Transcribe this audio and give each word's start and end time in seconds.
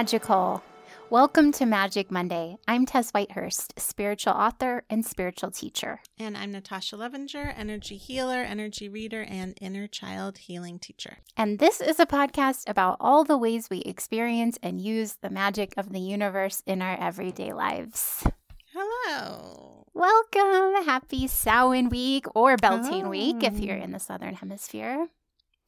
magical. 0.00 0.62
Welcome 1.10 1.52
to 1.52 1.66
Magic 1.66 2.10
Monday. 2.10 2.56
I'm 2.66 2.86
Tess 2.86 3.10
Whitehurst, 3.12 3.78
spiritual 3.78 4.32
author 4.32 4.82
and 4.88 5.04
spiritual 5.04 5.50
teacher. 5.50 6.00
And 6.18 6.38
I'm 6.38 6.52
Natasha 6.52 6.96
Levinger, 6.96 7.52
energy 7.54 7.98
healer, 7.98 8.38
energy 8.38 8.88
reader, 8.88 9.20
and 9.28 9.58
inner 9.60 9.86
child 9.86 10.38
healing 10.38 10.78
teacher. 10.78 11.18
And 11.36 11.58
this 11.58 11.82
is 11.82 12.00
a 12.00 12.06
podcast 12.06 12.66
about 12.66 12.96
all 12.98 13.24
the 13.24 13.36
ways 13.36 13.68
we 13.68 13.80
experience 13.80 14.58
and 14.62 14.80
use 14.80 15.18
the 15.20 15.28
magic 15.28 15.74
of 15.76 15.92
the 15.92 16.00
universe 16.00 16.62
in 16.64 16.80
our 16.80 16.98
everyday 16.98 17.52
lives. 17.52 18.24
Hello. 18.72 19.84
Welcome. 19.92 20.82
Happy 20.86 21.26
Samhain 21.26 21.90
week 21.90 22.24
or 22.34 22.56
Beltane 22.56 23.10
week 23.10 23.42
if 23.42 23.60
you're 23.60 23.76
Oh. 23.78 23.82
in 23.82 23.92
the 23.92 23.98
southern 24.00 24.36
hemisphere. 24.36 25.08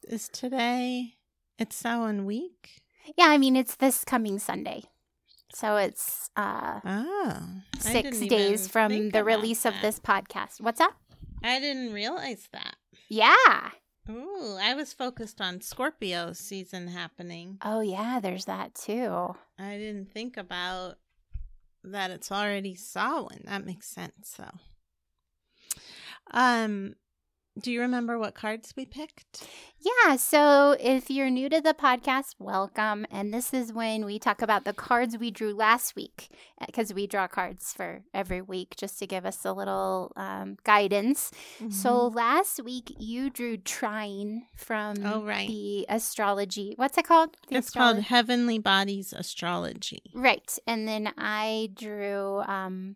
Is 0.07 0.27
today 0.27 1.17
it's 1.59 1.75
Samhain 1.75 2.25
week? 2.25 2.79
Yeah, 3.17 3.27
I 3.27 3.37
mean, 3.37 3.55
it's 3.55 3.75
this 3.75 4.03
coming 4.05 4.39
Sunday. 4.39 4.83
So 5.53 5.77
it's 5.77 6.29
uh, 6.35 6.79
Oh. 6.85 7.43
I 7.75 7.79
six 7.79 8.19
days 8.19 8.67
from 8.67 8.91
the 8.91 9.19
about 9.19 9.25
release 9.25 9.65
of 9.65 9.73
this 9.81 9.99
podcast. 9.99 10.61
What's 10.61 10.81
up? 10.81 10.93
I 11.43 11.59
didn't 11.59 11.93
realize 11.93 12.47
that. 12.53 12.75
Yeah. 13.09 13.71
Ooh, 14.09 14.57
I 14.59 14.73
was 14.73 14.93
focused 14.93 15.39
on 15.39 15.61
Scorpio 15.61 16.33
season 16.33 16.87
happening. 16.87 17.57
Oh, 17.61 17.81
yeah, 17.81 18.19
there's 18.19 18.45
that 18.45 18.73
too. 18.73 19.35
I 19.59 19.77
didn't 19.77 20.11
think 20.11 20.35
about 20.37 20.95
that 21.83 22.11
it's 22.11 22.31
already 22.31 22.75
Samhain. 22.75 23.43
That 23.45 23.65
makes 23.65 23.87
sense, 23.87 24.35
though. 24.37 24.59
Um, 26.31 26.95
do 27.59 27.71
you 27.71 27.81
remember 27.81 28.17
what 28.17 28.33
cards 28.33 28.73
we 28.75 28.85
picked? 28.85 29.47
Yeah, 29.79 30.15
so 30.15 30.75
if 30.79 31.09
you're 31.09 31.29
new 31.29 31.49
to 31.49 31.61
the 31.61 31.73
podcast, 31.73 32.35
welcome. 32.39 33.05
And 33.11 33.33
this 33.33 33.53
is 33.53 33.71
when 33.73 34.05
we 34.05 34.17
talk 34.17 34.41
about 34.41 34.63
the 34.63 34.73
cards 34.73 35.17
we 35.17 35.29
drew 35.29 35.53
last 35.53 35.95
week 35.95 36.29
because 36.65 36.93
we 36.93 37.05
draw 37.05 37.27
cards 37.27 37.73
for 37.73 38.01
every 38.13 38.41
week 38.41 38.75
just 38.77 38.97
to 38.99 39.07
give 39.07 39.25
us 39.25 39.43
a 39.45 39.51
little 39.53 40.13
um, 40.15 40.57
guidance. 40.63 41.31
So 41.69 42.07
last 42.07 42.63
week 42.63 42.95
you 42.97 43.29
drew 43.29 43.57
Trine 43.57 44.43
from 44.55 45.05
Oh, 45.05 45.23
right. 45.23 45.47
the 45.47 45.85
astrology. 45.89 46.73
What's 46.77 46.97
it 46.97 47.05
called? 47.05 47.35
The 47.49 47.57
it's 47.57 47.69
called 47.71 47.99
Heavenly 47.99 48.57
Bodies 48.59 49.13
Astrology. 49.13 50.01
Right. 50.13 50.57
And 50.65 50.87
then 50.87 51.11
I 51.17 51.69
drew 51.75 52.39
um, 52.47 52.95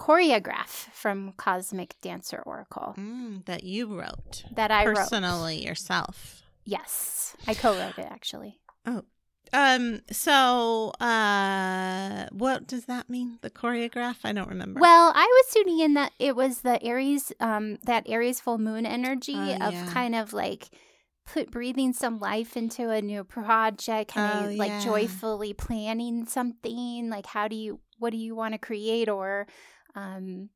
choreograph 0.00 0.88
from 0.92 1.32
Cosmic 1.36 1.94
Dancer 2.00 2.42
Oracle 2.46 2.94
Mm, 2.98 3.44
that 3.44 3.64
you 3.64 3.86
wrote 3.98 4.44
that 4.50 4.70
I 4.70 4.86
wrote. 4.86 4.96
personally 4.96 5.64
yourself. 5.64 6.42
Yes, 6.64 7.36
I 7.46 7.54
co-wrote 7.54 7.98
it 7.98 8.06
actually. 8.10 8.58
Oh, 8.86 9.02
um. 9.52 10.00
So, 10.10 10.90
uh, 11.00 12.26
what 12.32 12.66
does 12.66 12.86
that 12.86 13.10
mean? 13.10 13.38
The 13.42 13.50
choreograph? 13.50 14.18
I 14.24 14.32
don't 14.32 14.48
remember. 14.48 14.80
Well, 14.80 15.12
I 15.14 15.26
was 15.26 15.54
tuning 15.54 15.80
in 15.80 15.94
that 15.94 16.12
it 16.18 16.34
was 16.34 16.62
the 16.62 16.82
Aries, 16.82 17.32
um, 17.40 17.76
that 17.84 18.08
Aries 18.08 18.40
full 18.40 18.58
moon 18.58 18.86
energy 18.86 19.34
Oh, 19.36 19.66
of 19.66 19.74
yeah. 19.74 19.86
kind 19.92 20.14
of 20.14 20.32
like 20.32 20.70
put 21.26 21.50
breathing 21.50 21.92
some 21.92 22.18
life 22.20 22.56
into 22.56 22.88
a 22.90 23.02
new 23.02 23.22
project, 23.24 24.14
kind 24.14 24.46
of 24.46 24.52
Oh, 24.52 24.54
like 24.56 24.70
yeah. 24.72 24.84
joyfully 24.84 25.52
planning 25.52 26.24
something. 26.26 27.10
Like, 27.10 27.26
how 27.26 27.48
do 27.48 27.56
you, 27.56 27.80
what 27.98 28.10
do 28.10 28.16
you 28.16 28.34
want 28.34 28.54
to 28.54 28.58
create 28.58 29.08
or, 29.08 29.46
um, 29.94 30.50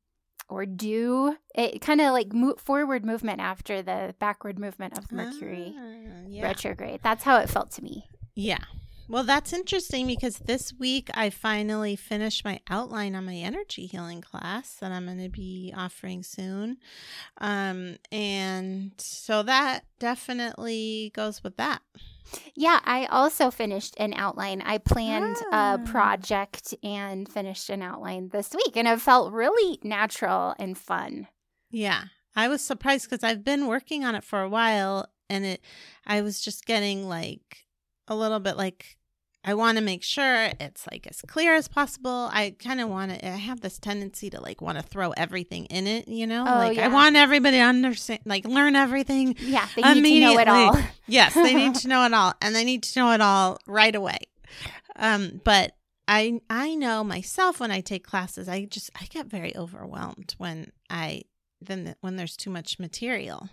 or 0.49 0.65
do 0.65 1.35
it? 1.55 1.81
Kind 1.81 2.01
of 2.01 2.11
like 2.13 2.33
mo- 2.33 2.55
forward 2.57 3.05
movement 3.05 3.39
after 3.41 3.81
the 3.81 4.15
backward 4.19 4.59
movement 4.59 4.97
of 4.97 5.11
Mercury 5.11 5.73
Ah, 5.77 6.21
yeah. 6.27 6.43
retrograde. 6.43 6.99
That's 7.03 7.23
how 7.23 7.37
it 7.39 7.49
felt 7.49 7.71
to 7.71 7.83
me. 7.83 8.07
Yeah. 8.35 8.63
Well, 9.07 9.23
that's 9.23 9.53
interesting 9.53 10.07
because 10.07 10.39
this 10.39 10.73
week 10.73 11.11
I 11.13 11.29
finally 11.29 11.95
finished 11.95 12.43
my 12.43 12.59
outline 12.71 13.13
on 13.13 13.25
my 13.25 13.35
energy 13.35 13.85
healing 13.85 14.19
class 14.21 14.77
that 14.81 14.91
I'm 14.91 15.05
going 15.05 15.21
to 15.21 15.29
be 15.29 15.71
offering 15.77 16.23
soon. 16.23 16.77
Um, 17.39 17.97
and 18.11 18.93
so 18.97 19.43
that 19.43 19.85
definitely 19.99 21.11
goes 21.13 21.43
with 21.43 21.55
that. 21.57 21.83
Yeah, 22.55 22.79
I 22.83 23.05
also 23.05 23.51
finished 23.51 23.93
an 23.97 24.13
outline. 24.15 24.61
I 24.61 24.77
planned 24.79 25.37
Ah. 25.51 25.75
a 25.75 25.77
project 25.79 26.73
and 26.83 27.27
finished 27.29 27.69
an 27.69 27.81
outline 27.81 28.29
this 28.29 28.51
week, 28.53 28.75
and 28.75 28.87
it 28.87 28.99
felt 29.01 29.31
really 29.33 29.79
natural 29.83 30.55
and 30.59 30.77
fun. 30.77 31.27
Yeah. 31.71 32.05
I 32.35 32.47
was 32.49 32.61
surprised 32.61 33.09
because 33.09 33.23
I've 33.23 33.43
been 33.43 33.67
working 33.67 34.03
on 34.03 34.13
it 34.15 34.23
for 34.23 34.41
a 34.41 34.49
while 34.49 35.07
and 35.29 35.45
it, 35.45 35.61
I 36.05 36.21
was 36.21 36.41
just 36.41 36.65
getting 36.65 37.07
like 37.07 37.65
a 38.09 38.15
little 38.15 38.39
bit 38.41 38.57
like, 38.57 38.97
I 39.47 39.53
want 39.53 39.77
to 39.77 39.83
make 39.83 40.01
sure 40.01 40.49
it's 40.59 40.87
like 40.91 41.05
as 41.05 41.21
clear 41.21 41.53
as 41.53 41.67
possible. 41.67 42.29
I 42.33 42.55
kind 42.57 42.81
of 42.81 42.89
want 42.89 43.11
to, 43.11 43.27
I 43.27 43.35
have 43.35 43.61
this 43.61 43.77
tendency 43.77 44.31
to 44.31 44.41
like 44.41 44.59
want 44.59 44.79
to 44.79 44.83
throw 44.83 45.11
everything 45.11 45.65
in 45.65 45.85
it, 45.85 46.07
you 46.07 46.25
know? 46.25 46.41
Oh, 46.41 46.57
like 46.57 46.77
yeah. 46.77 46.85
I 46.85 46.87
want 46.87 47.15
everybody 47.15 47.57
to 47.57 47.63
understand, 47.63 48.21
like 48.25 48.45
learn 48.45 48.75
everything. 48.75 49.35
Yeah, 49.39 49.67
they 49.75 50.01
need 50.01 50.19
to 50.19 50.19
know 50.21 50.39
it 50.39 50.47
all. 50.47 50.77
Yes, 51.07 51.35
they 51.35 51.53
need 51.53 51.75
to 51.75 51.87
know 51.87 52.03
it 52.05 52.13
all 52.15 52.33
and 52.41 52.55
they 52.55 52.63
need 52.63 52.81
to 52.81 52.99
know 52.99 53.11
it 53.11 53.21
all 53.21 53.59
right 53.67 53.93
away. 53.95 54.17
Um, 54.95 55.39
but 55.43 55.75
I 56.07 56.39
I 56.49 56.73
know 56.73 57.03
myself 57.03 57.59
when 57.59 57.69
I 57.69 57.81
take 57.81 58.03
classes, 58.03 58.49
I 58.49 58.65
just 58.65 58.89
I 58.99 59.05
get 59.05 59.27
very 59.27 59.55
overwhelmed 59.55 60.33
when 60.39 60.71
I 60.89 61.23
then 61.65 61.95
when 62.01 62.15
there's 62.15 62.37
too 62.37 62.49
much 62.49 62.79
material. 62.79 63.49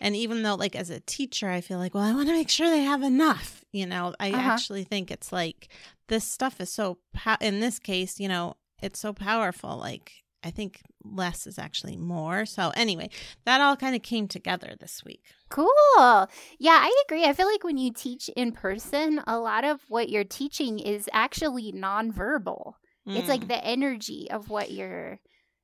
And 0.00 0.14
even 0.14 0.42
though 0.42 0.54
like 0.56 0.76
as 0.76 0.90
a 0.90 1.00
teacher, 1.00 1.48
I 1.48 1.60
feel 1.60 1.78
like, 1.78 1.94
well, 1.94 2.04
I 2.04 2.12
want 2.14 2.28
to 2.28 2.34
make 2.34 2.50
sure 2.50 2.68
they 2.68 2.82
have 2.82 3.02
enough, 3.02 3.64
you 3.72 3.86
know. 3.86 4.14
I 4.20 4.30
Uh-huh. 4.30 4.50
actually 4.50 4.84
think 4.84 5.10
it's 5.10 5.32
like 5.32 5.68
this 6.08 6.24
stuff 6.24 6.60
is 6.60 6.70
so 6.70 6.98
in 7.40 7.60
this 7.60 7.78
case, 7.78 8.20
you 8.20 8.28
know, 8.28 8.54
it's 8.82 9.00
so 9.00 9.12
powerful 9.12 9.76
like 9.78 10.12
I 10.44 10.50
think 10.50 10.82
less 11.02 11.46
is 11.46 11.58
actually 11.58 11.96
more. 11.96 12.46
So 12.46 12.70
anyway, 12.76 13.08
that 13.46 13.60
all 13.60 13.74
kind 13.74 13.96
of 13.96 14.02
came 14.02 14.28
together 14.28 14.74
this 14.78 15.02
week. 15.04 15.22
Cool. 15.48 16.28
Yeah, 16.58 16.78
I 16.82 17.02
agree. 17.06 17.24
I 17.24 17.32
feel 17.32 17.46
like 17.50 17.64
when 17.64 17.78
you 17.78 17.92
teach 17.92 18.28
in 18.36 18.52
person, 18.52 19.20
a 19.26 19.38
lot 19.40 19.64
of 19.64 19.80
what 19.88 20.08
you're 20.08 20.22
teaching 20.24 20.78
is 20.78 21.08
actually 21.12 21.72
nonverbal. 21.72 22.74
It's 23.06 23.28
like 23.28 23.42
Mm. 23.42 23.48
the 23.48 23.64
energy 23.64 24.28
of 24.30 24.50
what 24.50 24.70
you're. 24.70 25.20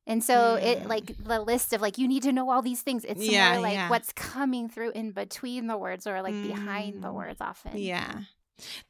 And 0.07 0.23
so 0.23 0.57
it 0.57 0.81
Mm. 0.83 0.89
like 0.89 1.17
the 1.23 1.41
list 1.41 1.73
of 1.73 1.81
like 1.81 1.97
you 1.99 2.09
need 2.09 2.23
to 2.25 2.33
know 2.33 2.51
all 2.51 2.63
these 2.63 2.83
things. 2.83 3.05
It's 3.05 3.23
Yeah, 3.25 3.53
more 3.53 3.63
like 3.63 3.75
yeah. 3.75 3.89
what's 3.89 4.13
coming 4.13 4.69
through 4.69 4.91
in 4.93 5.13
between 5.13 5.69
the 5.69 5.77
words 5.79 6.07
or 6.07 6.23
like 6.23 6.35
behind 6.43 7.03
the 7.03 7.09
Mm. 7.09 7.15
words 7.15 7.41
often. 7.41 7.79
Yeah. 7.79 8.23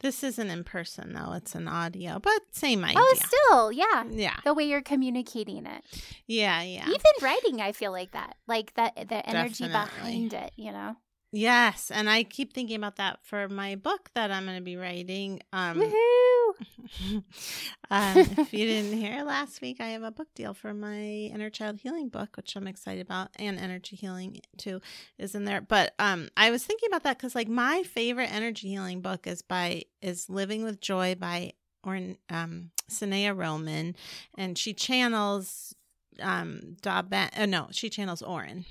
This 0.00 0.23
isn't 0.25 0.50
in 0.50 0.65
person 0.65 1.12
though, 1.15 1.33
it's 1.33 1.55
an 1.55 1.69
audio, 1.69 2.19
but 2.19 2.41
same 2.50 2.84
idea. 2.84 2.99
Oh, 3.00 3.15
still, 3.15 3.73
yeah. 3.73 4.05
yeah. 4.11 4.37
The 4.45 4.53
way 4.55 4.65
you're 4.65 4.83
communicating 4.83 5.65
it. 5.67 5.84
Yeah, 6.27 6.62
yeah. 6.62 6.87
Even 6.89 7.00
writing, 7.23 7.61
I 7.61 7.73
feel 7.73 7.93
like 7.93 8.12
that. 8.12 8.37
Like 8.47 8.75
that 8.75 8.97
the 9.09 9.27
energy 9.29 9.69
Definitely. 9.69 10.29
behind 10.29 10.33
it, 10.34 10.53
you 10.56 10.73
know? 10.73 10.97
Yes, 11.34 11.91
and 11.91 12.11
I 12.11 12.25
keep 12.25 12.53
thinking 12.53 12.77
about 12.77 12.97
that 12.97 13.21
for 13.23 13.49
my 13.49 13.75
book 13.77 14.11
that 14.15 14.31
I'm 14.31 14.44
going 14.44 14.59
to 14.59 14.62
be 14.62 14.77
writing. 14.77 15.41
Um, 15.55 15.79
Woohoo! 15.79 16.31
um, 17.91 18.17
if 18.17 18.53
you 18.53 18.67
didn't 18.67 18.99
hear 18.99 19.25
last 19.25 19.61
week, 19.61 19.81
I 19.81 19.89
have 19.89 20.03
a 20.03 20.11
book 20.11 20.29
deal 20.35 20.55
for 20.55 20.75
my 20.75 21.00
inner 21.00 21.50
child 21.50 21.81
healing 21.81 22.09
book, 22.09 22.37
which 22.37 22.56
I'm 22.56 22.67
excited 22.67 23.03
about, 23.03 23.29
and 23.37 23.59
energy 23.59 23.97
healing 23.97 24.41
too 24.56 24.81
is 25.19 25.35
in 25.35 25.44
there. 25.44 25.61
But 25.61 25.94
um, 25.99 26.29
I 26.37 26.50
was 26.50 26.65
thinking 26.65 26.88
about 26.88 27.03
that 27.05 27.19
because 27.19 27.35
like 27.35 27.49
my 27.49 27.82
favorite 27.82 28.32
energy 28.32 28.69
healing 28.69 29.00
book 29.00 29.26
is 29.26 29.43
by 29.43 29.85
is 30.00 30.29
Living 30.29 30.65
with 30.65 30.81
Joy 30.81 31.15
by 31.15 31.53
or 31.85 31.99
um 32.31 32.71
Sanaya 32.91 33.37
Roman, 33.37 33.97
and 34.37 34.56
she 34.56 34.75
channels 34.75 35.75
um 36.21 36.76
Daben. 36.82 37.31
Oh 37.38 37.47
no, 37.47 37.69
she 37.71 37.88
channels 37.88 38.23
Orin. 38.23 38.65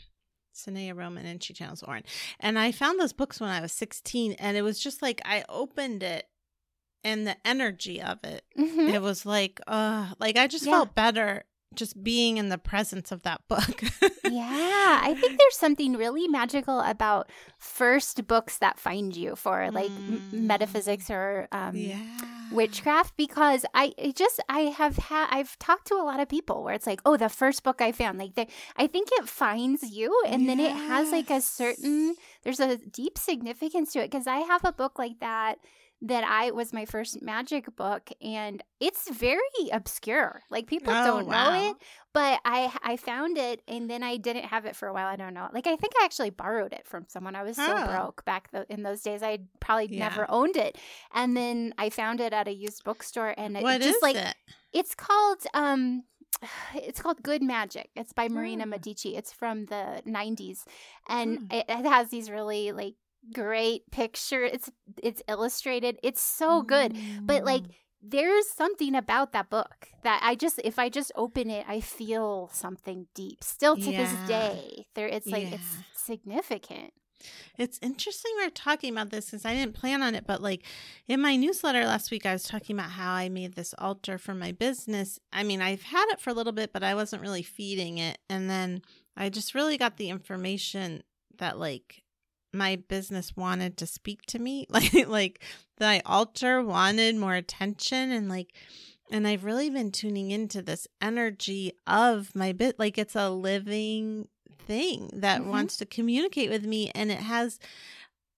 Sanaya 0.53 0.95
Roman 0.95 1.25
and 1.25 1.41
she 1.41 1.53
channels 1.53 1.83
Orin. 1.83 2.03
And 2.39 2.59
I 2.59 2.71
found 2.71 3.00
those 3.00 3.13
books 3.13 3.39
when 3.39 3.50
I 3.50 3.61
was 3.61 3.71
16 3.71 4.33
and 4.33 4.57
it 4.57 4.61
was 4.61 4.79
just 4.79 5.01
like 5.01 5.21
I 5.25 5.44
opened 5.50 6.03
it 6.03 6.27
and 7.03 7.25
the 7.27 7.36
energy 7.45 8.01
of 8.01 8.19
it. 8.24 8.44
Mhm. 8.57 8.94
It 8.94 9.01
was 9.01 9.25
like 9.25 9.59
uh 9.68 10.09
like 10.19 10.38
I 10.38 10.48
just 10.48 10.65
Yeah. 10.65 10.74
felt 10.74 10.95
better 10.95 11.44
just 11.74 12.03
being 12.03 12.36
in 12.38 12.50
the 12.50 12.57
presence 12.57 13.12
of 13.12 13.21
that 13.24 13.42
book. 13.48 13.81
Yeah, 14.31 15.01
I 15.03 15.13
think 15.13 15.38
there's 15.38 15.57
something 15.57 15.98
really 15.98 16.25
magical 16.30 16.80
about 16.80 17.30
first 17.57 18.27
books 18.27 18.59
that 18.59 18.80
find 18.80 19.13
you 19.15 19.36
for 19.36 19.69
like 19.71 19.92
m- 19.92 20.21
Mm. 20.31 20.44
metaphysics 20.48 21.09
or 21.09 21.50
um, 21.51 21.75
yeah. 21.75 22.00
witchcraft 22.51 23.18
because 23.18 23.65
I 23.74 23.94
just 24.15 24.39
I 24.48 24.71
have 24.80 24.95
had 24.98 25.27
I've 25.31 25.57
talked 25.59 25.88
to 25.88 25.95
a 25.95 26.03
lot 26.03 26.19
of 26.21 26.30
people 26.30 26.63
where 26.63 26.74
it's 26.74 26.88
like 26.88 27.01
oh 27.06 27.18
the 27.18 27.27
first 27.30 27.63
book 27.63 27.81
I 27.81 27.92
found 27.92 28.19
like 28.19 28.36
they, 28.36 28.48
I 28.77 28.88
think 28.88 29.09
it 29.13 29.27
finds 29.27 29.83
you 29.92 30.09
and 30.27 30.48
then 30.48 30.59
it 30.62 30.71
has 30.71 31.12
like 31.12 31.30
a 31.30 31.42
certain 31.42 32.15
there's 32.44 32.59
a 32.62 32.77
deep 32.77 33.18
significance 33.18 33.92
to 33.94 34.00
it 34.00 34.12
because 34.12 34.27
I 34.27 34.38
have 34.48 34.63
a 34.63 34.71
book 34.71 34.98
like 34.98 35.19
that 35.19 35.57
that 36.03 36.24
I 36.24 36.50
was 36.51 36.74
my 36.74 36.86
first 36.86 37.21
magic 37.21 37.75
book, 37.75 38.09
and 38.21 38.63
it's 38.80 39.07
very 39.09 39.39
obscure. 39.71 40.42
Like 40.50 40.65
people 40.68 40.92
Oh, 40.94 41.06
don't 41.06 41.27
wow. 41.27 41.51
know 41.51 41.69
it, 41.69 41.77
but 42.13 42.39
I 42.44 42.71
I 42.83 42.98
found 42.98 43.38
it, 43.38 43.62
and 43.68 43.89
then 43.89 44.01
I 44.01 44.18
didn't 44.18 44.45
have 44.45 44.65
it 44.65 44.75
for 44.75 44.88
a 44.88 44.94
while. 44.94 45.07
I 45.07 45.15
don't 45.15 45.33
know. 45.33 45.48
Like 45.53 45.68
I 45.68 45.75
think 45.75 45.94
I 46.01 46.06
actually 46.06 46.31
borrowed 46.31 46.74
it 46.74 46.88
from 46.88 47.06
someone. 47.07 47.36
I 47.36 47.44
was 47.44 47.56
so 47.57 47.75
Oh. 47.77 47.86
broke 47.86 48.25
back 48.25 48.50
th- 48.51 48.65
in 48.69 48.81
those 48.83 49.01
days. 49.03 49.21
I 49.21 49.39
probably 49.59 49.88
Yeah. 49.95 50.07
never 50.09 50.25
owned 50.30 50.57
it, 50.57 50.77
and 51.13 51.38
then 51.38 51.74
I 51.77 51.89
found 51.92 52.19
it 52.19 52.33
at 52.33 52.48
a 52.48 52.53
used 52.53 52.83
bookstore, 52.83 53.36
and 53.38 53.56
it 53.56 53.63
What 53.63 53.81
just 53.81 53.98
is 53.98 54.01
like 54.01 54.15
it? 54.15 54.36
it's 54.74 54.95
called 54.95 55.45
um 55.53 56.03
it's 56.74 57.00
called 57.00 57.21
Good 57.21 57.44
Magic. 57.44 57.92
It's 57.95 58.13
by 58.13 58.27
Marina 58.27 58.63
Ah. 58.63 58.68
Medici. 58.68 59.15
It's 59.15 59.31
from 59.31 59.65
the 59.65 60.01
90s 60.07 60.65
and 61.07 61.38
Hmm. 61.39 61.45
it, 61.51 61.65
it 61.69 61.86
has 61.86 62.09
these 62.09 62.31
really 62.31 62.71
like 62.71 62.95
great 63.33 63.89
picture. 63.91 64.44
It's 64.44 64.69
it's 65.01 65.21
illustrated. 65.27 65.97
It's 66.03 66.21
so 66.21 66.62
good. 66.62 66.97
But 67.23 67.44
like 67.44 67.63
Mm. 67.63 67.71
there's 68.01 68.50
something 68.50 68.95
about 68.95 69.31
that 69.33 69.50
book 69.50 69.89
that 70.03 70.19
I 70.23 70.35
just 70.35 70.59
if 70.63 70.79
I 70.79 70.89
just 70.89 71.12
open 71.15 71.50
it, 71.50 71.65
I 71.68 71.81
feel 71.81 72.50
something 72.53 73.07
deep. 73.13 73.44
Still 73.44 73.75
to 73.77 73.91
this 73.91 74.13
day. 74.27 74.88
There 74.95 75.07
it's 75.07 75.27
like 75.27 75.51
it's 75.53 75.77
significant. 75.94 76.94
It's 77.56 77.77
interesting 77.83 78.31
we're 78.38 78.50
talking 78.50 78.91
about 78.91 79.12
this 79.12 79.25
because 79.25 79.45
I 79.45 79.53
didn't 79.53 79.75
plan 79.75 80.01
on 80.01 80.15
it, 80.15 80.25
but 80.25 80.41
like 80.41 80.63
in 81.07 81.21
my 81.21 81.35
newsletter 81.35 81.85
last 81.85 82.09
week, 82.09 82.25
I 82.25 82.33
was 82.33 82.44
talking 82.44 82.75
about 82.75 82.91
how 82.91 83.13
I 83.13 83.29
made 83.29 83.53
this 83.53 83.75
altar 83.77 84.17
for 84.17 84.33
my 84.33 84.51
business. 84.51 85.19
I 85.31 85.44
mean, 85.44 85.62
I've 85.62 85.83
had 85.83 86.07
it 86.12 86.19
for 86.19 86.31
a 86.31 86.33
little 86.33 86.53
bit, 86.53 86.74
but 86.74 86.81
I 86.83 86.95
wasn't 86.95 87.21
really 87.21 87.44
feeding 87.44 88.00
it. 88.00 88.17
And 88.27 88.50
then 88.50 88.81
I 89.15 89.29
just 89.29 89.53
really 89.53 89.77
got 89.77 89.97
the 89.97 90.09
information 90.09 91.03
that 91.38 91.59
like 91.59 92.01
my 92.53 92.75
business 92.88 93.36
wanted 93.36 93.77
to 93.77 93.88
speak 93.88 94.21
to 94.27 94.39
me, 94.39 94.65
like 94.69 94.94
like 95.07 95.44
the 95.77 96.01
altar 96.06 96.62
wanted 96.63 97.15
more 97.15 97.36
attention 97.36 98.12
and 98.12 98.30
like 98.30 98.53
and 99.12 99.27
I've 99.27 99.44
really 99.44 99.69
been 99.69 99.92
tuning 99.92 100.31
into 100.31 100.62
this 100.62 100.88
energy 101.01 101.74
of 101.86 102.33
my 102.36 102.53
bit 102.53 102.80
like 102.80 102.98
it's 102.98 103.15
a 103.15 103.30
living 103.30 104.27
thing 104.68 105.09
that 105.13 105.42
Mhm. 105.42 105.48
wants 105.48 105.75
to 105.77 105.86
communicate 105.86 106.50
with 106.50 106.65
me 106.65 106.92
and 106.95 107.12
it 107.12 107.18
has 107.19 107.59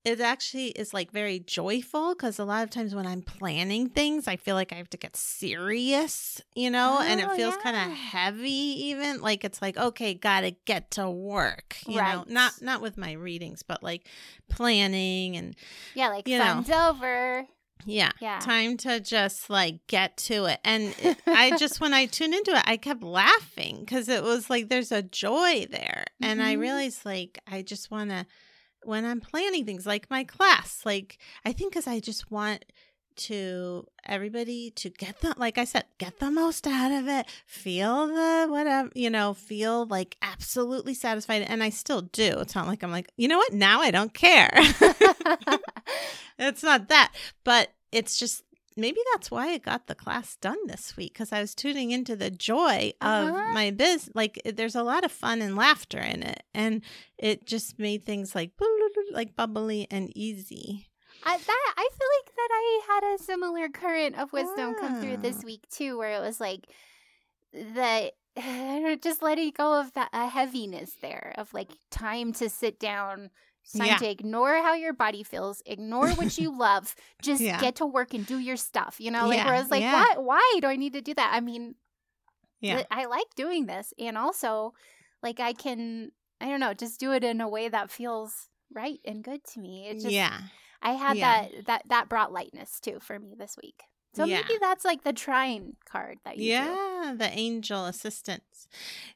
it 0.05 0.19
actually 0.19 0.67
is 0.67 0.93
like 0.93 1.11
very 1.11 1.39
joyful 1.39 2.13
because 2.13 2.37
a 2.39 2.43
lot 2.45 2.63
of 2.63 2.69
times 2.69 2.93
when 2.93 3.07
I'm 3.07 3.21
planning 3.21 3.87
things, 3.89 4.27
I 4.27 4.35
feel 4.35 4.55
like 4.55 4.73
I 4.73 4.75
have 4.75 4.89
to 4.89 4.97
get 4.97 5.15
serious, 5.15 6.41
you 6.55 6.69
know, 6.69 6.99
and 7.01 7.19
it 7.21 7.27
Oh, 7.31 7.35
feels 7.35 7.55
kind 7.57 7.75
of 7.75 7.97
heavy, 7.97 8.49
even 8.87 9.21
like 9.21 9.43
it's 9.45 9.61
like, 9.61 9.77
okay, 9.77 10.13
gotta 10.13 10.51
get 10.65 10.91
to 10.91 11.09
work, 11.09 11.77
you 11.87 12.01
know, 12.01 12.25
not 12.27 12.61
not 12.61 12.81
with 12.81 12.97
my 12.97 13.13
readings, 13.13 13.63
but 13.63 13.81
like 13.81 14.07
planning 14.49 15.35
and 15.37 15.55
Yeah, 15.93 16.09
like 16.09 16.27
You 16.27 16.37
know. 16.37 16.63
over. 16.89 17.45
yeah, 17.85 18.11
Yeah. 18.19 18.39
time 18.39 18.77
to 18.77 18.99
just 18.99 19.49
like 19.49 19.85
get 19.87 20.17
to 20.17 20.45
it. 20.45 20.59
And 20.63 20.93
it, 20.99 21.17
I 21.27 21.51
just, 21.57 21.81
when 21.81 21.93
I 21.93 22.05
tuned 22.05 22.33
into 22.33 22.51
it, 22.51 22.63
I 22.65 22.77
kept 22.77 23.03
laughing 23.03 23.79
because 23.81 24.07
it 24.09 24.23
was 24.23 24.49
like 24.49 24.69
there's 24.69 24.91
a 24.91 25.01
joy 25.01 25.65
there. 25.69 26.05
And 26.21 26.41
I 26.41 26.53
Mhm. 26.53 26.59
realized 26.59 27.05
like 27.05 27.39
I 27.49 27.61
just 27.61 27.91
want 27.91 28.09
to, 28.11 28.25
when 28.85 29.05
I'm 29.05 29.21
planning 29.21 29.65
things 29.65 29.85
like 29.85 30.09
my 30.09 30.23
class, 30.23 30.81
like 30.85 31.17
I 31.45 31.53
think 31.53 31.73
because 31.73 31.87
I 31.87 31.99
just 31.99 32.31
want 32.31 32.65
to 33.15 33.85
everybody 34.05 34.71
to 34.71 34.89
get 34.89 35.21
the 35.21 35.35
like 35.37 35.57
I 35.57 35.65
said, 35.65 35.85
get 35.97 36.19
the 36.19 36.31
most 36.31 36.67
out 36.67 36.91
of 36.91 37.07
it, 37.07 37.27
feel 37.45 38.07
the 38.07 38.47
whatever, 38.49 38.89
you 38.95 39.09
know, 39.09 39.33
feel 39.33 39.85
like 39.85 40.17
absolutely 40.21 40.93
satisfied. 40.93 41.43
And 41.43 41.63
I 41.63 41.69
still 41.69 42.01
do. 42.01 42.39
It's 42.39 42.55
not 42.55 42.67
like 42.67 42.83
I'm 42.83 42.91
like, 42.91 43.11
you 43.17 43.27
know 43.27 43.37
what? 43.37 43.53
Now 43.53 43.81
I 43.81 43.91
don't 43.91 44.13
care. 44.13 44.51
it's 46.39 46.63
not 46.63 46.89
that, 46.89 47.13
but 47.43 47.69
it's 47.91 48.17
just 48.17 48.43
maybe 48.77 48.99
that's 49.13 49.29
why 49.31 49.49
I 49.49 49.57
got 49.57 49.87
the 49.87 49.95
class 49.95 50.35
done 50.35 50.57
this 50.67 50.95
week 50.97 51.13
because 51.13 51.31
I 51.31 51.39
was 51.41 51.53
tuning 51.55 51.91
into 51.91 52.15
the 52.15 52.29
joy 52.31 52.93
of 53.01 53.29
Uh-huh. 53.29 53.53
my 53.53 53.71
biz. 53.71 54.09
Like 54.13 54.41
there's 54.45 54.75
a 54.75 54.83
lot 54.83 55.03
of 55.05 55.11
fun 55.11 55.41
and 55.41 55.55
laughter 55.55 55.99
in 55.99 56.23
it, 56.23 56.43
and 56.53 56.81
it 57.17 57.45
just 57.45 57.79
made 57.79 58.03
things 58.05 58.35
like 58.35 58.51
like 59.11 59.35
bubbly 59.35 59.87
and 59.91 60.11
easy. 60.15 60.87
I 61.25 61.37
that 61.37 61.73
I 61.77 61.89
feel 61.91 62.07
like 62.19 62.35
that 62.35 62.49
I 62.51 62.81
had 62.87 63.15
a 63.15 63.23
similar 63.23 63.69
current 63.69 64.17
of 64.19 64.33
wisdom 64.33 64.75
come 64.79 64.99
through 65.01 65.17
this 65.17 65.43
week 65.43 65.61
too, 65.69 65.97
where 65.97 66.17
it 66.17 66.21
was 66.21 66.39
like 66.41 66.67
that 67.53 68.11
just 69.01 69.21
letting 69.21 69.51
go 69.55 69.79
of 69.79 69.93
that 69.93 70.09
a 70.13 70.27
heaviness 70.27 70.93
there 71.01 71.33
of 71.37 71.53
like 71.53 71.69
time 71.91 72.33
to 72.33 72.49
sit 72.49 72.79
down, 72.79 73.29
time 73.71 73.87
Yeah. 73.87 73.97
to 73.97 74.09
ignore 74.09 74.55
how 74.61 74.73
your 74.73 74.93
body 74.93 75.23
feels, 75.23 75.61
ignore 75.65 76.09
what 76.15 76.37
you 76.37 76.57
love, 76.57 76.95
just 77.21 77.41
Yeah. 77.41 77.59
get 77.59 77.75
to 77.77 77.85
work 77.85 78.13
and 78.13 78.25
do 78.25 78.37
your 78.39 78.57
stuff. 78.57 78.99
You 78.99 79.11
know, 79.11 79.27
like 79.27 79.37
Yeah, 79.37 79.45
where 79.45 79.53
I 79.55 79.59
was 79.59 79.71
like, 79.71 79.81
yeah. 79.81 79.93
why 79.93 80.15
why 80.17 80.59
do 80.61 80.67
I 80.67 80.75
need 80.75 80.93
to 80.93 81.01
do 81.01 81.13
that? 81.13 81.31
I 81.33 81.39
mean, 81.39 81.75
Yeah, 82.59 82.83
I 82.91 83.05
like 83.05 83.33
doing 83.35 83.65
this, 83.65 83.93
and 83.99 84.17
also 84.17 84.73
like 85.21 85.39
I 85.39 85.53
can 85.53 86.11
I 86.41 86.47
don't 86.47 86.59
know, 86.59 86.73
just 86.73 86.99
do 86.99 87.13
it 87.13 87.23
in 87.23 87.39
a 87.41 87.47
way 87.47 87.69
that 87.69 87.89
feels 87.89 88.49
right 88.73 88.99
and 89.05 89.23
good 89.23 89.43
to 89.53 89.59
me. 89.59 89.87
It 89.87 89.95
just 89.95 90.13
yeah, 90.13 90.41
I 90.81 90.93
had 90.93 91.17
that 91.21 91.65
that 91.67 91.83
that 91.89 92.09
brought 92.09 92.33
lightness 92.33 92.79
too 92.79 92.99
for 92.99 93.17
me 93.19 93.35
this 93.37 93.55
week. 93.61 93.83
So 94.15 94.25
Yeah. 94.25 94.37
maybe 94.41 94.59
that's 94.59 94.85
like 94.85 95.03
the 95.03 95.13
trine 95.13 95.75
card 95.85 96.19
that 96.25 96.37
you 96.37 96.51
yeah. 96.51 97.15
The 97.17 97.29
angel 97.31 97.85
assistance. 97.85 98.67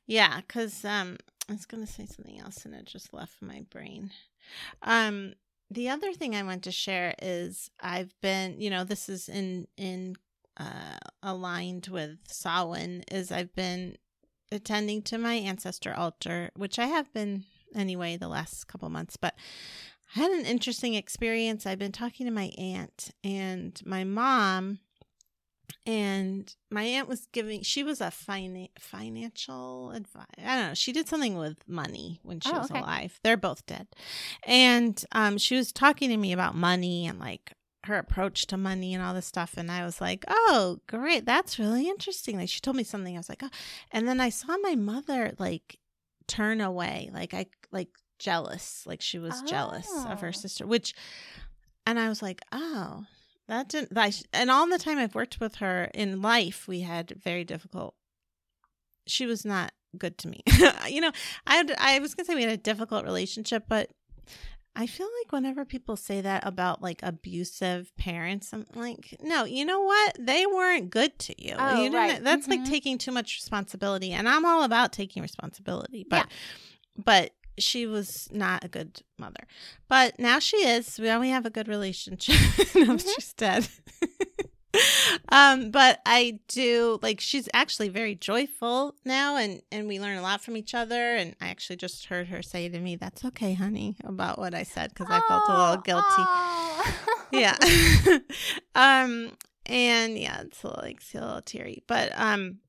Yeah, 0.05 0.37
because 0.41 0.83
um, 0.85 1.17
I 1.49 1.53
was 1.53 1.65
gonna 1.65 1.87
say 1.87 2.05
something 2.05 2.39
else 2.39 2.65
and 2.65 2.73
it 2.73 2.85
just 2.85 3.13
left 3.13 3.41
my 3.41 3.61
brain. 3.69 4.11
Um, 4.81 5.33
the 5.69 5.89
other 5.89 6.13
thing 6.13 6.35
I 6.35 6.43
want 6.43 6.63
to 6.63 6.71
share 6.71 7.13
is 7.21 7.69
I've 7.79 8.13
been, 8.21 8.59
you 8.59 8.69
know, 8.69 8.83
this 8.83 9.09
is 9.09 9.27
in 9.29 9.67
in 9.77 10.15
uh 10.57 10.97
aligned 11.21 11.87
with 11.87 12.17
Samhain 12.27 13.03
is 13.11 13.31
I've 13.31 13.53
been 13.53 13.97
attending 14.51 15.01
to 15.03 15.17
my 15.17 15.33
ancestor 15.33 15.93
altar, 15.93 16.51
which 16.55 16.79
I 16.79 16.87
have 16.87 17.11
been 17.13 17.43
anyway 17.75 18.17
the 18.17 18.29
last 18.29 18.67
couple 18.67 18.89
months, 18.89 19.17
but 19.17 19.35
I 20.15 20.21
had 20.21 20.31
an 20.31 20.45
interesting 20.45 20.93
experience. 20.93 21.65
I've 21.65 21.79
been 21.79 21.91
talking 21.91 22.25
to 22.25 22.31
my 22.31 22.51
aunt 22.57 23.11
and 23.23 23.79
my 23.85 24.03
mom 24.05 24.79
and 25.87 26.53
my 26.69 26.83
aunt 26.83 27.07
was 27.07 27.27
giving 27.31 27.61
she 27.63 27.81
was 27.83 28.01
a 28.01 28.11
fina- 28.11 28.67
financial 28.77 29.91
advisor 29.91 30.25
i 30.39 30.55
don't 30.57 30.67
know 30.67 30.73
she 30.73 30.91
did 30.91 31.07
something 31.07 31.37
with 31.37 31.57
money 31.67 32.19
when 32.23 32.39
she 32.39 32.51
Oh, 32.51 32.59
was 32.59 32.69
okay. 32.69 32.79
alive 32.79 33.19
they're 33.23 33.37
both 33.37 33.65
dead 33.65 33.87
and 34.45 35.03
um 35.13 35.37
she 35.37 35.55
was 35.55 35.71
talking 35.71 36.09
to 36.09 36.17
me 36.17 36.33
about 36.33 36.53
money 36.55 37.07
and 37.07 37.17
like 37.19 37.53
her 37.85 37.95
approach 37.97 38.45
to 38.47 38.57
money 38.57 38.93
and 38.93 39.01
all 39.01 39.13
this 39.13 39.25
stuff 39.25 39.53
and 39.55 39.71
i 39.71 39.85
was 39.85 40.01
like 40.01 40.25
oh 40.27 40.79
great 40.87 41.25
that's 41.25 41.57
really 41.57 41.87
interesting 41.87 42.37
like 42.37 42.49
she 42.49 42.59
told 42.59 42.75
me 42.75 42.83
something 42.83 43.15
i 43.15 43.19
was 43.19 43.29
like 43.29 43.41
oh 43.43 43.49
and 43.91 44.07
then 44.07 44.19
i 44.19 44.29
saw 44.29 44.57
my 44.61 44.75
mother 44.75 45.31
like 45.39 45.77
turn 46.27 46.59
away 46.59 47.09
like 47.13 47.33
i 47.33 47.45
like 47.71 47.87
jealous 48.19 48.83
like 48.85 48.99
she 49.01 49.19
was 49.19 49.41
jealous 49.43 49.87
of 50.05 50.17
Oh. 50.17 50.21
her 50.21 50.33
sister 50.33 50.67
which 50.67 50.93
and 51.85 51.97
i 51.97 52.09
was 52.09 52.21
like 52.21 52.41
oh 52.51 53.05
that 53.47 53.69
didn't 53.69 53.93
that, 53.93 54.21
and 54.33 54.49
all 54.51 54.67
the 54.67 54.77
time 54.77 54.97
i've 54.97 55.15
worked 55.15 55.39
with 55.39 55.55
her 55.55 55.89
in 55.93 56.21
life 56.21 56.67
we 56.67 56.81
had 56.81 57.11
very 57.23 57.43
difficult 57.43 57.95
she 59.05 59.25
was 59.25 59.45
not 59.45 59.71
good 59.97 60.17
to 60.17 60.27
me 60.27 60.41
you 60.87 61.01
know 61.01 61.11
i 61.45 61.63
i 61.79 61.99
was 61.99 62.13
gonna 62.13 62.25
say 62.25 62.35
we 62.35 62.41
had 62.43 62.51
a 62.51 62.57
difficult 62.57 63.05
relationship 63.05 63.63
but 63.67 63.89
i 64.75 64.85
feel 64.85 65.07
like 65.23 65.31
whenever 65.31 65.63
people 65.65 65.95
say 65.95 66.19
that 66.21 66.45
about 66.45 66.81
like 66.81 66.99
abusive 67.03 67.95
parents 67.97 68.51
i'm 68.53 68.65
like 68.75 69.15
no 69.21 69.45
you 69.45 69.63
know 69.65 69.81
what 69.81 70.17
they 70.19 70.45
weren't 70.45 70.89
good 70.89 71.17
to 71.17 71.33
you, 71.41 71.55
Oh, 71.57 71.85
you 71.85 71.95
right. 71.95 72.23
that's 72.23 72.47
like 72.47 72.61
Mhm. 72.61 72.65
taking 72.69 72.97
too 72.97 73.11
much 73.11 73.37
responsibility 73.37 74.11
and 74.11 74.27
i'm 74.27 74.45
all 74.45 74.63
about 74.63 74.91
taking 74.91 75.21
responsibility 75.23 76.05
but 76.09 76.27
but 77.03 77.31
she 77.57 77.85
was 77.85 78.27
not 78.31 78.63
a 78.63 78.67
good 78.67 79.01
mother. 79.17 79.47
But 79.87 80.19
now 80.19 80.39
she 80.39 80.57
is. 80.57 80.99
Now 80.99 81.19
we 81.19 81.29
have 81.29 81.45
a 81.45 81.49
good 81.49 81.67
relationship. 81.67 82.35
now 82.75 82.95
Mhm. 82.95 83.15
she's 83.15 83.33
dead. 83.33 83.67
um, 85.29 85.71
but 85.71 86.01
I 86.05 86.39
do 86.47 86.99
like 87.01 87.19
she's 87.19 87.49
actually 87.53 87.89
very 87.89 88.13
joyful 88.15 88.95
now 89.05 89.35
and 89.37 89.61
and 89.71 89.87
we 89.87 89.99
learn 89.99 90.17
a 90.17 90.21
lot 90.21 90.41
from 90.43 90.55
each 90.55 90.73
other 90.75 91.15
and 91.15 91.35
I 91.41 91.47
actually 91.47 91.77
just 91.77 92.05
heard 92.05 92.27
her 92.27 92.41
say 92.43 92.69
to 92.69 92.79
me, 92.79 92.95
That's 92.95 93.25
okay, 93.25 93.53
honey, 93.53 93.95
about 94.03 94.37
what 94.37 94.53
I 94.53 94.63
said 94.63 94.89
because 94.93 95.07
I 95.09 95.19
felt 95.27 95.43
a 95.49 95.57
little 95.57 95.77
guilty 95.83 96.03
Oh. 96.09 96.93
yeah 97.31 97.57
um 98.75 99.31
and 99.65 100.17
yeah 100.17 100.41
it's 100.41 100.63
a 100.63 100.67
little, 100.67 100.81
like 100.83 101.01
a 101.13 101.17
little 101.17 101.41
teary 101.41 101.83
but 101.87 102.11
um 102.15 102.59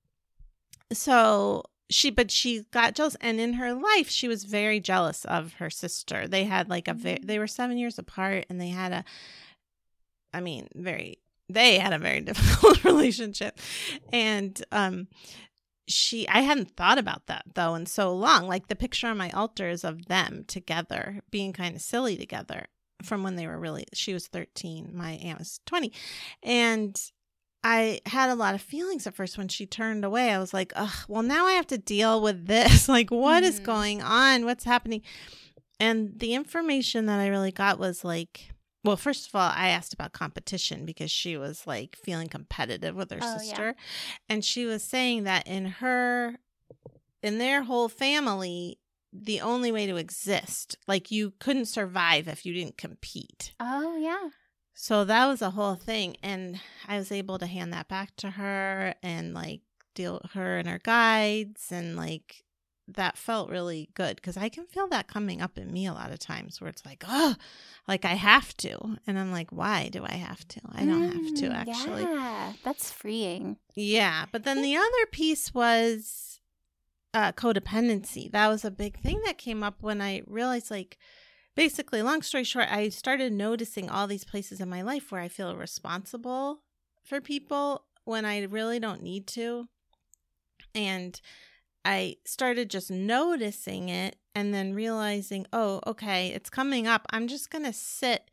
so 0.93 1.63
she 1.91 2.11
but 2.11 2.31
she 2.31 2.65
got 2.71 2.95
jealous. 2.95 3.17
And 3.21 3.41
in 3.41 3.55
her 3.55 3.75
life 3.75 4.09
she 4.09 4.29
was 4.29 4.45
very 4.45 4.81
jealous 4.81 5.25
of 5.25 5.55
her 5.55 5.71
sister. 5.71 6.27
They 6.27 6.45
had 6.45 6.69
like 6.69 6.89
a 6.89 6.95
very 6.95 7.21
they 7.23 7.39
were 7.39 7.47
seven 7.47 7.79
years 7.79 7.99
apart 7.99 8.47
and 8.49 8.61
they 8.61 8.69
had 8.69 8.93
a 8.93 9.05
i 10.35 10.41
mean 10.41 10.69
very 10.75 11.19
they 11.49 11.79
had 11.79 11.93
a 11.93 11.99
very 11.99 12.21
difficult 12.23 12.85
relationship. 12.85 13.59
And 14.13 14.63
um 14.73 15.09
she 15.87 16.29
i 16.29 16.43
hadn't 16.43 16.77
thought 16.77 16.99
about 16.99 17.27
that 17.27 17.45
though 17.55 17.75
in 17.75 17.87
so 17.87 18.15
long. 18.15 18.47
Like 18.47 18.69
the 18.69 18.77
picture 18.77 19.09
on 19.09 19.17
my 19.17 19.31
altar 19.31 19.69
is 19.69 19.85
of 19.85 20.07
them 20.07 20.45
together 20.47 21.21
being 21.31 21.53
kind 21.53 21.75
of 21.77 21.83
silly 21.83 22.17
together 22.17 22.67
from 23.03 23.23
when 23.23 23.37
they 23.37 23.47
were 23.47 23.59
really 23.59 23.87
she 23.93 24.13
was 24.13 24.27
13 24.27 24.91
my 24.93 25.13
aunt 25.13 25.39
was 25.39 25.61
20 25.67 25.93
and 26.43 27.13
i 27.77 28.01
had 28.07 28.31
a 28.31 28.35
lot 28.35 28.55
of 28.55 28.63
feelings 28.63 29.07
at 29.07 29.15
first 29.15 29.37
when 29.39 29.49
she 29.49 29.67
turned 29.67 30.05
away 30.05 30.31
i 30.33 30.39
was 30.39 30.53
like 30.55 30.73
ugh 30.77 31.05
well 31.09 31.23
now 31.23 31.47
i 31.47 31.53
have 31.53 31.67
to 31.67 31.79
deal 31.79 32.21
with 32.23 32.47
this 32.47 32.89
like 32.97 33.11
what 33.11 33.43
is 33.45 33.61
Mhm. 33.61 33.65
going 33.65 34.03
on 34.03 34.45
what's 34.45 34.65
happening 34.65 35.03
and 35.79 36.19
the 36.19 36.35
information 36.35 37.07
that 37.07 37.21
i 37.21 37.29
really 37.29 37.53
got 37.53 37.79
was 37.79 38.05
like 38.05 38.51
well 38.85 38.97
first 38.97 39.29
of 39.29 39.35
all 39.35 39.53
i 39.55 39.69
asked 39.69 39.93
about 39.93 40.13
competition 40.13 40.87
because 40.87 41.11
she 41.11 41.37
was 41.37 41.67
like 41.67 41.97
feeling 41.97 42.29
competitive 42.29 42.95
with 42.97 43.11
her 43.11 43.19
Oh, 43.23 43.27
yeah. 43.35 43.39
sister 43.39 43.75
and 44.29 44.45
she 44.45 44.65
was 44.65 44.83
saying 44.83 45.25
that 45.25 45.47
in 45.47 45.65
her 45.83 46.37
in 47.23 47.39
their 47.39 47.63
whole 47.65 47.89
family 47.89 48.79
the 49.13 49.41
only 49.41 49.73
way 49.73 49.87
to 49.87 49.97
exist 49.97 50.77
like 50.87 51.11
you 51.11 51.33
couldn't 51.41 51.67
survive 51.67 52.29
if 52.29 52.45
you 52.47 52.53
didn't 52.53 52.77
compete 52.79 53.53
Oh 53.61 53.97
yeah. 53.97 54.29
So 54.81 55.05
that 55.05 55.27
was 55.27 55.43
a 55.43 55.51
whole 55.51 55.75
thing 55.75 56.17
and 56.23 56.61
i 56.87 56.97
was 56.97 57.11
able 57.11 57.37
to 57.39 57.47
hand 57.47 57.73
that 57.73 57.89
back 57.89 58.15
to 58.17 58.31
her 58.31 58.95
and 59.03 59.35
like 59.35 59.61
deal 59.95 60.21
her 60.35 60.59
and 60.59 60.69
her 60.69 60.79
guides 60.79 61.73
and 61.73 61.97
like 61.97 62.45
that 62.87 63.19
felt 63.19 63.51
really 63.51 63.91
good 63.95 64.15
because 64.17 64.37
i 64.37 64.49
can 64.49 64.65
feel 64.67 64.87
that 64.87 65.09
coming 65.09 65.43
up 65.43 65.59
in 65.59 65.73
me 65.73 65.85
a 65.87 65.93
lot 65.93 66.13
of 66.13 66.19
times 66.21 66.61
where 66.61 66.71
it's 66.71 66.87
like 66.87 67.03
oh 67.09 67.35
like 67.89 68.05
i 68.05 68.15
have 68.15 68.57
to 68.57 68.79
and 69.07 69.19
i'm 69.19 69.33
like 69.33 69.51
why 69.51 69.89
do 69.91 70.05
i 70.05 70.13
have 70.15 70.47
to 70.47 70.61
i 70.73 70.85
don't 70.85 71.11
have 71.13 71.35
to 71.35 71.49
Mm, 71.49 71.55
actually 71.55 72.03
Yeah, 72.05 72.53
that's 72.63 72.93
freeing. 72.93 73.57
yeah, 73.75 74.27
but 74.31 74.45
then 74.45 74.63
the 74.63 74.77
other 74.77 75.07
piece 75.11 75.53
was 75.53 76.41
uh, 77.15 77.33
codependency. 77.33 78.31
That 78.31 78.49
was 78.49 78.65
a 78.65 78.71
big 78.71 78.99
thing 79.01 79.21
that 79.25 79.39
came 79.39 79.63
up 79.63 79.77
when 79.83 80.01
I 80.03 80.23
realized, 80.27 80.71
like, 80.71 80.99
basically, 81.59 82.03
long 82.03 82.23
story 82.23 82.45
short, 82.45 82.69
I 82.71 82.89
started 82.89 83.33
noticing 83.33 83.91
all 83.91 84.07
these 84.07 84.23
places 84.23 84.61
in 84.61 84.69
my 84.71 84.81
life 84.81 85.11
where 85.11 85.21
I 85.21 85.27
feel 85.27 85.57
responsible 85.57 86.61
for 87.03 87.21
people 87.21 87.83
when 88.05 88.25
I 88.25 88.45
really 88.45 88.79
don't 88.79 89.03
need 89.03 89.27
to. 89.29 89.67
And 90.73 91.21
I 91.85 92.19
started 92.25 92.71
just 92.71 92.93
noticing 92.93 93.89
it 93.89 94.15
and 94.37 94.55
then 94.55 94.73
realizing, 94.73 95.47
oh, 95.53 95.81
okay, 95.85 96.29
it's 96.29 96.49
coming 96.49 96.87
up. 96.87 97.07
I'm 97.11 97.27
just 97.27 97.51
going 97.51 97.65
to 97.65 97.73
sit 97.73 98.31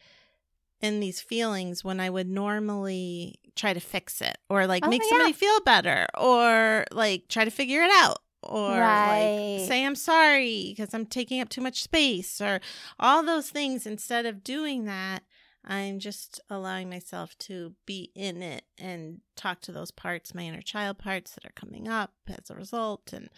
in 0.80 1.00
these 1.00 1.20
feelings 1.20 1.84
when 1.84 2.00
I 2.00 2.12
would 2.12 2.30
normally 2.30 3.40
try 3.56 3.74
to 3.74 3.80
fix 3.80 4.22
it 4.22 4.38
or 4.52 4.68
like 4.68 4.86
Oh, 4.86 4.90
make 4.90 5.02
yeah. 5.02 5.10
somebody 5.10 5.34
feel 5.34 5.62
better 5.62 6.06
or 6.16 6.86
like 6.92 7.28
try 7.28 7.44
to 7.44 7.50
figure 7.50 7.82
it 7.82 7.92
out 7.92 8.20
or 8.46 8.80
Right. 8.80 9.56
like 9.58 9.66
say 9.68 9.86
I'm 9.86 9.96
sorry 9.96 10.74
because 10.76 10.94
I'm 10.94 11.06
taking 11.06 11.42
up 11.42 11.50
too 11.50 11.62
much 11.62 11.82
space 11.84 12.40
or 12.42 12.60
all 13.00 13.24
those 13.24 13.50
things. 13.50 13.86
Instead 13.86 14.26
of 14.26 14.44
doing 14.44 14.86
that, 14.86 15.24
I'm 15.66 16.00
just 16.00 16.40
allowing 16.50 16.90
myself 16.90 17.36
to 17.40 17.74
be 17.86 18.12
in 18.16 18.42
it 18.44 18.64
and 18.78 19.22
talk 19.36 19.62
to 19.62 19.72
those 19.72 19.92
parts, 19.92 20.36
my 20.36 20.44
inner 20.44 20.62
child 20.62 21.00
parts 21.00 21.32
that 21.32 21.46
are 21.46 21.54
coming 21.56 21.88
up 21.88 22.12
as 22.28 22.50
a 22.50 22.56
result. 22.56 23.12
And 23.14 23.30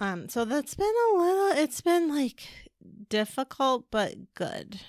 um, 0.00 0.28
so 0.28 0.44
that's 0.44 0.74
been 0.74 0.92
a 1.12 1.16
little, 1.18 1.62
it's 1.62 1.80
been 1.80 2.08
like 2.14 2.42
difficult 3.08 3.86
but 3.90 4.34
good. 4.34 4.80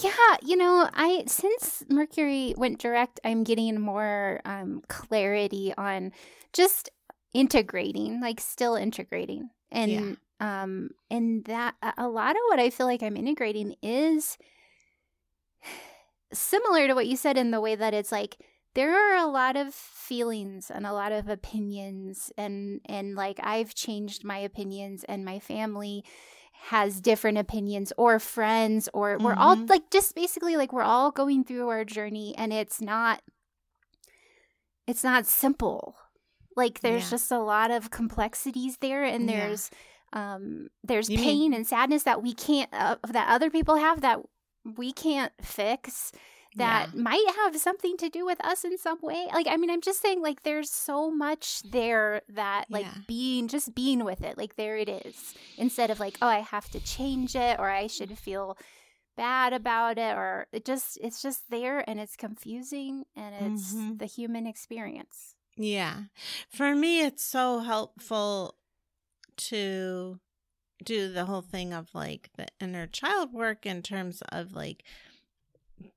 Yeah, 0.00 0.36
you 0.42 0.56
know, 0.56 0.88
I 0.94 1.24
since 1.26 1.82
Mercury 1.88 2.54
went 2.56 2.78
direct, 2.78 3.18
I'm 3.24 3.42
getting 3.42 3.80
more 3.80 4.40
um 4.44 4.82
clarity 4.88 5.74
on 5.76 6.12
just 6.52 6.90
integrating, 7.32 8.20
like 8.20 8.40
still 8.40 8.74
integrating. 8.74 9.50
And 9.70 9.90
um 10.40 10.90
and 11.10 11.44
that 11.44 11.74
a- 11.98 12.08
lot 12.08 12.30
of 12.36 12.40
what 12.48 12.58
I 12.58 12.70
feel 12.70 12.86
like 12.86 13.02
I'm 13.02 13.16
integrating 13.16 13.74
is 13.82 14.36
similar 16.32 16.86
to 16.86 16.94
what 16.94 17.06
you 17.06 17.16
said 17.16 17.36
in 17.36 17.50
the 17.50 17.60
way 17.60 17.74
that 17.74 17.94
it's 17.94 18.12
like 18.12 18.36
there 18.74 18.92
are 18.94 19.16
a 19.16 19.26
lot 19.30 19.56
of 19.56 19.74
feelings 19.74 20.70
and 20.70 20.86
a 20.86 20.92
lot 20.92 21.12
of 21.12 21.28
opinions 21.28 22.30
and 22.38 22.80
and 22.86 23.14
like 23.16 23.38
I've 23.42 23.74
changed 23.74 24.24
my 24.24 24.38
opinions 24.38 25.04
and 25.04 25.24
my 25.24 25.38
family 25.40 26.04
has 26.64 27.00
different 27.00 27.38
opinions 27.38 27.92
or 27.96 28.18
friends 28.18 28.88
or 28.94 29.18
we're 29.18 29.34
all 29.34 29.56
Mhm. 29.56 29.68
like 29.70 29.90
just 29.90 30.14
basically 30.14 30.56
like 30.56 30.72
we're 30.72 30.82
all 30.82 31.10
going 31.10 31.42
through 31.42 31.68
our 31.68 31.84
journey 31.84 32.34
and 32.36 32.52
it's 32.52 32.80
not 32.80 33.22
it's 34.86 35.02
not 35.04 35.26
simple 35.26 35.96
like 36.56 36.80
there's 36.80 37.04
Yeah. 37.04 37.10
just 37.10 37.30
a 37.30 37.38
lot 37.38 37.70
of 37.70 37.90
complexities 37.90 38.76
there 38.78 39.04
and 39.04 39.28
Yeah. 39.28 39.46
there's 39.46 39.70
um 40.12 40.68
there's 40.82 41.08
You 41.08 41.18
mean- 41.18 41.24
pain 41.26 41.54
and 41.54 41.66
sadness 41.66 42.02
that 42.04 42.22
we 42.22 42.34
can't 42.34 42.68
uh, 42.72 42.96
that 43.08 43.28
other 43.28 43.50
people 43.50 43.76
have 43.76 44.00
that 44.00 44.20
we 44.64 44.92
can't 44.92 45.32
fix 45.40 46.12
that 46.56 46.96
might 46.96 47.24
have 47.36 47.56
something 47.56 47.96
to 47.96 48.08
do 48.08 48.26
with 48.26 48.44
us 48.44 48.64
in 48.64 48.76
some 48.76 48.98
way. 49.02 49.28
Like, 49.32 49.46
I 49.46 49.56
mean, 49.56 49.70
I'm 49.70 49.80
just 49.80 50.02
saying, 50.02 50.20
like, 50.20 50.42
there's 50.42 50.68
so 50.68 51.08
much 51.08 51.62
there 51.62 52.22
that, 52.28 52.64
like, 52.68 52.86
Yeah. 52.86 52.94
being 53.06 53.46
just 53.46 53.72
being 53.72 54.02
with 54.04 54.20
it, 54.22 54.36
like, 54.36 54.56
there 54.56 54.76
it 54.76 54.88
is, 54.88 55.32
instead 55.56 55.92
of 55.92 56.00
like, 56.00 56.18
oh, 56.20 56.26
I 56.26 56.40
have 56.40 56.68
to 56.70 56.80
change 56.80 57.36
it 57.36 57.60
or 57.60 57.70
I 57.70 57.86
should 57.86 58.18
feel 58.18 58.58
bad 59.16 59.52
about 59.52 59.96
it 59.96 60.16
or 60.16 60.48
it 60.52 60.64
just, 60.64 60.98
it's 61.00 61.22
just 61.22 61.48
there 61.50 61.88
and 61.88 62.00
it's 62.00 62.16
confusing 62.16 63.04
and 63.14 63.32
it's 63.52 63.72
Mhm. 63.72 64.00
the 64.00 64.06
human 64.06 64.44
experience. 64.48 65.36
Yeah. 65.60 66.04
For 66.48 66.74
me, 66.74 67.02
it's 67.02 67.22
so 67.22 67.58
helpful 67.58 68.54
to 69.36 70.18
do 70.82 71.12
the 71.12 71.26
whole 71.26 71.42
thing 71.42 71.74
of 71.74 71.88
like 71.94 72.30
the 72.36 72.46
inner 72.60 72.86
child 72.86 73.34
work 73.34 73.66
in 73.66 73.82
terms 73.82 74.22
of 74.32 74.54
like 74.54 74.82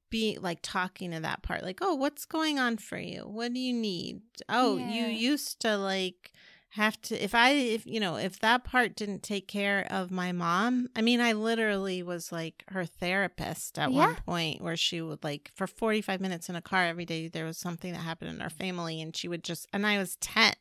be 0.10 0.38
like 0.40 0.60
talking 0.62 1.12
to 1.12 1.22
that 1.22 1.42
part 1.42 1.64
like 1.64 1.80
oh 1.82 1.96
what's 1.96 2.26
going 2.26 2.60
on 2.60 2.76
for 2.78 2.98
you? 2.98 3.22
What 3.22 3.54
do 3.54 3.60
you 3.60 3.74
need? 3.74 4.22
Oh 4.50 4.78
you 4.78 5.06
used 5.06 5.62
to 5.62 5.78
like 5.78 6.34
have 6.76 7.00
to 7.02 7.24
if 7.24 7.36
i 7.36 7.52
if 7.52 7.86
you 7.86 8.00
know 8.00 8.16
if 8.16 8.40
that 8.40 8.64
part 8.64 8.96
didn't 8.96 9.22
take 9.22 9.48
care 9.48 9.86
of 9.92 10.10
my 10.10 10.32
mom 10.32 10.90
i 10.96 11.02
mean 11.02 11.22
i 11.22 11.32
literally 11.32 12.02
was 12.02 12.32
like 12.32 12.64
her 12.70 12.84
therapist 12.84 13.78
at 13.78 13.92
one 13.92 14.16
point 14.26 14.60
where 14.62 14.76
she 14.76 15.00
would 15.02 15.24
like 15.24 15.52
for 15.54 15.68
45 15.68 16.20
minutes 16.20 16.50
in 16.50 16.56
a 16.56 16.62
car 16.62 16.86
every 16.86 17.06
day 17.06 17.28
there 17.28 17.46
was 17.46 17.58
something 17.58 17.92
that 17.94 18.00
happened 18.00 18.32
in 18.32 18.42
our 18.42 18.50
family 18.50 19.02
and 19.02 19.16
she 19.16 19.28
would 19.28 19.44
just 19.44 19.68
and 19.72 19.86
i 19.86 19.98
was 20.00 20.16
10 20.18 20.54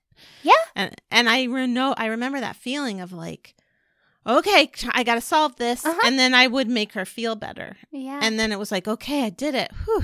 Yeah. 0.42 0.52
and 0.76 0.94
and 1.10 1.28
i 1.30 1.44
re- 1.44 1.66
know 1.66 1.94
i 1.96 2.06
remember 2.06 2.40
that 2.40 2.56
feeling 2.56 3.00
of 3.00 3.12
like 3.12 3.54
okay 4.26 4.70
i 4.92 5.02
gotta 5.02 5.20
solve 5.20 5.56
this 5.56 5.84
Uh-huh. 5.84 5.98
and 6.04 6.18
then 6.18 6.32
i 6.34 6.46
would 6.46 6.68
make 6.68 6.92
her 6.92 7.04
feel 7.04 7.34
better 7.34 7.76
Yeah. 7.90 8.20
and 8.22 8.38
then 8.38 8.52
it 8.52 8.58
was 8.58 8.70
like 8.70 8.86
okay 8.86 9.24
i 9.24 9.30
did 9.30 9.54
it 9.54 9.70
Whew. 9.84 10.02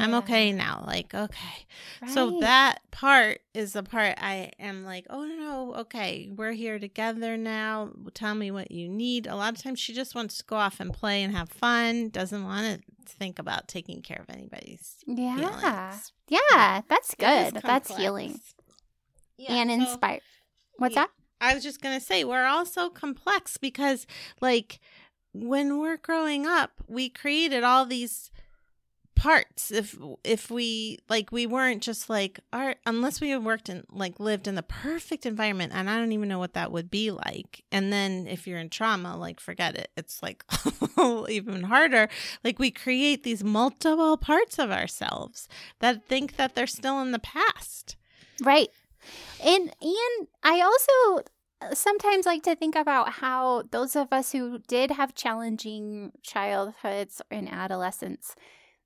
i'm 0.00 0.12
okay 0.14 0.52
now 0.52 0.84
like 0.86 1.14
okay 1.14 1.66
so 2.12 2.40
that 2.40 2.78
part 2.90 3.40
is 3.54 3.72
the 3.72 3.82
part 3.82 4.16
I 4.20 4.52
am 4.60 4.84
like, 4.84 5.06
oh 5.10 5.24
no, 5.24 5.74
okay, 5.80 6.30
we're 6.32 6.52
here 6.52 6.78
together 6.78 7.36
now. 7.36 7.90
Tell 8.14 8.34
me 8.36 8.52
what 8.52 8.70
you 8.70 8.88
need. 8.88 9.26
A 9.26 9.34
lot 9.34 9.56
of 9.56 9.62
times 9.62 9.80
she 9.80 9.92
just 9.92 10.14
wants 10.14 10.38
to 10.38 10.44
go 10.44 10.54
off 10.56 10.78
and 10.78 10.92
play 10.92 11.22
and 11.24 11.34
have 11.34 11.48
fun, 11.48 12.10
doesn't 12.10 12.44
want 12.44 12.82
to 12.82 13.12
think 13.14 13.38
about 13.40 13.66
taking 13.66 14.00
care 14.00 14.20
of 14.20 14.32
anybody's 14.32 14.96
Yeah. 15.08 15.36
feelings. 15.36 16.12
Yeah. 16.28 16.82
That's 16.88 17.14
good. 17.16 17.54
That's 17.64 17.96
healing 17.96 18.38
Yeah, 19.36 19.54
and 19.54 19.70
so- 19.70 19.88
inspire. 19.90 20.20
What's 20.76 20.94
yeah. 20.94 21.06
that? 21.06 21.10
I 21.40 21.54
was 21.54 21.62
just 21.62 21.80
gonna 21.80 22.00
say 22.00 22.24
we're 22.24 22.46
all 22.46 22.66
so 22.66 22.90
complex 22.90 23.56
because 23.56 24.06
like 24.40 24.80
when 25.32 25.78
we're 25.78 25.96
growing 25.96 26.46
up, 26.46 26.72
we 26.86 27.08
created 27.08 27.64
all 27.64 27.86
these 27.86 28.30
parts. 29.18 29.70
If 29.70 29.98
if 30.24 30.50
we 30.50 30.98
like 31.08 31.30
we 31.32 31.46
weren't 31.46 31.82
just 31.82 32.08
like 32.08 32.40
our 32.52 32.76
unless 32.86 33.20
we 33.20 33.30
had 33.30 33.44
worked 33.44 33.68
in 33.68 33.84
like 33.90 34.20
lived 34.20 34.46
in 34.46 34.54
the 34.54 34.62
perfect 34.62 35.26
environment 35.26 35.72
and 35.74 35.90
i 35.90 35.98
don't 35.98 36.12
even 36.12 36.28
know 36.28 36.38
what 36.38 36.54
that 36.54 36.72
would 36.72 36.90
be 36.90 37.10
like. 37.10 37.64
And 37.72 37.92
then 37.92 38.26
if 38.26 38.46
you're 38.46 38.60
in 38.60 38.70
trauma 38.70 39.16
like 39.16 39.40
forget 39.40 39.76
it. 39.76 39.90
It's 39.96 40.22
like 40.22 40.44
even 41.28 41.64
harder. 41.64 42.08
Like 42.44 42.58
we 42.58 42.70
create 42.70 43.24
these 43.24 43.44
multiple 43.44 44.16
parts 44.16 44.58
of 44.58 44.70
ourselves 44.70 45.48
that 45.80 46.06
think 46.06 46.36
that 46.36 46.54
they're 46.54 46.66
still 46.66 47.00
in 47.00 47.10
the 47.12 47.18
past. 47.18 47.96
Right. 48.42 48.68
And 49.44 49.72
and 49.80 50.28
I 50.42 50.60
also 50.60 51.24
uh, 51.60 51.74
sometimes 51.74 52.26
like 52.26 52.42
to 52.44 52.56
think 52.56 52.74
about 52.74 53.14
how 53.14 53.64
those 53.70 53.96
of 53.96 54.12
us 54.12 54.32
who 54.32 54.58
did 54.68 54.92
have 54.92 55.14
challenging 55.14 56.12
childhoods 56.22 57.22
and 57.30 57.48
adolescence 57.48 58.34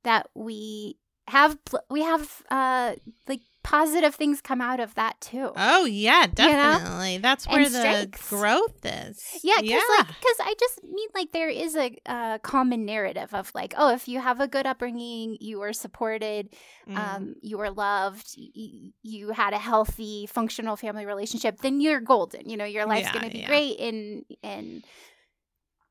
that 0.05 0.29
we 0.35 0.99
have 1.29 1.59
we 1.89 2.03
have 2.03 2.43
uh 2.51 2.95
like 3.29 3.43
positive 3.63 4.15
things 4.15 4.41
come 4.41 4.61
out 4.61 4.81
of 4.81 4.95
that 4.97 5.21
too. 5.21 5.53
Oh 5.57 5.85
yeah, 5.85 6.27
know? 6.27 6.33
definitely. 6.35 7.19
That's 7.19 7.47
where 7.47 7.59
And 7.59 7.67
the 7.67 7.79
strengths. 7.81 8.29
growth 8.29 8.85
is. 8.85 9.23
yeah, 9.43 9.57
because 9.61 9.71
yeah. 9.71 9.97
like, 9.99 10.07
because 10.09 10.37
I 10.41 10.55
just 10.59 10.83
mean 10.85 11.09
like 11.15 11.33
there 11.33 11.49
is 11.49 11.77
a, 11.77 11.97
uh 12.07 12.39
common 12.39 12.85
narrative 12.85 13.33
of 13.35 13.53
like, 13.55 13.75
oh, 13.77 13.93
if 13.93 14.09
you 14.09 14.21
have 14.21 14.41
a 14.41 14.49
good 14.49 14.67
upbringing, 14.67 15.37
you 15.41 15.59
were 15.61 15.73
supported, 15.73 16.49
Mm. 16.89 16.97
um, 16.99 17.35
you 17.43 17.59
were 17.59 17.71
loved, 17.71 18.27
you, 18.37 18.91
you 19.05 19.31
had 19.31 19.53
a 19.55 19.59
healthy, 19.59 20.27
functional 20.27 20.75
family 20.77 21.07
relationship, 21.07 21.59
then 21.61 21.81
you're 21.81 22.01
golden. 22.01 22.49
You 22.51 22.57
know, 22.57 22.65
your 22.65 22.87
life's 22.87 23.07
Yeah, 23.07 23.13
going 23.13 23.27
to 23.27 23.31
be 23.31 23.39
yeah. 23.43 23.47
great. 23.47 23.79
And 23.79 24.25
and 24.43 24.85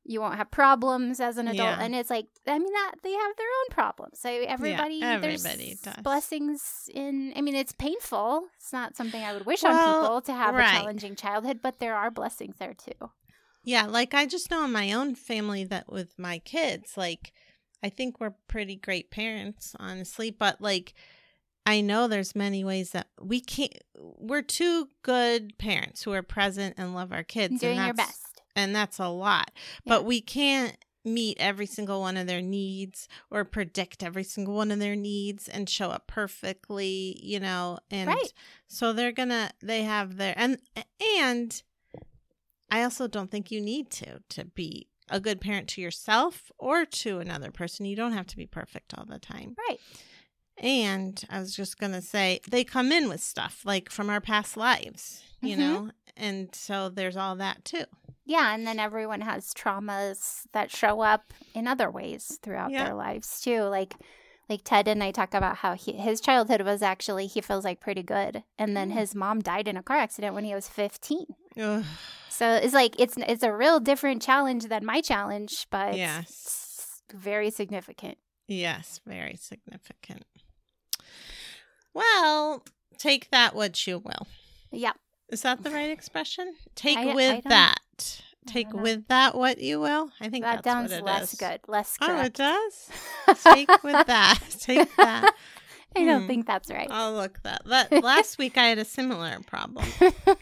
you 0.04 0.20
won't 0.20 0.36
have 0.36 0.50
problems 0.50 1.20
as 1.20 1.38
an 1.38 1.46
adult. 1.46 1.78
Yeah. 1.78 1.82
And 1.82 1.94
it's 1.94 2.10
like, 2.10 2.26
I 2.46 2.58
mean, 2.58 2.72
that 2.72 2.94
they 3.02 3.12
have 3.12 3.36
their 3.36 3.46
own 3.46 3.68
problems. 3.70 4.18
So 4.18 4.28
everybody, 4.28 5.00
there's 5.00 5.24
everybody 5.24 5.76
does. 5.82 6.02
blessings 6.02 6.90
in. 6.92 7.32
I 7.36 7.40
mean, 7.40 7.54
it's 7.54 7.72
painful. 7.72 8.44
It's 8.56 8.72
not 8.72 8.96
something 8.96 9.22
I 9.22 9.32
would 9.32 9.46
wish 9.46 9.62
Well, 9.62 9.72
on 9.72 10.02
people 10.02 10.20
to 10.22 10.32
have 10.32 10.54
right. 10.54 10.68
a 10.68 10.70
challenging 10.70 11.14
childhood, 11.14 11.60
but 11.62 11.78
there 11.78 11.94
are 11.94 12.10
blessings 12.10 12.56
there 12.58 12.74
too. 12.74 13.10
Yeah, 13.64 13.86
like 13.86 14.12
I 14.12 14.26
just 14.26 14.50
know 14.50 14.64
in 14.64 14.72
my 14.72 14.92
own 14.92 15.14
family 15.14 15.64
that 15.64 15.90
with 15.90 16.18
my 16.18 16.38
kids, 16.40 16.96
like 16.96 17.32
I 17.82 17.88
think 17.88 18.20
we're 18.20 18.34
pretty 18.48 18.76
great 18.76 19.10
parents, 19.10 19.76
honestly, 19.78 20.30
but 20.30 20.60
like 20.60 20.94
I 21.64 21.80
know 21.80 22.08
there's 22.08 22.34
many 22.34 22.64
ways 22.64 22.90
that 22.90 23.06
we 23.20 23.40
can't 23.40 23.76
we're 23.96 24.42
two 24.42 24.88
good 25.02 25.56
parents 25.58 26.02
who 26.02 26.12
are 26.12 26.22
present 26.22 26.74
and 26.76 26.94
love 26.94 27.12
our 27.12 27.22
kids 27.22 27.60
Doing 27.60 27.78
and 27.78 27.86
your 27.86 27.94
best. 27.94 28.31
And 28.56 28.74
that's 28.74 28.98
a 28.98 29.08
lot. 29.08 29.50
Yeah. 29.84 29.94
But 29.94 30.04
we 30.04 30.20
can't 30.20 30.76
meet 31.04 31.36
every 31.40 31.66
single 31.66 32.00
one 32.00 32.16
of 32.16 32.26
their 32.28 32.40
needs 32.42 33.08
or 33.28 33.44
predict 33.44 34.04
every 34.04 34.22
single 34.22 34.54
one 34.54 34.70
of 34.70 34.78
their 34.78 34.94
needs 34.94 35.48
and 35.48 35.68
show 35.68 35.90
up 35.90 36.06
perfectly, 36.06 37.18
you 37.20 37.40
know, 37.40 37.78
and 37.90 38.08
Right. 38.08 38.32
so 38.68 38.92
they're 38.92 39.10
gonna 39.12 39.50
they 39.62 39.82
have 39.82 40.16
their 40.16 40.34
and 40.36 40.58
and 41.18 41.60
I 42.70 42.82
also 42.84 43.08
don't 43.08 43.30
think 43.30 43.50
you 43.50 43.60
need 43.60 43.90
to 43.90 44.20
to 44.30 44.44
be 44.44 44.86
a 45.10 45.18
good 45.20 45.40
parent 45.40 45.68
to 45.70 45.80
yourself 45.80 46.50
or 46.58 46.86
to 46.86 47.18
another 47.18 47.50
person. 47.50 47.84
You 47.84 47.96
don't 47.96 48.12
have 48.12 48.26
to 48.28 48.36
be 48.36 48.46
perfect 48.46 48.94
all 48.96 49.04
the 49.04 49.18
time. 49.18 49.56
Right. 49.68 49.80
And 50.58 51.22
I 51.28 51.40
was 51.40 51.54
just 51.56 51.78
going 51.78 51.92
to 51.92 52.00
say 52.02 52.40
they 52.48 52.62
come 52.62 52.92
in 52.92 53.08
with 53.08 53.20
stuff 53.22 53.62
like 53.64 53.90
from 53.90 54.08
our 54.08 54.20
past 54.20 54.56
lives, 54.56 55.22
you 55.40 55.56
Mhm. 55.56 55.58
know? 55.58 55.90
And 56.16 56.54
so 56.54 56.88
there's 56.88 57.16
all 57.16 57.36
that 57.36 57.64
too. 57.64 57.84
Yeah, 58.24 58.54
and 58.54 58.66
then 58.66 58.78
everyone 58.78 59.22
has 59.22 59.52
traumas 59.52 60.42
that 60.52 60.70
show 60.70 61.00
up 61.00 61.32
in 61.54 61.66
other 61.66 61.90
ways 61.90 62.38
throughout 62.42 62.70
Yeah. 62.70 62.84
their 62.84 62.94
lives 62.94 63.40
too. 63.40 63.62
Like 63.62 63.94
like 64.48 64.62
Ted 64.64 64.86
and 64.88 65.02
I 65.02 65.12
talk 65.12 65.32
about 65.34 65.58
how 65.58 65.74
he, 65.74 65.92
his 65.92 66.20
childhood 66.20 66.60
was 66.62 66.82
actually 66.82 67.26
he 67.26 67.40
feels 67.40 67.64
like 67.64 67.80
pretty 67.80 68.02
good, 68.02 68.42
and 68.58 68.76
then 68.76 68.90
his 68.90 69.14
mom 69.14 69.40
died 69.40 69.66
in 69.68 69.76
a 69.76 69.82
car 69.82 69.96
accident 69.96 70.34
when 70.34 70.44
he 70.44 70.54
was 70.54 70.68
fifteen. 70.68 71.26
Ugh. 71.58 71.84
So 72.28 72.54
it's 72.54 72.74
like 72.74 72.94
it's 73.00 73.14
it's 73.16 73.42
a 73.42 73.52
real 73.52 73.80
different 73.80 74.20
challenge 74.22 74.64
than 74.66 74.84
my 74.84 75.00
challenge, 75.00 75.66
but 75.70 75.96
Yes. 75.96 77.02
very 77.12 77.50
significant. 77.50 78.18
Yes, 78.46 79.00
very 79.06 79.36
significant. 79.36 80.24
Well, 81.94 82.64
take 82.98 83.30
that 83.30 83.54
what 83.54 83.86
you 83.86 83.98
will. 83.98 84.26
Yep. 84.70 84.96
Is 85.32 85.42
that 85.42 85.62
the 85.64 85.70
right 85.70 85.90
expression? 85.90 86.54
Take 86.76 86.98
I- 86.98 87.10
I 87.10 87.14
with 87.14 87.32
don't- 87.44 87.48
that. 87.48 88.22
Take 88.46 88.72
with 88.72 89.06
that 89.06 89.36
what 89.36 89.58
you 89.58 89.80
will. 89.80 90.10
I 90.20 90.28
think 90.28 90.44
That 90.44 90.64
that's 90.64 90.90
sounds 90.90 91.00
less 91.02 91.32
is. 91.32 91.38
good, 91.38 91.60
less 91.68 91.96
Oh, 92.00 92.20
it 92.22 92.32
does. 92.34 92.90
Take 93.44 93.82
with 93.84 94.06
that. 94.08 94.40
Take 94.60 94.94
that. 94.96 95.32
I 95.94 96.04
don't 96.04 96.22
Hmm. 96.22 96.26
think 96.26 96.46
that's 96.46 96.68
right. 96.70 96.88
I'll 96.90 97.12
look 97.14 97.40
that. 97.44 97.62
That 97.66 97.92
last 98.02 98.38
week 98.38 98.58
I 98.58 98.64
had 98.66 98.78
a 98.78 98.84
similar 98.84 99.38
problem. 99.46 99.86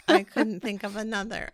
I 0.08 0.22
couldn't 0.22 0.60
think 0.60 0.82
of 0.82 0.96
another. 0.96 1.50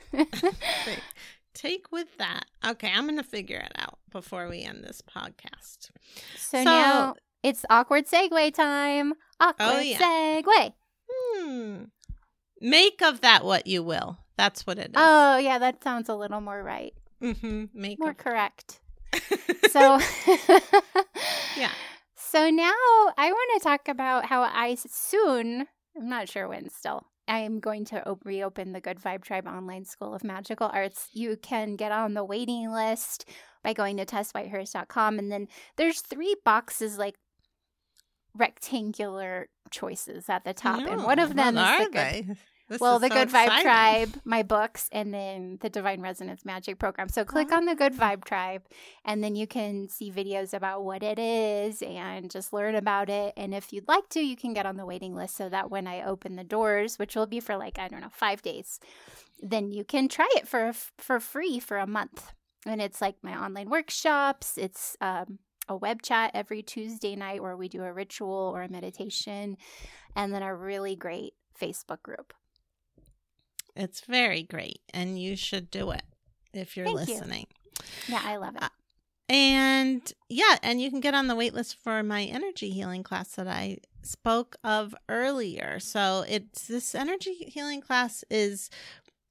Take 1.55 1.91
with 1.91 2.17
that. 2.19 2.45
Okay, 2.65 2.93
I'm 2.95 3.07
gonna 3.07 3.23
figure 3.25 3.59
it 3.59 3.73
out 3.77 3.99
before 4.13 4.49
we 4.49 4.63
end 4.63 4.85
this 4.85 5.03
podcast. 5.03 5.91
so, 6.37 6.59
So- 6.59 6.65
now 6.65 7.15
it's 7.43 7.65
awkward 7.71 8.07
segue 8.07 8.55
time. 8.55 9.15
Awkward 9.41 9.67
Oh, 9.67 9.79
yeah. 9.81 9.99
segue. 9.99 10.73
Hmm. 11.11 11.85
Make 12.61 13.03
of 13.03 13.21
that 13.21 13.45
what 13.45 13.67
you 13.67 13.83
will. 13.83 14.19
That's 14.37 14.67
what 14.67 14.79
it 14.79 14.89
is. 14.89 14.95
Oh, 14.97 15.39
yeah, 15.39 15.59
that 15.59 15.83
sounds 15.83 16.09
a 16.09 16.15
little 16.15 16.41
more 16.41 16.63
right. 16.63 16.95
mm-hmm. 17.23 17.65
Make 17.75 17.99
More 17.99 18.11
of 18.11 18.19
correct. 18.19 18.81
So, 19.71 19.99
Yeah. 21.57 21.71
So 22.15 22.51
now 22.51 22.73
I 23.17 23.31
want 23.31 23.51
to 23.55 23.65
talk 23.65 23.89
about 23.89 24.27
how 24.27 24.43
I 24.43 24.75
soon, 24.75 25.67
I'm 25.97 26.09
not 26.09 26.29
sure 26.29 26.49
when 26.49 26.69
still, 26.71 27.07
I 27.29 27.39
am 27.41 27.61
going 27.61 27.85
to 27.87 28.09
op- 28.09 28.25
reopen 28.25 28.73
the 28.73 28.81
Good 28.81 28.99
Vibe 28.99 29.25
Tribe 29.25 29.47
Online 29.47 29.85
School 29.85 30.15
of 30.15 30.23
Magical 30.23 30.71
Arts. 30.73 31.09
You 31.13 31.37
can 31.41 31.77
get 31.77 31.93
on 31.93 32.15
the 32.15 32.25
waiting 32.25 32.71
list 32.71 33.29
by 33.65 33.73
going 33.73 33.97
to 33.97 34.07
tesswhitehurst.com. 34.07 35.19
And 35.19 35.33
then 35.33 35.49
there's 35.77 36.01
three 36.01 36.37
boxes, 36.45 36.99
like 36.99 37.17
rectangular 38.37 39.49
choices 39.71 40.29
at 40.29 40.45
the 40.45 40.55
top. 40.55 40.81
and 40.81 41.05
one 41.05 41.19
of 41.19 41.35
them 41.35 41.55
what 41.55 41.81
is 41.81 41.87
the 41.89 41.93
Good? 41.93 42.37
This 42.69 42.81
well, 42.81 42.99
the 42.99 43.09
so 43.09 43.15
Good 43.15 43.29
Vibe. 43.29 43.63
Tribe, 43.63 44.21
my 44.25 44.43
books, 44.43 44.89
and 44.91 45.15
then 45.15 45.59
the 45.61 45.71
Divine 45.71 46.01
Resonance 46.01 46.45
Magic 46.45 46.81
Program. 46.81 47.09
So 47.09 47.25
click 47.25 47.53
on 47.53 47.65
the 47.65 47.77
Good 47.77 47.95
Vibe 47.95 48.25
Tribe, 48.25 48.63
and 49.05 49.23
then 49.23 49.37
you 49.37 49.47
can 49.47 49.89
see 49.89 50.11
videos 50.11 50.53
about 50.53 50.85
what 50.85 51.05
it 51.05 51.17
is 51.17 51.81
and 51.81 52.29
just 52.29 52.53
learn 52.53 52.75
about 52.75 53.09
it. 53.09 53.35
And 53.37 53.55
if 53.55 53.73
you'd 53.73 53.87
like 53.87 54.09
to, 54.11 54.21
you 54.21 54.37
can 54.37 54.53
get 54.53 54.67
on 54.67 54.77
the 54.77 54.85
waiting 54.85 55.15
list 55.15 55.37
so 55.37 55.49
that 55.49 55.71
when 55.71 55.87
I 55.87 56.03
open 56.03 56.35
the 56.35 56.43
doors, 56.43 56.99
which 56.99 57.15
will 57.15 57.27
be 57.27 57.39
for 57.39 57.57
like 57.57 57.79
I 57.79 57.87
don't 57.87 58.01
know 58.01 58.11
five 58.11 58.43
days, 58.43 58.81
then 59.41 59.71
you 59.71 59.85
can 59.85 60.09
try 60.09 60.29
it 60.35 60.49
for 60.49 60.73
for 60.99 61.21
free 61.21 61.61
for 61.61 61.79
a 61.79 61.87
month. 61.87 62.33
And 62.67 62.83
it's 62.83 63.01
like 63.01 63.15
my 63.23 63.41
online 63.41 63.71
workshops. 63.71 64.59
It's 64.59 64.97
um, 65.01 65.39
a 65.69 65.77
web 65.77 66.03
chat 66.03 66.31
every 66.35 66.63
Tuesday 66.63 67.17
night 67.17 67.43
where 67.43 67.57
we 67.57 67.69
do 67.69 67.83
a 67.83 67.93
ritual 67.93 68.53
or 68.55 68.63
a 68.63 68.69
meditation, 68.69 69.57
and 70.15 70.33
then 70.33 70.43
a 70.43 70.55
really 70.55 70.97
great 70.97 71.35
Facebook 71.61 72.03
group. 72.03 72.33
It's 73.75 74.01
very 74.03 74.43
great, 74.43 74.81
and 74.95 75.19
you 75.21 75.37
should 75.37 75.71
do 75.71 75.91
it 75.91 76.03
if 76.53 76.77
you're 76.77 76.87
Thank 76.87 77.09
you. 77.09 77.15
listening. 77.15 77.47
Yeah, 78.09 78.23
I 78.25 78.37
love 78.37 78.57
it. 78.57 78.63
Uh, 78.63 78.69
And 79.29 80.13
yeah, 80.29 80.57
and 80.63 80.81
you 80.81 80.89
can 80.91 81.01
get 81.01 81.15
on 81.15 81.27
the 81.27 81.35
wait 81.35 81.53
list 81.53 81.77
for 81.83 82.03
my 82.03 82.23
energy 82.25 82.71
healing 82.71 83.03
class 83.03 83.31
that 83.35 83.49
I 83.49 83.79
spoke 84.03 84.57
of 84.63 84.95
earlier. 85.09 85.81
So 85.81 86.25
it's 86.29 86.69
this 86.69 86.95
energy 86.95 87.35
healing 87.35 87.81
class 87.81 88.25
is 88.31 88.71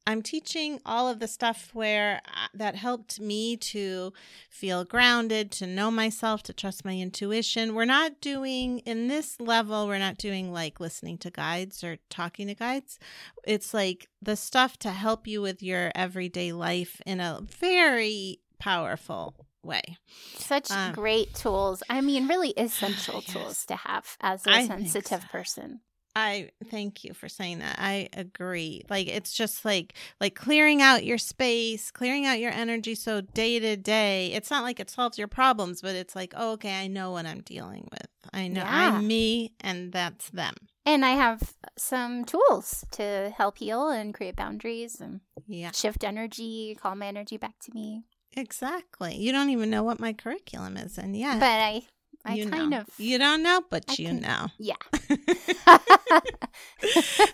I'm 0.07 0.21
teaching 0.21 0.79
all 0.85 1.07
of 1.07 1.19
the 1.19 1.27
stuff 1.27 1.71
where 1.73 2.21
uh, 2.27 2.47
that 2.53 2.75
helped 2.75 3.19
me 3.19 3.57
to 3.57 4.13
feel 4.49 4.83
grounded, 4.85 5.51
to 5.53 5.67
know 5.67 5.89
myself, 5.89 6.43
to 6.43 6.53
trust 6.53 6.85
my 6.85 6.93
intuition. 6.95 7.73
We're 7.73 7.85
not 7.85 8.21
doing 8.21 8.79
in 8.79 9.07
this 9.07 9.39
level, 9.39 9.87
we're 9.87 9.97
not 9.99 10.17
doing 10.17 10.51
like 10.53 10.79
listening 10.79 11.17
to 11.19 11.31
guides 11.31 11.83
or 11.83 11.97
talking 12.09 12.47
to 12.47 12.53
guides. 12.55 12.99
It's 13.45 13.73
like 13.73 14.07
the 14.21 14.35
stuff 14.35 14.77
to 14.79 14.91
help 14.91 15.25
you 15.27 15.41
with 15.41 15.63
your 15.63 15.91
everyday 15.95 16.51
life 16.51 17.01
in 17.05 17.19
a 17.19 17.39
very 17.41 18.39
powerful 18.59 19.33
way. 19.63 19.97
Such 20.37 20.69
Um, 20.69 20.93
great 20.93 21.33
tools. 21.33 21.81
I 21.89 22.01
mean, 22.01 22.27
really 22.27 22.49
essential 22.57 23.23
Yes. 23.25 23.33
tools 23.33 23.65
to 23.65 23.75
have 23.75 24.17
as 24.21 24.45
a 24.45 24.51
I 24.51 24.67
sensitive 24.67 25.21
so. 25.23 25.27
person. 25.29 25.81
I 26.15 26.51
thank 26.71 27.03
you 27.03 27.13
for 27.13 27.27
saying 27.27 27.59
that. 27.59 27.75
I 27.77 28.07
agree. 28.13 28.83
Like 28.89 29.07
it's 29.07 29.33
just 29.33 29.65
like 29.65 29.93
like 30.21 30.33
clearing 30.35 30.81
out 30.81 31.03
your 31.03 31.17
space, 31.17 31.91
clearing 31.91 32.25
out 32.25 32.39
your 32.39 32.51
energy 32.51 32.95
so 32.95 33.19
day 33.21 33.59
to 33.59 33.75
day. 33.75 34.31
It's 34.33 34.49
not 34.49 34.63
like 34.63 34.79
it 34.79 34.89
solves 34.89 35.17
your 35.17 35.27
problems, 35.27 35.81
but 35.81 35.95
it's 35.95 36.15
like, 36.15 36.33
oh, 36.37 36.53
okay, 36.53 36.79
I 36.79 36.87
know 36.87 37.11
what 37.11 37.25
I'm 37.25 37.41
dealing 37.41 37.87
with. 37.91 38.07
I 38.33 38.47
know 38.47 38.61
Yeah. 38.61 38.95
I'm 38.95 39.07
me 39.07 39.53
and 39.59 39.91
that's 39.91 40.29
them. 40.29 40.53
And 40.85 41.03
I 41.03 41.11
have 41.15 41.53
some 41.77 42.23
tools 42.25 42.85
to 42.91 43.33
help 43.35 43.57
heal 43.57 43.89
and 43.89 44.13
create 44.13 44.35
boundaries 44.35 45.01
and 45.01 45.19
Yeah. 45.47 45.71
shift 45.71 46.03
energy, 46.03 46.77
call 46.79 46.95
my 46.95 47.07
energy 47.07 47.37
back 47.37 47.55
to 47.63 47.73
me. 47.73 48.03
Exactly. 48.37 49.15
You 49.17 49.31
don't 49.31 49.49
even 49.49 49.69
know 49.69 49.83
what 49.83 49.99
my 49.99 50.13
curriculum 50.13 50.77
is 50.77 50.97
and 50.97 51.15
yet 51.17 51.39
But 51.39 51.45
I, 51.61 51.83
I 52.25 52.33
you 52.35 52.49
kind 52.49 52.69
know. 52.71 52.79
of, 52.81 52.87
You 52.97 53.17
don't 53.17 53.43
know, 53.43 53.61
but 53.69 53.85
I 53.89 53.95
you 53.99 54.07
can- 54.07 54.21
know. 54.21 54.47
yeah. 54.57 54.75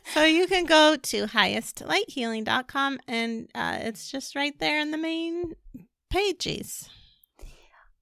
so 0.14 0.24
you 0.24 0.48
can 0.48 0.66
go 0.66 0.96
to 1.02 1.26
highestlighthealing.com 1.28 3.00
and 3.08 3.48
uh, 3.56 3.78
it's 3.82 4.10
just 4.12 4.36
right 4.36 4.58
there 4.60 4.80
in 4.80 4.92
the 4.92 4.98
main 4.98 5.54
pages. 6.10 6.90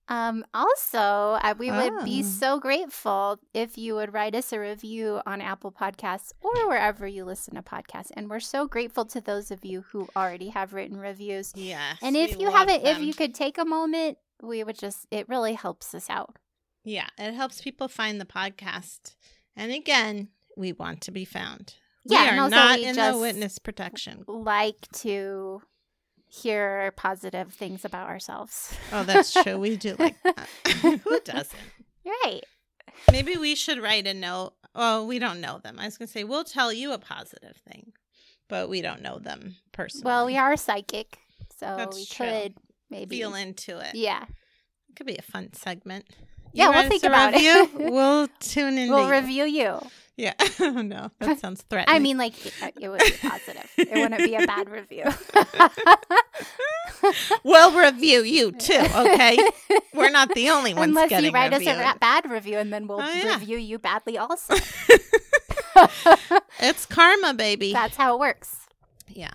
Um, 0.07 0.43
also, 0.55 1.37
I, 1.39 1.53
we 1.55 1.69
would 1.69 2.03
be 2.03 2.21
Oh. 2.25 2.27
so 2.27 2.59
grateful 2.59 3.37
if 3.53 3.77
you 3.77 3.93
would 3.93 4.11
write 4.11 4.33
us 4.33 4.51
a 4.51 4.59
review 4.59 5.21
on 5.27 5.39
Apple 5.39 5.71
Podcasts 5.71 6.31
or 6.41 6.67
wherever 6.67 7.05
you 7.07 7.23
listen 7.25 7.53
to 7.53 7.61
podcasts. 7.61 8.09
And 8.17 8.27
we're 8.27 8.39
so 8.39 8.65
grateful 8.67 9.05
to 9.05 9.21
those 9.21 9.51
of 9.51 9.63
you 9.63 9.81
who 9.91 10.07
already 10.15 10.49
have 10.49 10.73
written 10.73 10.97
reviews. 10.97 11.53
Yes. 11.55 11.97
And 12.01 12.17
if 12.17 12.39
you 12.39 12.49
haven't, 12.49 12.83
if 12.83 12.99
you 12.99 13.13
could 13.13 13.35
take 13.35 13.59
a 13.59 13.65
moment, 13.65 14.17
we 14.41 14.63
would 14.63 14.79
just, 14.79 15.05
it 15.11 15.29
really 15.29 15.53
helps 15.53 15.93
us 15.93 16.09
out. 16.09 16.37
Yeah, 16.83 17.07
it 17.17 17.33
helps 17.33 17.61
people 17.61 17.87
find 17.87 18.19
the 18.19 18.25
podcast. 18.25 19.15
And 19.55 19.71
again, 19.71 20.29
we 20.55 20.73
want 20.73 21.01
to 21.01 21.11
be 21.11 21.25
found. 21.25 21.75
Yeah, 22.05 22.31
we 22.31 22.37
are 22.39 22.49
not 22.49 22.79
we 22.79 22.85
in 22.85 22.95
the 22.95 23.17
witness 23.17 23.59
protection. 23.59 24.23
Like 24.27 24.87
to 24.99 25.61
hear 26.27 26.93
positive 26.95 27.53
things 27.53 27.83
about 27.85 28.07
ourselves. 28.07 28.73
Oh, 28.91 29.03
that's 29.03 29.33
true. 29.33 29.57
We 29.57 29.77
do 29.77 29.95
like 29.99 30.15
that. 30.23 30.47
Who 31.03 31.19
doesn't? 31.21 31.59
Right. 32.05 32.41
Maybe 33.11 33.37
we 33.37 33.55
should 33.55 33.81
write 33.81 34.07
a 34.07 34.13
note. 34.13 34.53
Oh, 34.75 35.05
we 35.05 35.19
don't 35.19 35.41
know 35.41 35.59
them. 35.63 35.77
I 35.79 35.85
was 35.85 35.97
going 35.97 36.07
to 36.07 36.11
say, 36.11 36.23
we'll 36.23 36.43
tell 36.43 36.71
you 36.71 36.93
a 36.93 36.99
positive 36.99 37.57
thing, 37.67 37.91
but 38.47 38.69
we 38.69 38.81
don't 38.81 39.01
know 39.01 39.19
them 39.19 39.55
personally. 39.71 40.05
Well, 40.05 40.25
we 40.25 40.37
are 40.37 40.55
psychic, 40.55 41.17
so 41.57 41.75
That's 41.77 41.97
we 41.97 42.05
true. 42.05 42.25
could 42.25 42.53
maybe. 42.89 43.17
feel 43.17 43.33
into 43.33 43.79
it. 43.79 43.95
Yeah. 43.95 44.23
It 44.89 44.95
could 44.95 45.07
be 45.07 45.17
a 45.17 45.21
fun 45.23 45.53
segment. 45.53 46.05
Yeah, 46.53 46.65
You 46.67 46.71
we'll 46.71 46.89
think 46.89 47.03
about 47.03 47.33
it. 47.35 47.69
we'll 47.91 48.27
tune 48.39 48.77
in. 48.77 48.89
We'll 48.89 49.09
review 49.09 49.45
you. 49.45 49.79
Yeah. 50.17 50.33
oh 50.59 50.71
no, 50.81 51.11
that 51.19 51.39
sounds 51.39 51.61
threatening. 51.69 51.95
I 51.95 51.99
mean, 51.99 52.17
like, 52.17 52.45
it 52.45 52.53
uh, 52.61 52.71
it 52.81 52.89
would 52.89 52.99
be 52.99 53.11
positive. 53.21 53.69
it 53.77 53.89
wouldn't 53.93 54.17
be 54.17 54.35
a 54.35 54.45
bad 54.45 54.69
review. 54.69 55.05
we'll 57.43 57.71
review 57.71 58.23
you 58.23 58.51
too. 58.51 58.83
Okay, 58.95 59.37
we're 59.93 60.09
not 60.09 60.33
the 60.35 60.49
only 60.49 60.73
ones 60.73 60.89
Unless 60.89 61.09
getting 61.09 61.27
you 61.27 61.31
write 61.31 61.53
us 61.53 61.61
a 61.61 61.95
bad 61.99 62.29
review, 62.29 62.57
and 62.57 62.73
then 62.73 62.87
we'll 62.87 63.01
Oh, 63.01 63.13
yeah. 63.13 63.35
review 63.35 63.57
you 63.57 63.79
badly 63.79 64.17
also. 64.17 64.55
It's 66.59 66.85
karma, 66.85 67.33
baby. 67.33 67.71
That's 67.71 67.95
how 67.95 68.15
it 68.15 68.19
works. 68.19 68.57
Yeah. 69.07 69.29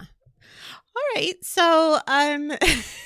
All 0.96 1.02
right. 1.16 1.34
So, 1.42 1.98
um 2.06 2.48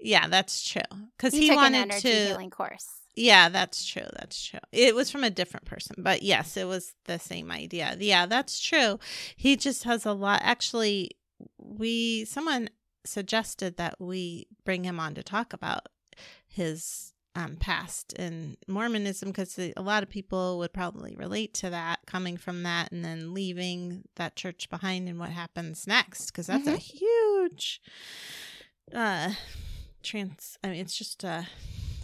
Yeah, 0.00 0.28
that's 0.28 0.68
true. 0.68 0.82
Because 1.16 1.32
he 1.32 1.48
took 1.48 1.56
wanted 1.56 1.78
an 1.78 1.90
energy 1.90 2.08
to. 2.12 2.26
healing 2.26 2.50
course. 2.50 2.86
Yeah, 3.16 3.48
that's 3.48 3.84
true. 3.86 4.06
That's 4.18 4.44
true. 4.44 4.60
It 4.72 4.94
was 4.94 5.10
from 5.10 5.24
a 5.24 5.30
different 5.30 5.64
person, 5.64 5.96
but 5.98 6.22
yes, 6.22 6.56
it 6.58 6.66
was 6.66 6.92
the 7.06 7.18
same 7.18 7.50
idea. 7.50 7.96
Yeah, 7.98 8.26
that's 8.26 8.60
true. 8.60 8.98
He 9.34 9.56
just 9.56 9.84
has 9.84 10.04
a 10.04 10.12
lot. 10.12 10.40
Actually, 10.44 11.12
we 11.58 12.26
someone 12.26 12.68
suggested 13.04 13.78
that 13.78 13.94
we 13.98 14.46
bring 14.64 14.84
him 14.84 15.00
on 15.00 15.14
to 15.14 15.22
talk 15.22 15.52
about 15.54 15.88
his 16.46 17.14
um, 17.34 17.56
past 17.56 18.12
in 18.14 18.56
Mormonism 18.66 19.28
because 19.30 19.58
a 19.58 19.72
lot 19.82 20.02
of 20.02 20.08
people 20.08 20.58
would 20.58 20.72
probably 20.72 21.14
relate 21.16 21.54
to 21.54 21.70
that, 21.70 22.00
coming 22.06 22.36
from 22.36 22.62
that, 22.64 22.92
and 22.92 23.04
then 23.04 23.32
leaving 23.34 24.04
that 24.16 24.36
church 24.36 24.68
behind, 24.68 25.08
and 25.08 25.18
what 25.18 25.30
happens 25.30 25.86
next. 25.86 26.26
Because 26.26 26.46
that's 26.48 26.66
a 26.66 26.76
huge 26.76 27.80
uh 28.94 29.30
trans. 30.02 30.58
I 30.62 30.68
mean, 30.68 30.80
it's 30.80 30.96
just 30.96 31.24
a 31.24 31.46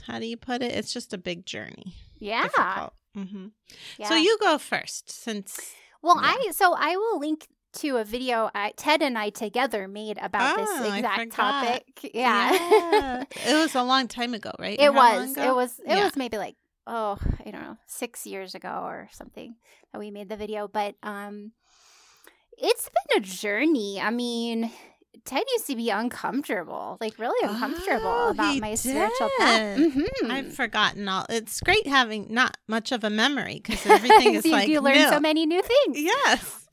how 0.07 0.19
do 0.19 0.27
you 0.27 0.37
put 0.37 0.63
it? 0.63 0.73
It's 0.73 0.93
just 0.93 1.13
a 1.13 1.19
big 1.19 1.47
journey. 1.47 1.95
Yeah. 2.19 2.89
hmm 3.15 3.47
yeah. 3.99 4.09
So 4.09 4.15
you 4.15 4.39
go 4.41 4.59
first, 4.59 5.11
since 5.11 5.75
Well, 6.03 6.19
Yeah. 6.23 6.31
I 6.49 6.51
so 6.53 6.75
I 6.77 6.97
will 6.97 7.19
link 7.19 7.47
to 7.75 7.97
a 7.97 8.05
video 8.05 8.51
I, 8.55 8.73
Ted 8.77 9.01
and 9.03 9.17
I 9.17 9.31
together 9.31 9.89
made 9.89 10.19
about 10.21 10.59
Oh, 10.59 10.83
this 10.83 10.95
exact 10.99 11.33
topic. 11.33 12.11
Yeah, 12.15 12.53
Yeah. 12.53 13.25
it 13.47 13.57
was 13.57 13.75
a 13.75 13.83
long 13.83 14.09
time 14.09 14.35
ago, 14.35 14.53
right? 14.59 14.79
it 14.79 14.93
How 14.93 15.19
was. 15.19 15.37
It 15.37 15.55
was. 15.55 15.79
It 15.81 15.89
Yeah. 15.97 16.05
was 16.05 16.17
maybe 16.17 16.37
like 16.39 16.57
oh, 16.87 17.17
I 17.47 17.51
don't 17.51 17.63
know, 17.63 17.77
six 17.87 18.27
years 18.27 18.55
ago 18.55 18.83
or 18.85 19.09
something 19.13 19.55
that 19.93 19.99
we 19.99 20.11
made 20.11 20.29
the 20.29 20.37
video. 20.37 20.67
But 20.69 20.97
um, 21.03 21.53
it's 22.59 22.89
been 22.91 23.19
a 23.19 23.21
journey. 23.21 24.01
I 24.01 24.11
mean. 24.11 24.71
Ted 25.25 25.45
used 25.53 25.67
to 25.69 25.77
be 25.77 25.91
uncomfortable, 25.91 26.97
like 27.01 27.19
really 27.19 27.47
uncomfortable 27.49 28.03
Oh, 28.07 28.31
about 28.31 28.59
my 28.59 28.75
spiritual 28.75 29.31
path. 29.39 29.77
did. 29.77 29.93
Mhm. 29.95 30.31
I've 30.31 30.55
forgotten 30.55 31.09
all. 31.09 31.27
It's 31.29 31.61
great 31.61 31.87
having 31.87 32.27
not 32.33 32.57
much 32.67 32.91
of 32.93 33.05
a 33.05 33.11
memory 33.11 33.61
because 33.63 33.85
everything 33.87 34.35
is 34.37 34.45
you, 34.45 34.53
like 34.53 34.69
you 34.69 34.81
learn 34.81 34.97
new. 34.97 35.09
so 35.09 35.21
many 35.21 35.47
new 35.47 35.63
things. 35.63 35.99
Yes. 36.01 36.69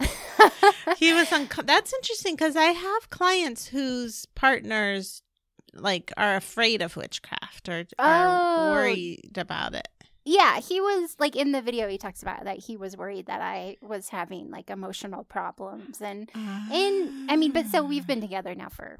he 0.97 1.13
was 1.13 1.31
unco- 1.33 1.63
that's 1.63 1.93
interesting 1.93 2.33
because 2.33 2.55
i 2.55 2.67
have 2.67 3.09
clients 3.09 3.67
whose 3.67 4.25
partners 4.35 5.21
like 5.73 6.13
are 6.15 6.37
afraid 6.37 6.81
of 6.81 6.95
witchcraft 6.95 7.67
or 7.67 7.85
are 7.99 8.39
Oh. 8.39 8.71
worried 8.71 9.37
about 9.37 9.75
it 9.75 9.89
Yeah, 10.25 10.59
he 10.59 10.81
was 10.81 11.15
like 11.19 11.35
in 11.35 11.51
the 11.51 11.61
video. 11.61 11.87
He 11.87 11.97
talks 11.97 12.21
about 12.21 12.43
that 12.43 12.57
he 12.57 12.77
was 12.77 12.95
worried 12.95 13.27
that 13.27 13.41
I 13.41 13.77
was 13.81 14.09
having 14.09 14.51
like 14.51 14.69
emotional 14.69 15.23
problems, 15.23 16.01
and 16.01 16.29
and 16.35 17.31
I 17.31 17.35
mean, 17.35 17.51
but 17.51 17.67
so 17.67 17.83
we've 17.83 18.05
been 18.05 18.19
ah. 18.19 18.27
together 18.27 18.53
now 18.53 18.69
for 18.69 18.99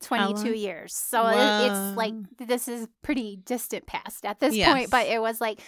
twenty 0.00 0.34
two 0.34 0.50
long? 0.50 0.56
years. 0.56 0.94
So 0.94 1.26
it, 1.26 1.70
it's 1.70 1.96
like 1.96 2.14
this 2.38 2.68
is 2.68 2.88
pretty 3.02 3.36
distant 3.44 3.86
past 3.86 4.24
at 4.24 4.38
this 4.40 4.54
Yes. 4.54 4.72
point. 4.72 4.90
But 4.90 5.06
it 5.08 5.20
was 5.20 5.40
like 5.40 5.60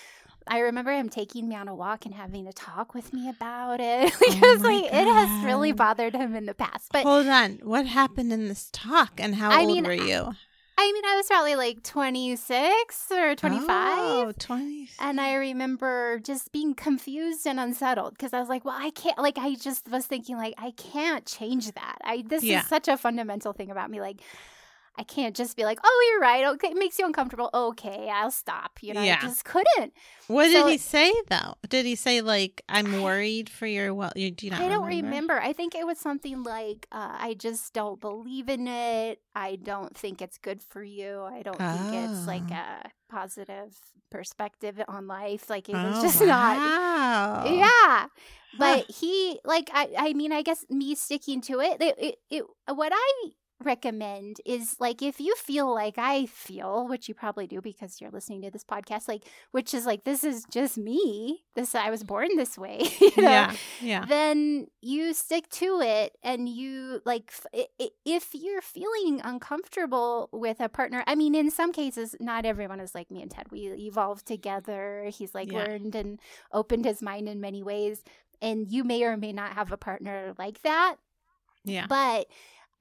I 0.46 0.58
remember 0.60 0.92
him 0.92 1.08
taking 1.08 1.48
me 1.48 1.56
on 1.56 1.68
a 1.68 1.74
walk 1.74 2.04
and 2.04 2.14
having 2.14 2.46
a 2.46 2.52
talk 2.52 2.94
with 2.94 3.12
me 3.12 3.28
about 3.28 3.80
it 3.80 4.12
because 4.18 4.34
oh 4.42 4.58
my 4.62 4.70
like 4.74 4.84
it 4.92 5.06
has 5.06 5.44
really 5.44 5.72
bothered 5.72 6.14
him 6.14 6.34
in 6.34 6.46
the 6.46 6.54
past. 6.54 6.90
But 6.92 7.04
hold 7.04 7.26
on 7.26 7.60
what 7.62 7.86
happened 7.86 8.32
in 8.32 8.48
this 8.48 8.68
talk 8.72 9.12
and 9.18 9.34
how 9.34 9.50
I 9.50 9.60
old 9.60 9.68
mean, 9.68 9.84
were 9.84 9.92
you 9.92 10.34
I 10.78 10.90
mean, 10.90 11.04
I 11.04 11.16
was 11.16 11.26
probably 11.26 11.54
like 11.54 11.82
twenty 11.82 12.34
six 12.36 13.06
or 13.10 13.36
twenty 13.36 13.60
five. 13.60 13.98
oh, 14.28 14.32
20 14.38 14.88
And 14.98 15.20
I 15.20 15.34
remember 15.34 16.18
just 16.18 16.50
being 16.50 16.74
confused 16.74 17.46
and 17.46 17.60
unsettled 17.60 18.12
because 18.14 18.32
I 18.32 18.40
was 18.40 18.48
like, 18.48 18.64
well, 18.64 18.76
I 18.78 18.90
can't, 18.90 19.18
like, 19.18 19.38
I 19.38 19.54
just 19.54 19.88
was 19.88 20.06
thinking, 20.06 20.36
like, 20.36 20.54
I 20.58 20.72
can't 20.72 21.24
change 21.26 21.70
that. 21.72 21.98
I, 22.04 22.24
this 22.26 22.42
Yeah. 22.42 22.60
is 22.62 22.66
such 22.66 22.88
a 22.88 22.96
fundamental 22.96 23.52
thing 23.52 23.70
about 23.70 23.90
me. 23.90 24.00
Like, 24.00 24.20
I 24.98 25.04
can't 25.04 25.34
just 25.34 25.56
be 25.56 25.64
like, 25.64 25.78
oh, 25.82 26.08
you're 26.10 26.20
right. 26.20 26.44
Okay. 26.54 26.68
It 26.68 26.76
makes 26.76 26.98
you 26.98 27.06
uncomfortable. 27.06 27.48
Okay. 27.54 28.10
I'll 28.12 28.30
stop. 28.30 28.78
You 28.82 28.92
know, 28.92 29.02
Yeah. 29.02 29.18
I 29.22 29.26
just 29.26 29.44
couldn't. 29.44 29.94
what 30.26 30.50
so- 30.52 30.66
did 30.66 30.70
he 30.72 30.78
say 30.78 31.12
though 31.28 31.54
did 31.68 31.84
he 31.86 31.94
say 31.96 32.20
like 32.20 32.62
i'm 32.68 33.02
worried 33.02 33.48
for 33.50 33.66
your 33.66 33.92
well 33.94 34.12
you 34.14 34.30
do 34.30 34.46
you 34.46 34.50
not 34.52 34.60
I 34.60 34.68
don't 34.68 34.84
remember? 34.86 35.06
remember. 35.34 35.40
I 35.40 35.52
think 35.54 35.74
it 35.74 35.86
was 35.86 35.98
something 35.98 36.42
like, 36.42 36.86
uh, 36.92 37.16
I 37.18 37.34
just 37.38 37.72
don't 37.72 38.00
believe 38.00 38.48
in 38.50 38.68
it. 38.68 39.20
I 39.34 39.56
don't 39.56 39.96
think 39.96 40.20
it's 40.20 40.36
good 40.38 40.62
for 40.62 40.82
you. 40.82 41.22
I 41.22 41.40
don't 41.42 41.56
think 41.58 41.94
it's 42.10 42.26
like 42.26 42.42
Oh. 42.50 42.54
a 42.54 42.90
positive 43.10 43.74
perspective 44.10 44.80
on 44.88 45.06
life. 45.06 45.48
Like, 45.48 45.68
it 45.68 45.74
was 45.74 45.98
Oh, 45.98 46.02
just 46.02 46.20
not. 46.36 47.46
Yeah. 47.50 48.06
But 48.58 48.90
he 48.90 49.40
like 49.44 49.70
I 49.72 49.88
I 49.96 50.12
mean 50.12 50.32
I 50.32 50.42
guess 50.42 50.66
me 50.68 50.94
sticking 50.94 51.40
to 51.42 51.60
it, 51.60 51.80
it 51.80 51.96
it, 51.98 52.14
it 52.30 52.44
what 52.74 52.92
I 52.94 53.30
recommend 53.62 54.40
is 54.44 54.76
like 54.78 55.02
if 55.02 55.18
you 55.20 55.34
feel 55.36 55.72
like 55.72 55.96
I 55.98 56.26
feel, 56.26 56.86
which 56.88 57.08
you 57.08 57.14
probably 57.14 57.46
do 57.46 57.60
because 57.60 58.00
you're 58.00 58.10
listening 58.10 58.42
to 58.42 58.50
this 58.50 58.64
podcast, 58.64 59.08
like 59.08 59.24
which 59.52 59.72
is 59.74 59.86
like 59.86 60.04
this 60.04 60.24
is 60.24 60.44
just 60.50 60.76
me. 60.78 61.44
This 61.54 61.74
I 61.74 61.90
was 61.90 62.04
born 62.04 62.28
this 62.36 62.56
way, 62.58 62.80
you 63.00 63.10
know. 63.16 63.22
Yeah. 63.30 63.54
Yeah. 63.80 64.04
Then 64.06 64.66
you 64.80 65.14
stick 65.14 65.48
to 65.50 65.80
it, 65.80 66.16
and 66.22 66.48
you 66.48 67.00
like 67.04 67.24
f- 67.28 67.46
i- 67.54 67.66
i- 67.84 67.90
if 68.04 68.30
you're 68.34 68.62
feeling 68.62 69.20
uncomfortable 69.22 70.28
with 70.32 70.60
a 70.60 70.68
partner. 70.68 71.04
I 71.06 71.14
mean, 71.14 71.34
in 71.34 71.50
some 71.50 71.72
cases, 71.72 72.14
not 72.20 72.44
everyone 72.46 72.80
is 72.80 72.94
like 72.94 73.10
me 73.10 73.22
and 73.22 73.30
Ted. 73.30 73.46
We 73.50 73.60
evolved 73.68 74.26
together. 74.26 75.10
He's 75.12 75.34
like 75.34 75.52
Yeah. 75.52 75.64
learned 75.64 75.94
and 75.94 76.20
opened 76.52 76.84
his 76.84 77.02
mind 77.02 77.28
in 77.28 77.40
many 77.40 77.62
ways, 77.62 78.02
and 78.40 78.66
you 78.70 78.84
may 78.84 79.02
or 79.04 79.16
may 79.16 79.32
not 79.32 79.52
have 79.52 79.70
a 79.72 79.76
partner 79.76 80.34
like 80.38 80.62
that. 80.62 80.96
Yeah. 81.64 81.86
But 81.86 82.26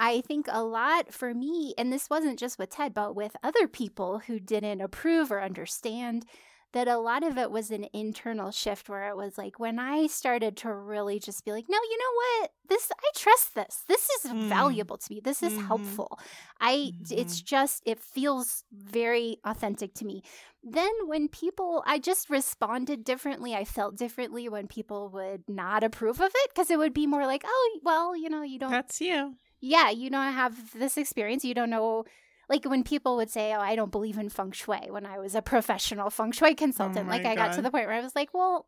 I 0.01 0.21
think 0.21 0.47
a 0.49 0.63
lot 0.63 1.13
for 1.13 1.33
me, 1.33 1.75
and 1.77 1.93
this 1.93 2.09
wasn't 2.09 2.39
just 2.39 2.57
with 2.57 2.71
Ted, 2.71 2.93
but 2.93 3.15
with 3.15 3.35
other 3.43 3.67
people 3.67 4.19
who 4.25 4.39
didn't 4.39 4.81
approve 4.81 5.31
or 5.31 5.41
understand, 5.41 6.25
that 6.73 6.87
a 6.87 6.97
lot 6.97 7.21
of 7.21 7.37
it 7.37 7.51
was 7.51 7.69
an 7.69 7.85
internal 7.93 8.49
shift 8.49 8.89
where 8.89 9.09
it 9.09 9.15
was 9.17 9.37
like 9.37 9.59
when 9.59 9.77
I 9.77 10.07
started 10.07 10.55
to 10.57 10.73
really 10.73 11.19
just 11.19 11.43
be 11.45 11.51
like, 11.51 11.65
no, 11.69 11.77
you 11.77 11.97
know 11.97 12.13
what? 12.41 12.51
This, 12.69 12.89
I 12.97 13.09
trust 13.13 13.53
this. 13.55 13.83
This 13.87 14.09
is 14.09 14.31
Mm. 14.31 14.47
valuable 14.47 14.97
to 14.97 15.13
me. 15.13 15.19
This 15.21 15.43
is 15.43 15.53
Mhm. 15.53 15.67
helpful. 15.67 16.17
I, 16.61 16.93
it's 17.09 17.41
just, 17.41 17.83
it 17.85 17.99
feels 17.99 18.63
very 18.71 19.37
authentic 19.43 19.93
to 19.95 20.05
me. 20.05 20.23
Then 20.63 20.91
when 21.07 21.27
people, 21.27 21.83
I 21.85 21.99
just 21.99 22.29
responded 22.29 23.03
differently. 23.03 23.53
I 23.53 23.65
felt 23.65 23.97
differently 23.97 24.47
when 24.47 24.67
people 24.67 25.09
would 25.09 25.43
not 25.49 25.83
approve 25.83 26.21
of 26.21 26.31
it 26.33 26.49
because 26.55 26.71
it 26.71 26.77
would 26.79 26.93
be 26.93 27.05
more 27.05 27.25
like, 27.27 27.43
oh, 27.45 27.79
well, 27.83 28.15
you 28.15 28.29
know, 28.29 28.43
you 28.43 28.57
don't 28.59 28.71
That's 28.71 29.01
you. 29.01 29.35
Yeah, 29.61 29.89
you 29.89 30.09
don't 30.09 30.33
have 30.33 30.73
this 30.73 30.97
experience. 30.97 31.45
You 31.45 31.53
don't 31.53 31.69
know. 31.69 32.03
Like 32.49 32.65
when 32.65 32.83
people 32.83 33.15
would 33.15 33.29
say, 33.29 33.53
"Oh, 33.53 33.61
I 33.61 33.75
don't 33.77 33.91
believe 33.91 34.17
in 34.17 34.27
feng 34.29 34.51
shui," 34.51 34.87
when 34.89 35.05
I 35.05 35.19
was 35.19 35.35
a 35.35 35.41
professional 35.41 36.09
feng 36.09 36.33
shui 36.33 36.51
oh 36.51 36.55
consultant, 36.55 37.07
my 37.07 37.13
like 37.17 37.25
I 37.25 37.35
got 37.35 37.53
to 37.53 37.61
the 37.61 37.71
point 37.71 37.87
where 37.87 37.95
I 37.95 38.01
was 38.01 38.15
like, 38.15 38.33
"Well, 38.33 38.65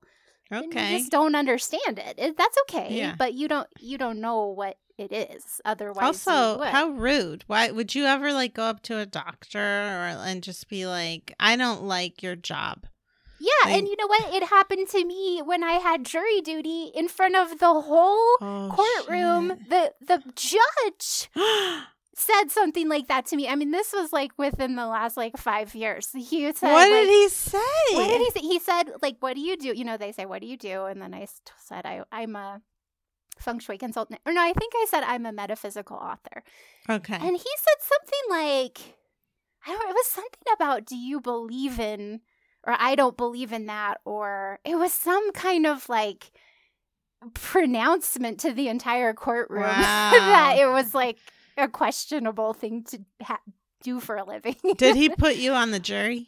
Okay. 0.51 0.91
you 0.93 0.99
just 0.99 1.11
don't 1.11 1.35
understand 1.35 1.99
it. 1.99 2.15
it. 2.17 2.37
That's 2.37 2.57
okay, 2.69 2.93
Yeah. 2.95 3.15
but 3.17 3.33
you 3.33 3.47
don't 3.47 3.67
you 3.79 3.97
don't 3.97 4.21
know 4.21 4.45
what 4.47 4.77
it 4.97 5.11
is. 5.11 5.59
Otherwise, 5.65 6.25
Also, 6.27 6.63
how 6.63 6.89
rude. 6.89 7.43
Why 7.47 7.71
would 7.71 7.95
you 7.95 8.05
ever 8.05 8.31
like 8.31 8.53
go 8.53 8.63
up 8.63 8.83
to 8.83 8.99
a 8.99 9.05
doctor 9.05 9.59
or 9.59 10.05
and 10.23 10.43
just 10.43 10.69
be 10.69 10.85
like, 10.85 11.33
"I 11.39 11.55
don't 11.55 11.83
like 11.83 12.21
your 12.23 12.35
job." 12.37 12.85
Yeah, 13.49 13.69
like- 13.69 13.77
and 13.79 13.87
you 13.87 13.95
know 13.97 14.07
what? 14.07 14.33
It 14.33 14.43
happened 14.49 14.87
to 14.89 15.03
me 15.05 15.41
when 15.43 15.63
I 15.63 15.73
had 15.73 16.05
jury 16.05 16.41
duty 16.41 16.91
in 16.95 17.07
front 17.07 17.35
of 17.35 17.59
the 17.59 17.73
whole 17.89 18.37
Oh, 18.41 18.71
courtroom. 18.73 19.47
The 19.69 19.93
the 20.01 20.23
judge 20.35 21.29
said 22.15 22.51
something 22.51 22.87
like 22.87 23.07
that 23.07 23.25
to 23.27 23.35
me. 23.35 23.47
I 23.47 23.55
mean, 23.55 23.71
this 23.71 23.91
was 23.91 24.13
like 24.13 24.31
within 24.37 24.75
the 24.75 24.85
last 24.87 25.17
like 25.17 25.35
five 25.37 25.73
years. 25.75 26.09
He 26.13 26.51
said, 26.53 26.71
what 26.71 26.89
like, 26.89 27.01
did 27.05 27.09
he 27.09 27.29
say? 27.29 27.57
What 27.93 28.07
did 28.07 28.21
he 28.21 28.29
say? 28.31 28.39
He 28.47 28.59
said, 28.59 28.83
like, 29.01 29.17
what 29.19 29.35
do 29.35 29.41
you 29.41 29.57
do? 29.57 29.73
You 29.75 29.83
know, 29.83 29.97
they 29.97 30.11
say, 30.11 30.25
what 30.25 30.41
do 30.41 30.47
you 30.47 30.57
do? 30.57 30.85
And 30.85 31.01
then 31.01 31.13
I 31.13 31.27
said, 31.57 31.85
I, 31.85 32.03
I'm 32.11 32.35
a 32.35 32.61
feng 33.39 33.59
shui 33.59 33.77
consultant. 33.77 34.19
Or 34.25 34.31
no, 34.31 34.41
I 34.41 34.53
think 34.53 34.73
I 34.75 34.85
said 34.89 35.03
I'm 35.03 35.25
a 35.25 35.31
metaphysical 35.33 35.97
author. 35.97 36.43
Okay. 36.89 37.15
And 37.15 37.35
he 37.35 37.51
said 37.65 37.79
something 37.81 38.25
like, 38.29 38.79
I 39.65 39.71
don't, 39.71 39.89
it 39.89 39.93
was 39.93 40.07
something 40.07 40.53
about, 40.53 40.85
do 40.85 40.95
you 40.95 41.19
believe 41.19 41.79
in, 41.79 42.21
or 42.65 42.75
I 42.79 42.95
don't 42.95 43.17
believe 43.17 43.51
in 43.53 43.65
that, 43.67 43.99
or 44.05 44.59
it 44.63 44.75
was 44.75 44.93
some 44.93 45.31
kind 45.33 45.65
of 45.65 45.87
like 45.89 46.31
pronouncement 47.33 48.39
to 48.41 48.51
the 48.51 48.67
entire 48.67 49.13
courtroom 49.13 49.63
that 49.63 50.55
it 50.59 50.67
was 50.67 50.93
like 50.93 51.17
a 51.57 51.67
questionable 51.67 52.53
thing 52.53 52.83
to 52.85 52.99
ha- 53.21 53.39
do 53.81 53.99
for 53.99 54.15
a 54.17 54.23
living. 54.23 54.55
did 54.77 54.95
he 54.95 55.09
put 55.09 55.35
you 55.35 55.53
on 55.53 55.71
the 55.71 55.79
jury? 55.79 56.27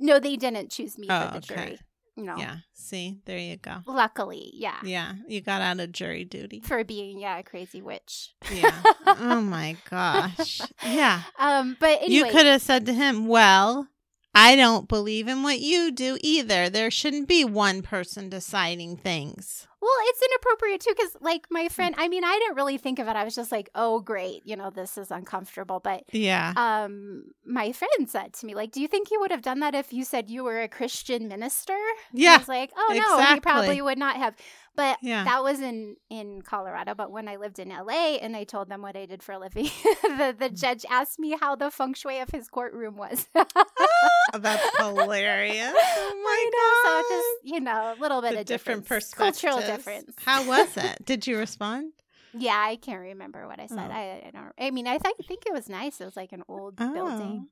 No, 0.00 0.18
they 0.18 0.36
didn't 0.36 0.70
choose 0.70 0.96
me 0.98 1.06
Oh, 1.10 1.26
for 1.26 1.32
the 1.32 1.38
okay. 1.38 1.54
jury. 1.54 1.78
No. 2.16 2.36
Yeah. 2.36 2.56
See, 2.74 3.20
there 3.26 3.38
you 3.38 3.56
go. 3.58 3.76
Luckily, 3.86 4.50
yeah. 4.54 4.78
Yeah, 4.82 5.12
you 5.28 5.40
got 5.40 5.60
out 5.62 5.78
of 5.78 5.92
jury 5.92 6.24
duty. 6.24 6.60
For 6.64 6.82
being, 6.82 7.20
yeah, 7.20 7.38
a 7.38 7.42
crazy 7.44 7.80
witch. 7.80 8.30
Yeah. 8.52 8.74
oh 9.06 9.40
my 9.40 9.76
gosh. 9.88 10.60
Yeah. 10.84 11.22
Um, 11.38 11.76
but 11.78 12.00
anyway, 12.02 12.10
You 12.12 12.24
could 12.32 12.46
have 12.46 12.60
said 12.62 12.86
to 12.86 12.92
him, 12.92 13.28
"Well, 13.28 13.86
I 14.40 14.54
don't 14.56 14.88
believe 14.88 15.26
in 15.26 15.42
what 15.42 15.58
you 15.60 15.90
do 15.90 16.16
either. 16.22 16.70
There 16.70 16.90
shouldn't 16.90 17.26
be 17.28 17.44
one 17.44 17.82
person 17.82 18.28
deciding 18.28 18.96
things." 18.96 19.66
well, 19.80 19.90
it's 20.08 20.20
inappropriate 20.22 20.80
too, 20.80 20.92
because 20.96 21.16
like 21.20 21.46
my 21.50 21.68
friend, 21.68 21.94
I 21.98 22.08
mean, 22.08 22.24
I 22.24 22.36
didn't 22.40 22.56
really 22.56 22.78
think 22.78 22.98
of 22.98 23.06
it. 23.06 23.14
I 23.14 23.22
was 23.24 23.34
just 23.36 23.52
like, 23.52 23.70
oh, 23.76 24.00
great, 24.00 24.42
you 24.44 24.56
know, 24.56 24.70
this 24.70 24.98
is 24.98 25.10
uncomfortable. 25.12 25.78
But 25.78 26.02
Yeah. 26.12 26.52
um, 26.56 27.24
my 27.46 27.70
friend 27.72 28.10
said 28.10 28.32
to 28.34 28.46
me, 28.46 28.54
like, 28.56 28.72
do 28.72 28.80
you 28.82 28.88
think 28.88 29.08
he 29.08 29.16
would 29.18 29.30
have 29.30 29.42
done 29.42 29.60
that 29.60 29.76
if 29.76 29.92
you 29.92 30.04
said 30.04 30.28
you 30.28 30.42
were 30.42 30.60
a 30.60 30.68
Christian 30.68 31.28
minister? 31.28 31.72
I 31.74 32.00
Yeah. 32.12 32.38
was 32.38 32.48
like, 32.48 32.72
oh 32.76 32.92
no, 32.98 33.34
he 33.34 33.40
probably 33.40 33.80
would 33.80 33.98
not 33.98 34.16
have. 34.16 34.34
But 34.78 34.98
Yeah. 35.02 35.24
that 35.24 35.42
was 35.42 35.60
in 35.60 35.96
in 36.08 36.40
Colorado. 36.42 36.94
But 36.94 37.10
when 37.10 37.26
I 37.26 37.34
lived 37.34 37.58
in 37.58 37.70
LA 37.70 38.18
and 38.22 38.36
I 38.36 38.44
told 38.44 38.68
them 38.68 38.80
what 38.80 38.96
I 38.96 39.06
did 39.06 39.24
for 39.24 39.32
a 39.32 39.38
living, 39.40 39.64
the 40.02 40.36
the 40.38 40.50
mm. 40.50 40.54
judge 40.56 40.86
asked 40.88 41.18
me 41.18 41.36
how 41.38 41.56
the 41.56 41.68
feng 41.72 41.94
shui 41.94 42.20
of 42.20 42.30
his 42.30 42.48
courtroom 42.48 42.96
was. 42.96 43.26
Ah, 43.34 44.38
that's 44.38 44.64
hilarious. 44.78 45.74
Oh 45.74 46.12
I 46.14 46.22
my 46.22 46.50
know, 46.54 46.90
god. 46.92 47.04
so 47.04 47.16
just 47.16 47.54
you 47.54 47.60
know, 47.60 47.94
a 47.98 48.00
little 48.00 48.22
bit 48.22 48.34
the 48.34 48.40
of 48.42 48.46
different 48.46 48.84
difference. 48.84 49.06
perspectives. 49.12 49.40
cultural 49.40 49.66
difference. 49.66 50.14
How 50.24 50.46
was 50.46 50.76
it? 50.76 51.04
Did 51.04 51.26
you 51.26 51.38
respond? 51.38 51.92
Yeah, 52.32 52.56
I 52.56 52.76
can't 52.76 53.00
remember 53.00 53.48
what 53.48 53.58
I 53.58 53.66
said. 53.66 53.90
Oh. 53.90 53.92
I, 53.92 54.22
I 54.28 54.30
don't. 54.32 54.52
I 54.60 54.70
mean, 54.70 54.86
I 54.86 54.98
think 54.98 55.16
think 55.26 55.42
it 55.44 55.52
was 55.52 55.68
nice. 55.68 56.00
It 56.00 56.04
was 56.04 56.16
like 56.16 56.30
an 56.30 56.44
old 56.48 56.76
building. 56.76 57.48
Oh, 57.48 57.50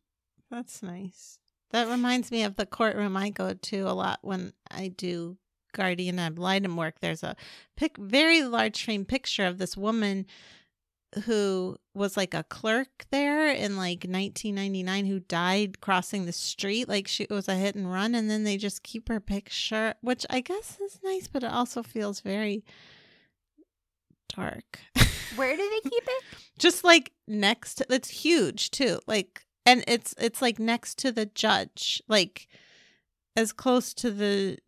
that's 0.48 0.80
nice. 0.80 1.40
That 1.70 1.88
reminds 1.88 2.30
me 2.30 2.44
of 2.44 2.54
the 2.54 2.66
courtroom 2.66 3.16
I 3.16 3.30
go 3.30 3.52
to 3.52 3.80
a 3.80 3.90
lot 3.90 4.20
when 4.22 4.52
I 4.70 4.86
do 4.86 5.38
guardian 5.76 6.18
ad 6.18 6.38
litem 6.38 6.76
work. 6.76 6.96
There's 7.00 7.22
a 7.22 7.36
pic- 7.76 7.98
very 7.98 8.42
large 8.42 8.82
frame 8.84 9.04
picture 9.04 9.46
of 9.46 9.58
this 9.58 9.76
woman 9.76 10.26
who 11.24 11.76
was 11.94 12.16
like 12.16 12.34
a 12.34 12.42
clerk 12.44 13.06
there 13.10 13.48
in 13.48 13.76
like 13.76 14.04
1999 14.04 15.06
who 15.06 15.20
died 15.20 15.80
crossing 15.80 16.26
the 16.26 16.32
street 16.32 16.88
like 16.88 17.08
she 17.08 17.24
it 17.24 17.30
was 17.30 17.48
a 17.48 17.54
hit 17.54 17.74
and 17.74 17.90
run 17.90 18.14
and 18.14 18.28
then 18.28 18.44
they 18.44 18.56
just 18.56 18.82
keep 18.82 19.08
her 19.08 19.20
picture 19.20 19.94
which 20.02 20.26
i 20.28 20.40
guess 20.40 20.78
is 20.80 20.98
nice 21.04 21.26
but 21.26 21.42
it 21.42 21.50
also 21.50 21.82
feels 21.82 22.20
very 22.20 22.64
dark 24.34 24.80
Where 25.36 25.56
do 25.56 25.62
they 25.62 25.88
keep 25.88 26.02
it? 26.06 26.24
just 26.58 26.82
like 26.84 27.12
next 27.26 27.76
to, 27.76 27.86
it's 27.88 28.10
huge 28.10 28.70
too 28.70 28.98
like 29.06 29.46
and 29.64 29.84
it's 29.86 30.14
it's 30.18 30.42
like 30.42 30.58
next 30.58 30.98
to 30.98 31.12
the 31.12 31.26
judge 31.26 32.02
like 32.08 32.48
as 33.36 33.52
close 33.52 33.94
to 33.94 34.10
the 34.10 34.58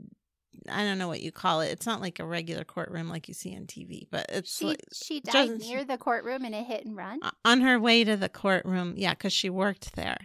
i 0.71 0.83
don't 0.85 0.99
know 0.99 1.09
what 1.09 1.21
you 1.21 1.33
call 1.33 1.61
it 1.61 1.69
it's 1.69 1.87
not 1.87 2.01
like 2.01 2.19
a 2.19 2.25
regular 2.25 2.65
courtroom 2.65 3.09
like 3.09 3.29
you 3.29 3.35
see 3.35 3.55
on 3.57 3.63
tv 3.67 4.07
but 4.11 4.27
it's 4.29 4.57
She 4.57 4.65
like, 4.67 4.81
she 4.93 5.21
died 5.21 5.59
near 5.59 5.85
the 5.85 5.99
courtroom 5.99 6.45
in 6.45 6.55
a 6.55 6.63
hit 6.63 6.85
and 6.85 6.97
run. 6.97 7.19
uh, 7.23 7.31
on 7.45 7.61
her 7.63 7.79
way 7.81 8.05
to 8.05 8.17
the 8.17 8.29
courtroom 8.29 8.95
yeah 8.97 9.11
because 9.15 9.33
she 9.33 9.51
worked 9.51 9.95
there 9.97 10.19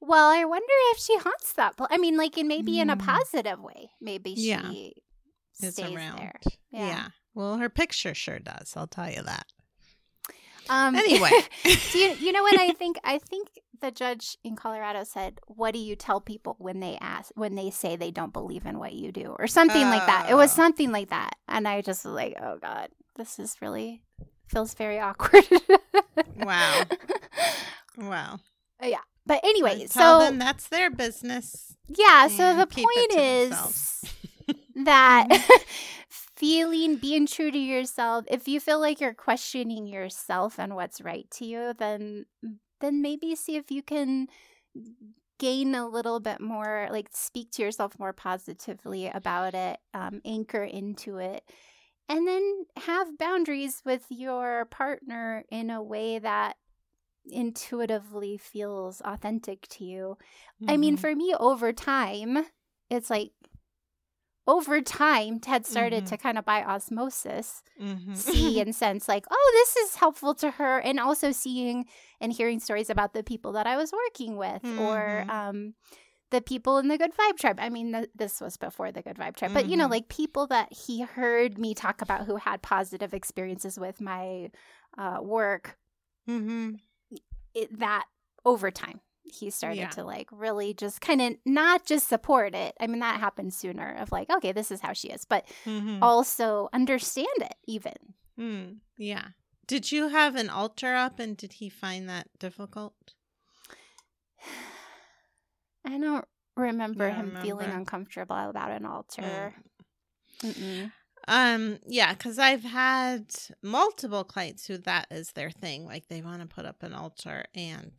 Well, 0.00 0.30
I 0.30 0.44
wonder 0.44 0.72
if 0.92 0.98
she 0.98 1.16
haunts 1.18 1.52
that. 1.54 1.76
pla- 1.76 1.88
I 1.90 1.98
mean, 1.98 2.16
like 2.16 2.38
in 2.38 2.48
maybe 2.48 2.80
in 2.80 2.88
a 2.88 2.96
Mm. 2.96 3.04
positive 3.04 3.60
way. 3.60 3.90
Maybe 4.00 4.34
she 4.34 4.48
Yeah. 4.48 4.70
stays 4.70 4.94
is 5.62 5.78
around 5.78 6.18
there. 6.18 6.40
yeah. 6.70 6.86
Yeah. 6.86 7.08
well 7.34 7.58
her 7.58 7.68
picture 7.68 8.14
sure 8.14 8.38
does 8.38 8.72
i'll 8.76 8.86
tell 8.86 9.10
you 9.10 9.22
that 9.22 9.44
Um, 10.70 10.94
Anyway. 10.96 11.30
do 11.92 11.98
you 11.98 12.10
you 12.24 12.32
know 12.32 12.42
what 12.42 12.58
I 12.58 12.72
think? 12.72 12.96
I 13.04 13.18
think 13.18 13.48
the 13.80 13.90
judge 13.90 14.36
in 14.44 14.56
Colorado 14.56 15.04
said, 15.04 15.40
"What 15.46 15.74
do 15.74 15.80
you 15.80 15.96
tell 15.96 16.20
people 16.20 16.56
when 16.58 16.80
they 16.80 16.98
ask 17.00 17.32
when 17.34 17.54
they 17.54 17.70
say 17.70 17.96
they 17.96 18.10
don't 18.10 18.32
believe 18.32 18.66
in 18.66 18.78
what 18.78 18.92
you 18.92 19.12
do 19.12 19.34
or 19.38 19.46
something 19.46 19.82
like 19.82 20.06
that?" 20.06 20.28
It 20.30 20.34
was 20.34 20.52
Oh. 20.52 20.56
something 20.56 20.92
like 20.92 21.10
that, 21.10 21.36
and 21.48 21.66
I 21.66 21.80
just 21.82 22.04
was 22.04 22.14
like, 22.14 22.36
"Oh 22.40 22.58
God, 22.58 22.88
this 23.16 23.38
is 23.38 23.56
really 23.60 24.02
feels 24.48 24.74
very 24.74 24.98
awkward." 24.98 25.44
Wow. 26.36 26.84
wow 27.98 28.40
uh, 28.82 28.86
yeah. 28.86 29.02
But 29.26 29.40
anyway, 29.44 29.86
so 29.86 30.20
them 30.20 30.38
that's 30.38 30.68
their 30.68 30.90
business 30.90 31.76
yeah, 31.98 32.28
so 32.28 32.54
the 32.54 32.66
point 32.66 33.12
is 33.16 34.04
that 34.84 35.28
mm-hmm. 35.28 35.62
feeling 36.36 36.96
being 36.96 37.26
true 37.26 37.50
to 37.50 37.58
yourself 37.58 38.24
if 38.30 38.48
you 38.48 38.60
feel 38.60 38.80
like 38.80 39.00
you're 39.00 39.14
questioning 39.14 39.86
yourself 39.86 40.58
and 40.58 40.74
what's 40.74 41.00
right 41.00 41.30
to 41.30 41.44
you 41.44 41.74
then 41.76 42.24
then 42.80 43.02
maybe 43.02 43.34
see 43.36 43.56
if 43.56 43.70
you 43.70 43.82
can 43.82 44.28
gain 45.38 45.74
a 45.74 45.88
little 45.88 46.20
bit 46.20 46.40
more 46.40 46.88
like 46.90 47.08
speak 47.12 47.50
to 47.52 47.62
yourself 47.62 47.98
more 47.98 48.12
positively 48.12 49.08
about 49.08 49.54
it 49.54 49.78
um, 49.94 50.20
anchor 50.24 50.62
into 50.62 51.16
it 51.16 51.42
and 52.08 52.26
then 52.28 52.66
have 52.76 53.18
boundaries 53.18 53.82
with 53.84 54.06
your 54.10 54.66
partner 54.66 55.44
in 55.50 55.70
a 55.70 55.82
way 55.82 56.18
that 56.18 56.56
intuitively 57.26 58.38
feels 58.38 59.02
authentic 59.04 59.68
to 59.68 59.84
you 59.84 60.18
I 60.68 60.76
mean, 60.78 60.96
Mhm. 60.96 60.98
for 60.98 61.14
me, 61.16 61.34
over 61.38 61.72
time, 61.72 62.46
it's 62.90 63.10
like 63.10 63.32
over 64.50 64.80
time, 64.82 65.38
Ted 65.38 65.64
started 65.64 66.04
Mhm. 66.04 66.08
to 66.10 66.16
kind 66.18 66.36
of 66.38 66.44
by 66.44 66.62
osmosis 66.64 67.62
Mhm. 67.80 68.16
see 68.16 68.60
and 68.62 68.74
sense 68.74 69.08
like, 69.08 69.24
oh, 69.30 69.50
this 69.58 69.76
is 69.84 69.96
helpful 69.96 70.34
to 70.42 70.50
her, 70.58 70.78
and 70.80 70.98
also 70.98 71.30
seeing 71.32 71.86
and 72.20 72.32
hearing 72.32 72.58
stories 72.60 72.90
about 72.90 73.12
the 73.14 73.22
people 73.22 73.52
that 73.52 73.66
I 73.66 73.76
was 73.76 73.92
working 73.92 74.36
with 74.36 74.64
or 74.64 75.24
Mhm. 75.26 75.30
um, 75.30 75.74
the 76.30 76.40
people 76.40 76.78
in 76.78 76.88
the 76.88 76.98
Good 76.98 77.12
Vibe 77.14 77.38
Tribe. 77.38 77.58
I 77.60 77.68
mean, 77.70 77.92
th- 77.92 78.10
this 78.14 78.40
was 78.40 78.56
before 78.56 78.92
the 78.92 79.02
Good 79.02 79.16
Vibe 79.16 79.36
Tribe, 79.36 79.52
but 79.54 79.66
you 79.70 79.76
know, 79.76 79.86
Mhm. 79.86 79.90
like 79.96 80.08
people 80.08 80.46
that 80.48 80.72
he 80.72 81.02
heard 81.02 81.58
me 81.58 81.74
talk 81.74 82.02
about 82.02 82.26
who 82.26 82.36
had 82.36 82.62
positive 82.62 83.14
experiences 83.14 83.78
with 83.78 84.00
my 84.00 84.50
uh, 84.98 85.18
work. 85.22 85.78
Mhm. 86.28 86.80
It, 87.54 87.78
that 87.78 88.06
over 88.44 88.70
time. 88.70 89.00
He 89.34 89.50
started 89.50 89.78
Yeah. 89.78 89.88
to 89.90 90.04
like 90.04 90.28
really 90.32 90.74
just 90.74 91.00
kind 91.00 91.20
of 91.22 91.34
not 91.44 91.84
just 91.86 92.08
support 92.08 92.54
it. 92.54 92.74
I 92.80 92.86
mean, 92.86 93.00
that 93.00 93.20
happened 93.20 93.54
sooner 93.54 93.94
of 93.98 94.12
like, 94.12 94.30
okay, 94.30 94.52
this 94.52 94.70
is 94.70 94.80
how 94.80 94.92
she 94.92 95.08
is, 95.08 95.24
but 95.24 95.46
Mhm. 95.64 95.98
also 96.02 96.68
understand 96.72 97.28
it 97.38 97.54
even. 97.66 98.14
Mm, 98.38 98.78
yeah. 98.96 99.28
Did 99.66 99.92
you 99.92 100.08
have 100.08 100.34
an 100.36 100.48
altar 100.50 100.94
up 100.94 101.18
and 101.18 101.36
did 101.36 101.54
he 101.54 101.68
find 101.68 102.08
that 102.08 102.28
difficult? 102.38 103.14
I 105.84 105.98
don't 105.98 106.24
remember 106.56 107.08
don't 107.08 107.16
him 107.34 107.38
feeling 107.42 107.70
uncomfortable 107.70 108.36
about 108.36 108.70
an 108.70 108.84
altar. 108.84 109.54
Mm-mm. 110.42 110.92
Um, 111.28 111.78
yeah, 111.86 112.12
because 112.12 112.38
I've 112.38 112.64
had 112.64 113.26
multiple 113.62 114.24
clients 114.24 114.66
who 114.66 114.78
that 114.78 115.06
is 115.10 115.32
their 115.32 115.50
thing. 115.50 115.84
Like 115.84 116.08
they 116.08 116.22
want 116.22 116.40
to 116.40 116.46
put 116.46 116.64
up 116.64 116.82
an 116.82 116.92
altar 116.94 117.44
and 117.54 117.92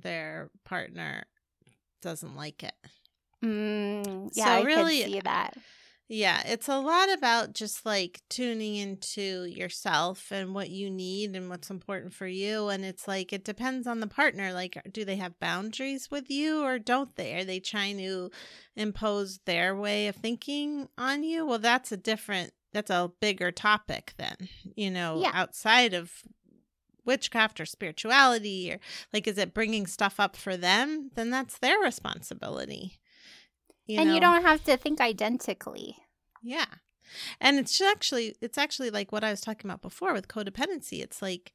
their 0.00 0.50
partner 0.64 1.24
doesn't 2.02 2.36
like 2.36 2.62
it. 2.62 2.74
Mm, 3.44 4.30
yeah, 4.34 4.44
So 4.44 4.50
I 4.50 4.62
really, 4.62 5.02
could 5.02 5.12
see 5.12 5.20
that. 5.20 5.54
Yeah, 6.08 6.40
it's 6.46 6.68
a 6.68 6.78
lot 6.78 7.12
about 7.12 7.52
just 7.52 7.84
like 7.84 8.20
tuning 8.30 8.76
into 8.76 9.44
yourself 9.44 10.30
and 10.30 10.54
what 10.54 10.70
you 10.70 10.88
need 10.88 11.34
and 11.34 11.50
what's 11.50 11.68
important 11.68 12.14
for 12.14 12.28
you. 12.28 12.68
And 12.68 12.84
it's 12.84 13.08
like, 13.08 13.32
it 13.32 13.44
depends 13.44 13.88
on 13.88 13.98
the 13.98 14.06
partner. 14.06 14.52
Like, 14.52 14.80
do 14.92 15.04
they 15.04 15.16
have 15.16 15.40
boundaries 15.40 16.08
with 16.08 16.30
you 16.30 16.62
or 16.62 16.78
don't 16.78 17.14
they? 17.16 17.34
Are 17.34 17.44
they 17.44 17.58
trying 17.58 17.98
to 17.98 18.30
impose 18.76 19.40
their 19.46 19.74
way 19.74 20.06
of 20.06 20.14
thinking 20.14 20.88
on 20.96 21.24
you? 21.24 21.44
Well, 21.44 21.58
that's 21.58 21.90
a 21.90 21.96
different, 21.96 22.52
that's 22.72 22.90
a 22.90 23.10
bigger 23.20 23.50
topic 23.50 24.14
then, 24.16 24.36
you 24.76 24.92
know, 24.92 25.18
Yeah. 25.22 25.32
outside 25.34 25.92
of 25.92 26.12
witchcraft 27.06 27.60
or 27.60 27.66
spirituality 27.66 28.72
or 28.72 28.80
like, 29.12 29.26
is 29.26 29.38
it 29.38 29.54
bringing 29.54 29.86
stuff 29.86 30.18
up 30.18 30.36
for 30.36 30.56
them? 30.56 31.10
Then 31.14 31.30
that's 31.30 31.58
their 31.58 31.78
responsibility. 31.78 32.98
You 33.86 34.00
and 34.00 34.12
you 34.12 34.20
don't 34.20 34.42
have 34.42 34.64
to 34.64 34.76
think 34.76 35.00
identically. 35.00 35.96
Yeah. 36.42 36.66
And 37.40 37.58
it's 37.58 37.80
actually 37.80 38.34
it's 38.40 38.58
actually 38.58 38.90
like 38.90 39.12
what 39.12 39.24
I 39.24 39.30
was 39.30 39.40
talking 39.40 39.70
about 39.70 39.82
before 39.82 40.12
with 40.12 40.28
codependency. 40.28 41.00
It's 41.02 41.22
like 41.22 41.52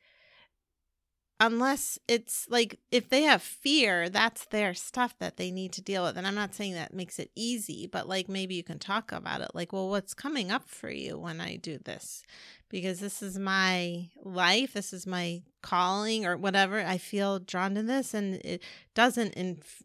unless 1.42 1.98
it's 2.08 2.48
like 2.50 2.80
if 2.92 3.10
they 3.10 3.24
have 3.24 3.42
fear, 3.42 4.10
that's 4.10 4.46
their 4.46 4.76
stuff 4.76 5.18
that 5.18 5.38
they 5.38 5.50
need 5.50 5.74
to 5.74 5.82
deal 5.82 6.04
with. 6.04 6.16
And 6.16 6.28
I'm 6.28 6.36
not 6.36 6.54
saying 6.54 6.76
that 6.76 6.94
makes 6.94 7.18
it 7.18 7.32
easy, 7.36 7.88
but 7.88 8.08
like 8.08 8.30
maybe 8.30 8.54
you 8.54 8.64
can 8.64 8.78
talk 8.78 9.12
about 9.12 9.42
it 9.42 9.50
like, 9.56 9.74
well, 9.74 9.90
what's 9.90 10.14
coming 10.14 10.52
up 10.52 10.70
for 10.70 10.92
you 10.92 11.18
when 11.18 11.42
I 11.42 11.56
do 11.56 11.80
this? 11.80 12.22
Because 12.70 13.00
this 13.00 13.24
is 13.24 13.40
my 13.40 14.10
life, 14.24 14.74
this 14.74 14.94
is 14.94 15.08
my 15.08 15.42
calling 15.64 16.28
or 16.28 16.38
whatever. 16.38 16.80
I 16.80 17.00
feel 17.00 17.40
drawn 17.40 17.74
to 17.74 17.82
this 17.82 18.14
and 18.14 18.36
it 18.36 18.62
doesn't 18.94 19.34
inf- 19.34 19.84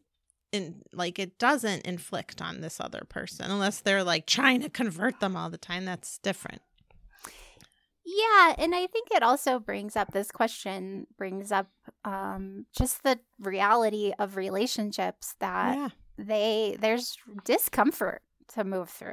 in 0.53 0.83
like 0.93 1.19
it 1.19 1.39
doesn't 1.39 1.87
inflict 1.87 2.43
on 2.43 2.61
this 2.61 2.81
other 2.81 3.03
person 3.09 3.51
unless 3.51 3.81
they're 3.81 4.05
like 4.05 4.27
trying 4.27 4.61
to 4.61 4.69
convert 4.69 5.21
them 5.21 5.35
all 5.37 5.51
the 5.51 5.59
time 5.59 5.87
that's 5.87 6.19
different 6.19 6.63
Yeah, 8.07 8.55
and 8.57 8.75
I 8.75 8.87
think 8.87 9.09
it 9.11 9.23
also 9.23 9.59
brings 9.59 9.97
up 9.97 10.13
this 10.13 10.31
question, 10.31 11.09
brings 11.19 11.51
up 11.51 11.67
um, 12.05 12.67
just 12.77 13.03
the 13.03 13.19
reality 13.41 14.13
of 14.19 14.37
relationships 14.37 15.35
that 15.41 15.77
yeah 15.77 15.89
they 16.19 16.77
there's 16.81 17.17
discomfort 17.45 18.23
to 18.55 18.65
move 18.65 18.89
through. 18.89 19.13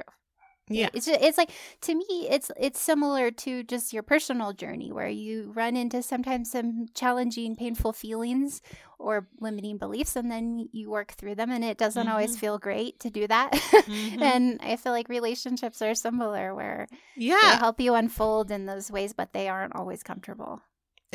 Yeah 0.68 0.88
It's 0.94 1.06
just, 1.06 1.20
it's 1.20 1.36
like 1.38 1.50
to 1.82 1.94
me 1.94 2.26
it's 2.30 2.50
it's 2.58 2.80
similar 2.80 3.30
to 3.30 3.62
just 3.64 3.92
your 3.92 4.02
personal 4.02 4.52
journey 4.52 4.90
where 4.92 5.08
you 5.08 5.52
run 5.54 5.76
into 5.76 6.02
sometimes 6.02 6.50
some 6.50 6.86
challenging 6.94 7.54
painful 7.56 7.92
feelings 7.92 8.62
or 8.98 9.28
limiting 9.40 9.76
beliefs 9.76 10.16
and 10.16 10.30
then 10.30 10.68
you 10.72 10.88
work 10.90 11.12
through 11.12 11.34
them 11.34 11.50
and 11.50 11.62
it 11.64 11.76
doesn't 11.76 12.08
always 12.08 12.34
Mhm. 12.36 12.40
feel 12.40 12.58
great 12.58 12.98
to 13.00 13.10
do 13.10 13.26
that. 13.26 13.52
Mhm. 13.86 14.22
and 14.22 14.60
I 14.62 14.76
feel 14.76 14.92
like 14.92 15.08
relationships 15.10 15.82
are 15.82 15.94
similar 15.94 16.54
where 16.54 16.86
yeah. 17.16 17.36
they 17.42 17.56
help 17.58 17.80
you 17.80 17.94
unfold 17.94 18.50
in 18.50 18.64
those 18.66 18.90
ways 18.90 19.12
but 19.12 19.32
they 19.34 19.48
aren't 19.48 19.76
always 19.76 20.02
comfortable. 20.02 20.62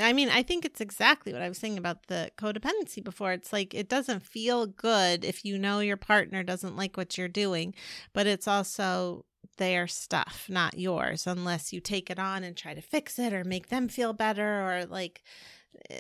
i 0.10 0.14
mean 0.14 0.30
i 0.30 0.42
think 0.44 0.64
it's 0.64 0.80
exactly 0.80 1.34
what 1.34 1.42
i 1.42 1.50
was 1.50 1.58
saying 1.58 1.78
about 1.78 2.08
the 2.08 2.32
codependency 2.38 3.04
before 3.04 3.34
it's 3.34 3.52
like 3.52 3.74
it 3.74 3.90
doesn't 3.90 4.24
feel 4.24 4.66
good 4.66 5.26
if 5.26 5.44
you 5.44 5.58
know 5.58 5.80
your 5.82 5.98
partner 5.98 6.42
doesn't 6.42 6.78
like 6.78 6.96
what 6.96 7.18
you're 7.18 7.28
doing 7.46 7.74
but 8.14 8.26
it's 8.26 8.48
also 8.48 9.26
their 9.58 9.88
stuff 9.88 10.46
not 10.50 10.78
yours 10.78 11.28
unless 11.28 11.74
you 11.74 11.80
take 11.82 12.10
it 12.10 12.20
on 12.20 12.44
and 12.44 12.56
try 12.56 12.74
to 12.74 12.82
fix 12.82 13.20
it 13.20 13.34
or 13.34 13.44
make 13.44 13.68
them 13.70 13.88
feel 13.88 14.14
better 14.14 14.62
or 14.62 14.86
like 14.86 15.22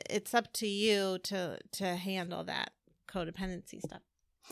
it's 0.10 0.34
up 0.34 0.52
to 0.54 0.68
you 0.68 1.18
to 1.24 1.58
to 1.72 1.96
handle 1.96 2.44
that 2.44 2.72
codependency 3.08 3.80
stuff. 3.82 4.02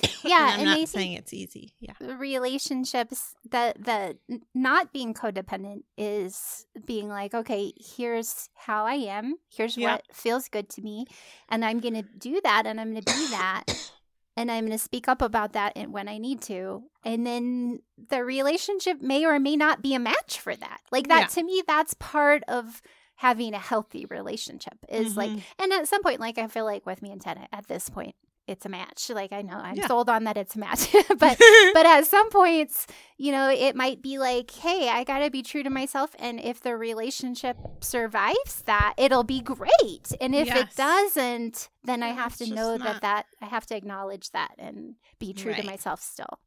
Yeah, 0.24 0.54
and 0.54 0.62
i'm 0.62 0.68
and 0.74 0.82
not 0.82 0.90
saying 0.90 1.14
it's 1.14 1.34
easy 1.34 1.74
yeah. 1.80 1.94
relationships 2.02 3.34
that 3.50 3.84
the 3.84 4.18
n- 4.30 4.42
not 4.54 4.94
being 4.94 5.14
codependent 5.14 5.84
is 5.98 6.66
being 6.86 7.08
like 7.10 7.34
okay 7.34 7.74
here's 7.78 8.50
how 8.54 8.86
i 8.86 8.94
am. 8.94 9.36
Here's 9.50 9.76
Yeah. 9.78 9.94
what 9.94 10.04
feels 10.14 10.50
good 10.50 10.70
to 10.72 10.82
me 10.82 11.06
and 11.50 11.64
i'm 11.66 11.80
gonna 11.80 12.04
do 12.04 12.40
that 12.44 12.64
and 12.68 12.80
i'm 12.80 12.90
gonna 12.90 13.02
be 13.02 13.28
that 13.32 13.64
and 14.38 14.50
i'm 14.52 14.66
gonna 14.66 14.78
speak 14.78 15.08
up 15.10 15.22
about 15.22 15.52
that 15.54 15.74
and- 15.76 15.92
when 15.92 16.08
i 16.08 16.18
need 16.18 16.42
to 16.42 16.84
and 17.04 17.26
then 17.28 17.80
the 18.10 18.24
relationship 18.24 19.02
may 19.02 19.26
or 19.26 19.40
may 19.40 19.56
not 19.58 19.82
be 19.82 19.94
a 19.94 20.00
match 20.00 20.40
for 20.40 20.56
that 20.56 20.80
like 20.92 21.08
that 21.08 21.20
Yeah. 21.22 21.28
to 21.28 21.44
me 21.44 21.64
that's 21.68 21.94
part 21.96 22.44
of 22.48 22.82
having 23.16 23.54
a 23.56 23.60
healthy 23.60 24.06
relationship 24.10 24.78
is 24.88 25.18
like 25.18 25.32
Mhm. 25.32 25.42
and 25.60 25.74
at 25.74 25.88
some 25.88 26.04
point 26.04 26.20
like 26.20 26.38
i 26.38 26.48
feel 26.48 26.66
like 26.66 26.86
with 26.86 27.02
me 27.02 27.12
and 27.12 27.20
ted 27.20 27.48
at 27.52 27.68
this 27.68 27.90
point 27.90 28.16
it's 28.48 28.66
a 28.66 28.70
match 28.70 29.10
like 29.10 29.32
i 29.34 29.42
know 29.42 29.56
i'm 29.56 29.76
Yeah. 29.76 29.88
sold 29.88 30.10
on 30.10 30.24
that 30.24 30.38
it's 30.38 30.56
a 30.56 30.60
match 30.60 30.88
but 31.20 31.38
but 31.74 31.86
at 31.86 32.06
some 32.06 32.30
points 32.30 32.88
you 33.18 33.32
know 33.32 33.50
it 33.50 33.76
might 33.76 34.02
be 34.02 34.18
like 34.20 34.50
hey 34.52 34.90
i 34.90 35.04
gotta 35.04 35.30
be 35.30 35.42
true 35.44 35.64
to 35.64 35.70
myself 35.70 36.16
and 36.20 36.40
if 36.40 36.62
the 36.62 36.76
relationship 36.78 37.58
survives 37.82 38.62
that 38.66 38.94
it'll 38.98 39.24
be 39.24 39.42
great 39.42 40.12
and 40.22 40.34
if 40.34 40.54
it 40.56 40.68
doesn't 40.76 41.70
then 41.84 42.02
i 42.04 42.10
have 42.10 42.34
it's 42.34 42.48
to 42.50 42.56
know 42.56 42.78
not- 42.78 42.86
that 42.86 43.02
that 43.02 43.26
i 43.42 43.46
have 43.46 43.66
to 43.66 43.76
acknowledge 43.76 44.32
that 44.32 44.54
and 44.58 44.96
be 45.20 45.34
true 45.34 45.52
Right. 45.52 45.62
to 45.62 45.68
myself 45.68 46.02
still 46.02 46.40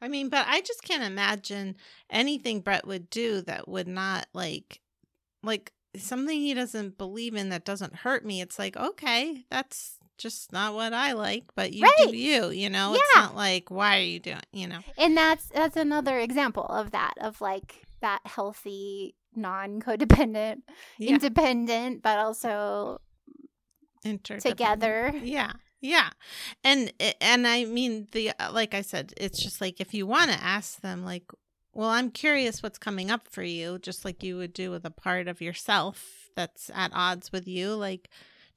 I 0.00 0.06
mean, 0.06 0.28
but 0.28 0.46
I 0.48 0.60
just 0.60 0.84
can't 0.84 1.02
imagine 1.02 1.74
anything 2.08 2.60
Brett 2.60 2.86
would 2.86 3.10
do 3.10 3.40
that 3.42 3.66
would 3.66 3.88
not 3.88 4.28
like 4.32 4.80
like 5.42 5.72
something 5.96 6.38
he 6.40 6.54
doesn't 6.54 6.96
believe 6.98 7.34
in 7.34 7.48
that 7.48 7.64
doesn't 7.64 7.96
hurt 7.96 8.24
me. 8.24 8.40
It's 8.40 8.60
like, 8.60 8.76
okay, 8.76 9.44
that's 9.50 9.96
just 10.18 10.52
not 10.52 10.74
what 10.74 10.92
I 10.92 11.12
like, 11.12 11.44
but 11.54 11.72
you 11.72 11.84
Right. 11.84 12.10
do 12.10 12.16
you, 12.16 12.50
you 12.50 12.68
know? 12.68 12.94
It's 12.94 13.14
not 13.16 13.34
like 13.34 13.70
why 13.70 13.98
are 13.98 14.02
you 14.02 14.18
doing, 14.20 14.40
you 14.52 14.66
know? 14.68 14.80
and 14.96 15.16
that's 15.16 15.46
that's 15.46 15.76
another 15.76 16.18
example 16.18 16.64
of 16.66 16.90
that 16.90 17.14
of 17.20 17.40
like 17.40 17.82
that 18.00 18.20
healthy 18.24 19.14
non-codependent 19.34 20.62
Yeah. 20.98 21.14
independent 21.14 22.02
but 22.02 22.18
also 22.18 23.00
together 24.40 25.12
Yeah. 25.22 25.52
Yeah. 25.80 26.10
And 26.64 26.92
and 27.20 27.46
I 27.46 27.64
mean 27.64 28.08
the 28.12 28.32
uh, 28.38 28.50
like 28.52 28.74
I 28.74 28.82
said, 28.82 29.12
it's 29.16 29.40
just 29.42 29.60
like 29.60 29.80
if 29.80 29.94
you 29.94 30.06
want 30.06 30.30
to 30.30 30.42
ask 30.42 30.80
them 30.80 31.04
like 31.04 31.24
well, 31.74 31.90
I'm 31.90 32.10
curious 32.10 32.60
what's 32.62 32.78
coming 32.78 33.08
up 33.10 33.28
for 33.28 33.42
you 33.44 33.78
just 33.78 34.04
like 34.04 34.24
you 34.24 34.36
would 34.38 34.52
do 34.52 34.70
with 34.72 34.84
a 34.84 34.90
part 34.90 35.28
of 35.28 35.40
yourself 35.40 36.28
that's 36.34 36.70
at 36.74 36.90
odds 36.94 37.30
with 37.30 37.46
you 37.46 37.74
like 37.74 38.08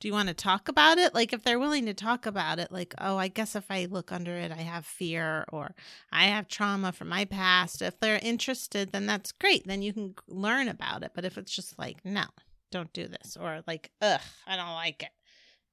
do 0.01 0.07
you 0.07 0.13
want 0.13 0.27
to 0.29 0.33
talk 0.33 0.67
about 0.67 0.97
it? 0.97 1.13
Like 1.13 1.31
if 1.31 1.43
they're 1.43 1.59
willing 1.59 1.85
to 1.85 1.93
talk 1.93 2.25
about 2.25 2.59
it 2.59 2.71
like 2.71 2.93
oh, 2.97 3.17
I 3.17 3.27
guess 3.29 3.55
if 3.55 3.69
I 3.69 3.85
look 3.89 4.11
under 4.11 4.35
it 4.35 4.51
I 4.51 4.61
have 4.63 4.85
fear 4.85 5.45
or 5.53 5.75
I 6.11 6.25
have 6.25 6.47
trauma 6.47 6.91
from 6.91 7.07
my 7.07 7.23
past. 7.23 7.81
If 7.81 7.99
they're 7.99 8.19
interested, 8.21 8.91
then 8.91 9.05
that's 9.05 9.31
great. 9.31 9.65
Then 9.67 9.81
you 9.81 9.93
can 9.93 10.15
learn 10.27 10.67
about 10.67 11.03
it. 11.03 11.11
But 11.13 11.23
if 11.23 11.37
it's 11.37 11.55
just 11.55 11.77
like 11.79 12.03
no, 12.03 12.25
don't 12.71 12.91
do 12.91 13.07
this 13.07 13.37
or 13.39 13.63
like 13.67 13.91
ugh, 14.01 14.19
I 14.47 14.55
don't 14.57 14.73
like 14.73 15.03
it. 15.03 15.11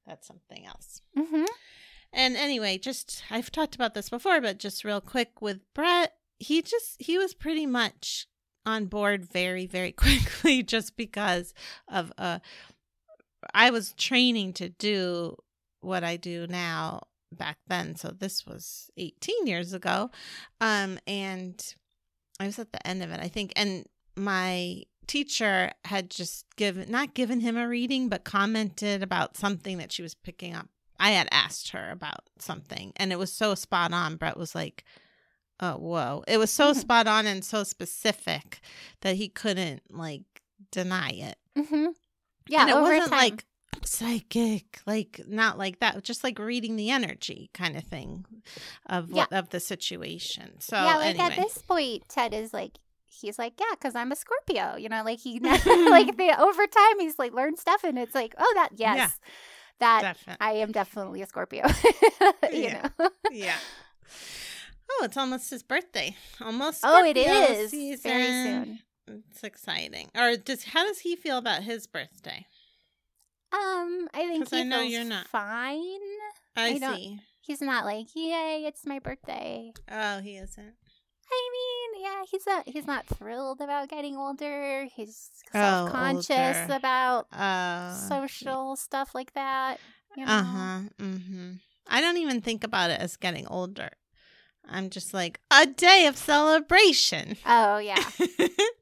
That's 0.06 0.26
something 0.26 0.66
else. 0.66 1.00
hmm 1.16 1.44
And 2.12 2.36
anyway, 2.36 2.78
just 2.78 3.24
I've 3.30 3.50
talked 3.50 3.74
about 3.74 3.94
this 3.94 4.10
before, 4.10 4.40
but 4.42 4.58
just 4.58 4.84
real 4.84 5.00
quick 5.00 5.40
with 5.40 5.60
Brett, 5.74 6.12
he 6.38 6.60
just 6.60 7.00
he 7.00 7.16
was 7.16 7.32
pretty 7.34 7.66
much 7.66 8.26
on 8.66 8.84
board 8.84 9.24
very 9.24 9.64
very 9.66 9.92
quickly 10.04 10.62
just 10.62 10.98
because 10.98 11.54
of 11.88 12.12
uh 12.18 12.40
I 13.58 13.70
was 13.70 13.92
training 13.94 14.52
to 14.54 14.68
do 14.68 15.36
what 15.80 16.04
I 16.04 16.16
do 16.16 16.46
now 16.46 17.02
back 17.32 17.58
then. 17.66 17.96
So 17.96 18.08
this 18.10 18.46
was 18.46 18.90
18 18.96 19.46
years 19.46 19.72
ago. 19.72 20.10
Um 20.60 20.98
and 21.06 21.62
I 22.40 22.46
was 22.46 22.58
at 22.58 22.72
the 22.72 22.86
end 22.86 23.02
of 23.02 23.10
it, 23.10 23.20
I 23.20 23.28
think, 23.28 23.52
and 23.56 23.84
my 24.16 24.82
teacher 25.08 25.72
had 25.84 26.08
just 26.10 26.46
given 26.56 26.90
not 26.90 27.14
given 27.14 27.40
him 27.40 27.56
a 27.56 27.66
reading, 27.68 28.08
but 28.08 28.24
commented 28.24 29.02
about 29.02 29.36
something 29.36 29.78
that 29.78 29.90
she 29.92 30.02
was 30.02 30.14
picking 30.14 30.54
up. 30.54 30.68
I 31.00 31.10
had 31.10 31.28
asked 31.32 31.70
her 31.70 31.90
about 31.90 32.22
something, 32.38 32.92
and 32.96 33.12
it 33.12 33.18
was 33.18 33.32
so 33.32 33.54
spot 33.54 33.92
on. 33.92 34.16
Brett 34.16 34.36
was 34.36 34.54
like, 34.54 34.84
"Oh, 35.60 35.76
whoa!" 35.78 36.24
It 36.28 36.38
was 36.38 36.50
so 36.52 36.72
Mhm. 36.72 36.76
spot 36.80 37.06
on 37.06 37.26
and 37.26 37.44
so 37.44 37.64
specific 37.64 38.60
that 39.00 39.16
he 39.16 39.28
couldn't 39.28 39.82
like 39.92 40.42
deny 40.70 41.10
it. 41.10 41.38
hmm 41.56 41.86
Yeah, 42.48 42.62
and 42.62 42.70
it 42.70 42.74
wasn't 42.76 43.10
time. 43.10 43.18
like 43.18 43.44
psychic, 43.84 44.80
like 44.86 45.20
not 45.26 45.58
like 45.58 45.80
that, 45.80 46.02
just 46.02 46.24
like 46.24 46.38
reading 46.38 46.76
the 46.76 46.90
energy 46.90 47.50
kind 47.54 47.76
of 47.76 47.84
thing 47.84 48.24
of 48.86 49.10
what 49.10 49.32
of 49.32 49.50
the 49.50 49.60
situation. 49.60 50.60
So 50.60 50.76
yeah, 50.76 50.96
like 50.96 51.18
anyway, 51.18 51.24
at 51.26 51.36
this 51.36 51.58
point, 51.58 52.08
Ted 52.08 52.34
is 52.34 52.52
like, 52.52 52.78
he's 53.06 53.38
like, 53.38 53.54
yeah, 53.58 53.66
because 53.72 53.94
I'm 53.94 54.12
a 54.12 54.16
Scorpio, 54.16 54.76
you 54.76 54.88
know, 54.88 55.02
like 55.04 55.20
he, 55.20 55.38
like 55.40 56.16
the 56.16 56.34
over 56.38 56.66
time, 56.66 57.00
he's 57.00 57.18
like 57.18 57.32
learned 57.34 57.58
stuff, 57.58 57.84
and 57.84 57.98
it's 57.98 58.14
like, 58.14 58.34
oh, 58.38 58.52
that 58.56 58.70
yes, 58.76 58.96
Yeah. 58.96 59.10
that 59.80 60.00
definitely, 60.02 60.46
I 60.46 60.52
am 60.54 60.72
definitely 60.72 61.22
a 61.22 61.26
Scorpio, 61.26 61.66
you 62.52 62.62
Yeah. 62.62 62.88
know. 62.98 63.10
yeah. 63.30 63.56
Oh, 64.90 65.04
it's 65.04 65.16
almost 65.18 65.50
his 65.50 65.62
birthday. 65.62 66.16
Almost. 66.40 66.80
oh, 66.82 67.04
it 67.04 67.16
is 67.18 67.70
season. 67.70 68.10
very 68.10 68.24
soon. 68.26 68.78
It's 69.30 69.44
exciting. 69.44 70.08
Or 70.16 70.36
does 70.36 70.64
how 70.64 70.84
does 70.86 71.00
he 71.00 71.16
feel 71.16 71.38
about 71.38 71.62
his 71.62 71.86
birthday? 71.86 72.46
Um, 73.52 74.08
I 74.12 74.26
think 74.28 74.50
he 74.50 74.60
I 74.60 74.62
know 74.64 74.80
feels 74.80 74.92
you're 74.92 75.04
not. 75.04 75.26
fine. 75.28 75.84
I, 76.56 76.70
I 76.70 76.78
see. 76.78 77.20
He's 77.40 77.62
not 77.62 77.86
like, 77.86 78.08
yay, 78.14 78.64
it's 78.66 78.84
my 78.84 78.98
birthday. 78.98 79.72
Oh, 79.90 80.20
he 80.20 80.36
isn't. 80.36 80.74
I 81.30 81.50
mean, 81.52 82.02
yeah, 82.04 82.22
he's 82.30 82.46
not 82.46 82.68
he's 82.68 82.86
not 82.86 83.06
thrilled 83.06 83.60
about 83.60 83.88
getting 83.88 84.16
older. 84.16 84.86
He's 84.94 85.30
Oh, 85.54 85.58
self 85.60 85.90
conscious 85.92 86.58
older. 86.62 86.74
about 86.74 87.32
Uh, 87.32 87.94
social 87.94 88.76
stuff 88.76 89.14
like 89.14 89.32
that. 89.34 89.78
You 90.16 90.24
know? 90.26 90.32
Uh 90.32 90.42
huh. 90.42 90.78
Mm-hmm. 90.98 91.50
I 91.86 92.00
don't 92.02 92.16
even 92.18 92.40
think 92.42 92.64
about 92.64 92.90
it 92.90 93.00
as 93.00 93.16
getting 93.16 93.46
older. 93.46 93.90
I'm 94.68 94.90
just 94.90 95.14
like 95.14 95.40
a 95.50 95.64
day 95.66 96.06
of 96.06 96.16
celebration. 96.18 97.36
Oh 97.46 97.78
yeah. 97.78 98.02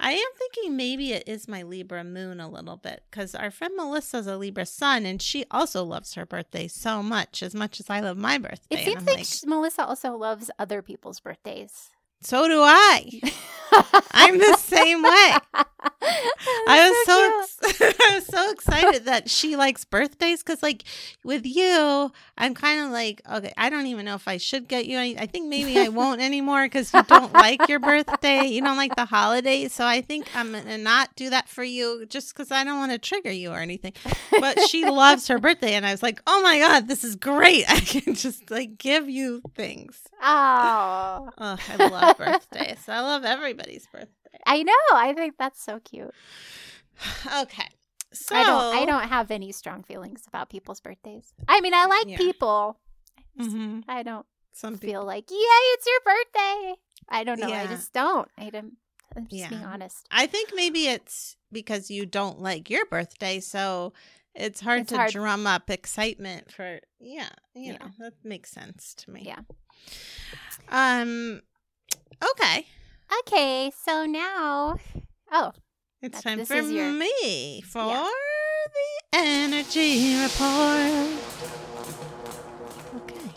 I 0.00 0.12
am 0.12 0.28
thinking 0.38 0.76
maybe 0.76 1.12
it 1.12 1.28
is 1.28 1.48
my 1.48 1.62
Libra 1.62 2.04
moon 2.04 2.40
a 2.40 2.48
little 2.48 2.76
bit 2.76 3.02
because 3.10 3.34
our 3.34 3.50
friend 3.50 3.74
Melissa's 3.76 4.26
a 4.26 4.36
Libra 4.36 4.66
sun 4.66 5.06
and 5.06 5.20
she 5.22 5.44
also 5.50 5.84
loves 5.84 6.14
her 6.14 6.26
birthday 6.26 6.68
so 6.68 7.02
much, 7.02 7.42
as 7.42 7.54
much 7.54 7.80
as 7.80 7.88
I 7.88 8.00
love 8.00 8.16
my 8.16 8.38
birthday. 8.38 8.76
It 8.76 8.84
seems 8.84 9.06
like, 9.06 9.48
Melissa 9.48 9.84
also 9.86 10.16
loves 10.16 10.50
other 10.58 10.82
people's 10.82 11.20
birthdays. 11.20 11.90
so 12.20 12.48
do 12.48 12.60
I. 12.62 13.20
I'm 14.12 14.38
the 14.38 14.56
same 14.64 15.02
way. 15.02 15.34
I 16.66 16.88
was 16.88 17.06
so, 17.06 17.40
ex- 17.70 17.96
I 18.00 18.14
was 18.16 18.26
so 18.26 18.50
excited 18.50 19.04
that 19.06 19.30
she 19.30 19.56
likes 19.56 19.84
birthdays 19.84 20.42
because, 20.42 20.62
like, 20.62 20.84
with 21.24 21.44
you, 21.46 22.10
I'm 22.36 22.54
kind 22.54 22.80
of 22.84 22.90
like, 22.90 23.22
okay, 23.30 23.52
I 23.56 23.70
don't 23.70 23.86
even 23.86 24.04
know 24.04 24.14
if 24.14 24.26
I 24.28 24.36
should 24.38 24.68
get 24.68 24.86
you. 24.86 24.98
any 24.98 25.18
I 25.18 25.26
think 25.26 25.48
maybe 25.48 25.78
I 25.78 25.88
won't 26.00 26.20
anymore 26.20 26.64
because 26.64 26.92
you 26.92 27.02
don't 27.04 27.32
like 27.32 27.68
your 27.68 27.78
birthday. 27.80 28.44
You 28.46 28.62
don't 28.62 28.76
like 28.76 28.96
the 28.96 29.04
holidays, 29.04 29.72
so 29.72 29.86
I 29.86 30.00
think 30.00 30.26
I'm 30.34 30.52
gonna 30.52 30.78
not 30.78 31.14
do 31.16 31.30
that 31.30 31.48
for 31.48 31.64
you 31.64 32.06
just 32.06 32.34
because 32.34 32.50
I 32.50 32.64
don't 32.64 32.78
want 32.78 32.92
to 32.92 32.98
trigger 32.98 33.32
you 33.32 33.50
or 33.50 33.58
anything. 33.58 33.92
But 34.40 34.60
she 34.68 34.84
loves 34.90 35.28
her 35.28 35.38
birthday, 35.38 35.74
and 35.74 35.86
I 35.86 35.92
was 35.92 36.02
like, 36.02 36.20
oh 36.26 36.42
my 36.42 36.58
god, 36.58 36.88
this 36.88 37.04
is 37.04 37.16
great! 37.16 37.64
I 37.70 37.80
can 37.80 38.14
just 38.14 38.50
like 38.50 38.78
give 38.78 39.08
you 39.08 39.42
things. 39.54 40.00
Oh, 40.22 41.28
Oh, 41.38 41.56
I 41.68 41.88
love 41.88 42.16
birthdays. 42.18 42.88
I 42.88 43.00
love 43.00 43.24
everybody's 43.24 43.86
birthday. 43.86 44.23
I 44.46 44.62
know. 44.62 44.72
I 44.92 45.12
think 45.14 45.34
that's 45.38 45.62
so 45.62 45.80
cute. 45.80 46.12
Okay. 47.42 47.68
So 48.12 48.36
I 48.36 48.44
don't. 48.44 48.74
I 48.74 48.84
don't 48.86 49.08
have 49.08 49.30
any 49.32 49.50
strong 49.50 49.82
feelings 49.82 50.22
about 50.28 50.48
people's 50.48 50.80
birthdays. 50.80 51.32
I 51.48 51.60
mean, 51.60 51.74
I 51.74 51.86
like 51.86 52.06
Yeah. 52.10 52.16
people. 52.16 52.78
Mhm. 53.38 53.82
I 53.88 54.04
don't 54.04 54.24
Some 54.52 54.74
people. 54.74 54.88
feel 54.88 55.04
like, 55.04 55.28
yay, 55.30 55.36
it's 55.74 55.86
your 55.86 56.00
birthday. 56.04 56.74
I 57.08 57.24
don't 57.24 57.40
know. 57.40 57.50
I 57.52 57.66
just 57.66 57.92
don't. 57.92 58.28
I 58.38 58.50
don't. 58.50 58.74
I'm 59.16 59.26
just 59.26 59.50
being 59.50 59.64
honest. 59.64 60.06
I 60.12 60.26
think 60.28 60.52
maybe 60.54 60.86
it's 60.86 61.36
because 61.50 61.90
you 61.90 62.06
don't 62.06 62.40
like 62.40 62.70
your 62.70 62.86
birthday, 62.86 63.40
so 63.40 63.92
it's 64.34 64.60
hard 64.60 64.82
It's 64.82 64.90
to 64.90 64.96
hard. 64.96 65.10
drum 65.12 65.46
up 65.46 65.68
excitement 65.68 66.52
for. 66.52 66.78
Yeah, 67.00 67.30
you 67.54 67.72
Yeah. 67.72 67.78
know 67.80 67.90
that 67.98 68.14
makes 68.24 68.50
sense 68.52 68.94
to 68.94 69.10
me. 69.10 69.22
Yeah. 69.26 69.40
Um. 70.68 71.42
Okay, 72.22 72.66
Okay, 73.20 73.70
so 73.84 74.04
now, 74.06 74.78
oh, 75.30 75.52
it's 76.02 76.22
time 76.22 76.38
this 76.38 76.48
for 76.48 76.54
is 76.54 76.70
your- 76.70 76.90
me 76.92 77.60
for 77.62 77.86
Yeah. 77.86 78.10
the 78.72 79.18
energy 79.18 80.16
report. 80.20 81.10
Okay. 82.96 83.30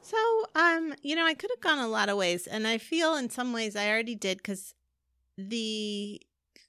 So, 0.00 0.16
um, 0.54 0.94
you 1.02 1.16
know, 1.16 1.24
I 1.26 1.34
could 1.34 1.50
have 1.50 1.60
gone 1.60 1.78
a 1.78 1.88
lot 1.88 2.08
of 2.08 2.16
ways, 2.16 2.46
and 2.46 2.66
I 2.66 2.78
feel 2.78 3.16
in 3.16 3.30
some 3.30 3.52
ways 3.52 3.76
I 3.76 3.88
already 3.88 4.14
did 4.14 4.38
because 4.38 4.74
the 5.36 6.20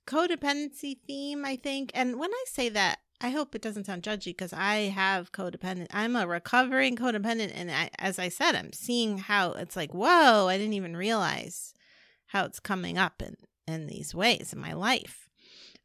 codependency 0.08 0.98
theme, 1.08 1.46
I 1.46 1.56
think, 1.56 1.92
and 1.94 2.18
when 2.20 2.32
I 2.34 2.44
say 2.48 2.70
that, 2.70 3.00
I 3.22 3.30
hope 3.30 3.56
it 3.56 3.62
doesn't 3.62 3.86
sound 3.86 4.04
judgy 4.04 4.26
because 4.26 4.52
I 4.52 4.90
have 4.90 5.32
codependent. 5.32 5.88
I'm 5.92 6.16
a 6.16 6.28
recovering 6.28 6.98
codependent, 6.98 7.52
and 7.56 7.72
I, 7.72 7.90
as 7.98 8.20
I 8.20 8.28
said, 8.30 8.56
I'm 8.56 8.74
seeing 8.74 9.18
how 9.20 9.54
it's 9.54 9.76
like, 9.76 9.94
whoa, 9.94 10.48
I 10.48 10.58
didn't 10.58 10.74
even 10.74 10.98
realize 10.98 11.74
how 12.36 12.44
it's 12.44 12.60
coming 12.60 12.98
up 12.98 13.22
in 13.22 13.38
in 13.66 13.88
these 13.88 14.14
ways 14.14 14.52
in 14.52 14.60
my 14.60 14.74
life. 14.74 15.30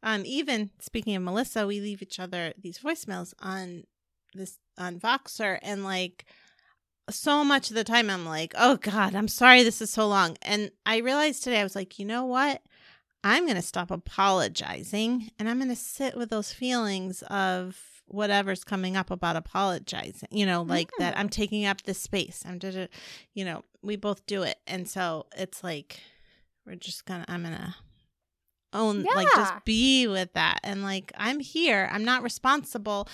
Um, 0.02 0.22
even 0.26 0.70
speaking 0.80 1.14
of 1.14 1.22
Melissa, 1.22 1.66
we 1.66 1.80
leave 1.80 2.02
each 2.02 2.18
other 2.18 2.52
these 2.60 2.78
voicemails 2.78 3.32
on 3.40 3.84
this 4.34 4.58
on 4.76 4.98
Voxer, 4.98 5.60
and 5.62 5.84
like 5.84 6.26
so 7.08 7.44
much 7.44 7.70
of 7.70 7.76
the 7.76 7.84
time, 7.84 8.10
I'm 8.10 8.26
like, 8.26 8.52
oh 8.58 8.76
God, 8.76 9.14
I'm 9.14 9.28
sorry 9.28 9.62
this 9.62 9.80
is 9.80 9.90
so 9.90 10.08
long. 10.08 10.36
And 10.42 10.70
I 10.84 10.98
realized 10.98 11.44
today, 11.44 11.60
I 11.60 11.64
was 11.64 11.76
like, 11.76 11.98
you 11.98 12.04
know 12.04 12.24
what? 12.24 12.62
I'm 13.22 13.44
going 13.44 13.56
to 13.56 13.62
stop 13.62 13.90
apologizing 13.90 15.30
and 15.38 15.48
I'm 15.48 15.58
going 15.58 15.70
to 15.70 15.76
sit 15.76 16.16
with 16.16 16.30
those 16.30 16.52
feelings 16.52 17.22
of 17.22 17.78
whatever's 18.06 18.64
coming 18.64 18.96
up 18.96 19.10
about 19.10 19.36
apologizing, 19.36 20.28
you 20.30 20.46
know, 20.46 20.62
like 20.62 20.90
that 20.98 21.18
I'm 21.18 21.28
taking 21.28 21.66
up 21.66 21.82
this 21.82 21.98
space. 21.98 22.44
I'm 22.46 22.58
just, 22.58 22.78
you 23.34 23.44
know, 23.44 23.62
we 23.82 23.96
both 23.96 24.24
do 24.26 24.42
it. 24.42 24.58
And 24.66 24.88
so 24.88 25.26
it's 25.36 25.62
like, 25.62 26.00
we're 26.70 26.76
just 26.76 27.04
to, 27.06 27.24
I'm 27.28 27.42
to 27.42 27.74
own, 28.72 29.02
like, 29.02 29.26
just 29.34 29.64
be 29.64 30.06
with 30.06 30.32
that. 30.34 30.60
And 30.62 30.82
like, 30.82 31.12
I'm 31.16 31.40
here. 31.40 31.88
I'm 31.92 32.04
not 32.04 32.22
responsible 32.22 33.08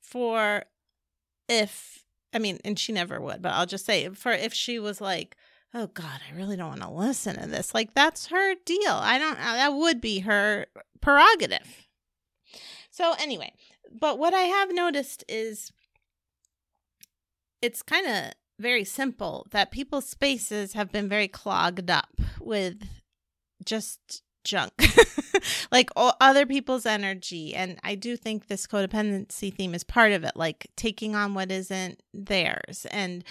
for 0.00 0.64
if, 1.48 2.04
I 2.32 2.38
mean, 2.38 2.58
and 2.64 2.78
she 2.78 2.92
never 2.92 3.20
would, 3.20 3.40
but 3.40 3.52
I'll 3.52 3.66
just 3.66 3.86
say 3.86 4.08
for 4.08 4.32
if 4.32 4.52
she 4.52 4.78
was 4.80 5.00
like, 5.00 5.36
oh 5.72 5.86
God, 5.88 6.20
I 6.28 6.36
really 6.36 6.56
don't 6.56 6.68
want 6.70 6.80
to 6.82 6.90
listen 6.90 7.40
to 7.40 7.46
this. 7.46 7.74
Like, 7.74 7.94
that's 7.94 8.26
her 8.26 8.54
deal. 8.64 8.92
I 8.92 9.18
don't, 9.18 9.38
uh, 9.38 9.52
that 9.52 9.74
would 9.74 10.00
be 10.00 10.20
her 10.20 10.66
prerogative. 11.00 11.86
So, 12.90 13.14
anyway, 13.20 13.52
but 13.92 14.18
what 14.18 14.34
I 14.34 14.42
have 14.42 14.72
noticed 14.72 15.22
is 15.28 15.70
it's 17.62 17.82
kind 17.82 18.06
of 18.06 18.32
very 18.58 18.84
simple 18.84 19.46
that 19.50 19.70
people's 19.70 20.08
spaces 20.08 20.72
have 20.72 20.90
been 20.90 21.08
very 21.08 21.28
clogged 21.28 21.90
up 21.90 22.20
with 22.40 22.82
just 23.64 24.22
junk. 24.44 24.72
Like 25.70 25.90
other 25.96 26.46
people's 26.46 26.86
energy 26.86 27.54
and 27.54 27.78
i 27.84 27.94
do 27.94 28.16
think 28.16 28.46
this 28.46 28.66
codependency 28.66 29.54
theme 29.54 29.74
is 29.74 29.84
part 29.84 30.12
of 30.12 30.24
it 30.24 30.32
like 30.34 30.68
taking 30.76 31.14
on 31.14 31.34
what 31.34 31.52
isn't 31.52 32.02
theirs 32.14 32.86
and 32.90 33.22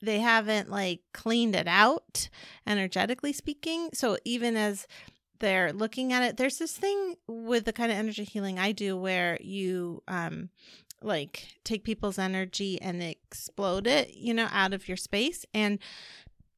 they 0.00 0.20
haven't 0.20 0.70
like 0.70 1.00
cleaned 1.12 1.56
it 1.56 1.66
out 1.66 2.28
energetically 2.66 3.32
speaking. 3.32 3.90
So 3.92 4.16
even 4.24 4.56
as 4.56 4.86
they're 5.40 5.72
looking 5.72 6.12
at 6.12 6.22
it 6.22 6.36
there's 6.36 6.58
this 6.58 6.76
thing 6.76 7.16
with 7.26 7.64
the 7.64 7.72
kind 7.72 7.92
of 7.92 7.98
energy 7.98 8.24
healing 8.24 8.58
i 8.58 8.72
do 8.72 8.96
where 8.96 9.38
you 9.40 10.02
um 10.08 10.50
like 11.02 11.46
take 11.64 11.84
people's 11.84 12.18
energy 12.18 12.80
and 12.82 13.02
explode 13.02 13.86
it 13.86 14.14
you 14.14 14.34
know 14.34 14.48
out 14.50 14.72
of 14.72 14.88
your 14.88 14.96
space. 14.96 15.44
And 15.54 15.78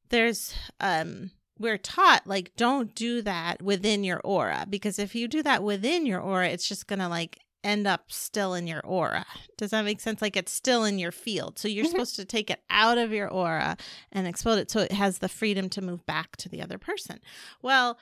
there's 0.09 0.53
um 0.79 1.31
we're 1.59 1.77
taught 1.77 2.25
like 2.25 2.55
don't 2.55 2.95
do 2.95 3.21
that 3.21 3.61
within 3.61 4.03
your 4.03 4.19
aura 4.21 4.65
because 4.69 4.97
if 4.99 5.13
you 5.15 5.27
do 5.27 5.43
that 5.43 5.63
within 5.63 6.05
your 6.05 6.19
aura 6.19 6.47
it's 6.49 6.67
just 6.67 6.87
gonna 6.87 7.07
like 7.09 7.39
end 7.63 7.85
up 7.85 8.11
still 8.11 8.55
in 8.55 8.65
your 8.65 8.79
aura. 8.83 9.23
Does 9.57 9.69
that 9.69 9.85
make 9.85 9.99
sense? 10.01 10.19
Like 10.19 10.35
it's 10.35 10.51
still 10.51 10.83
in 10.83 10.97
your 10.97 11.11
field. 11.11 11.59
So 11.59 11.67
you're 11.67 11.85
Mhm. 11.85 11.91
supposed 11.91 12.15
to 12.15 12.25
take 12.25 12.49
it 12.49 12.59
out 12.71 12.97
of 12.97 13.11
your 13.11 13.29
aura 13.29 13.77
and 14.11 14.25
explode 14.25 14.57
it 14.57 14.71
so 14.71 14.79
it 14.79 14.91
has 14.93 15.19
the 15.19 15.29
freedom 15.29 15.69
to 15.69 15.81
move 15.81 16.03
back 16.07 16.35
to 16.37 16.49
the 16.49 16.59
other 16.63 16.79
person. 16.79 17.19
Well 17.61 17.99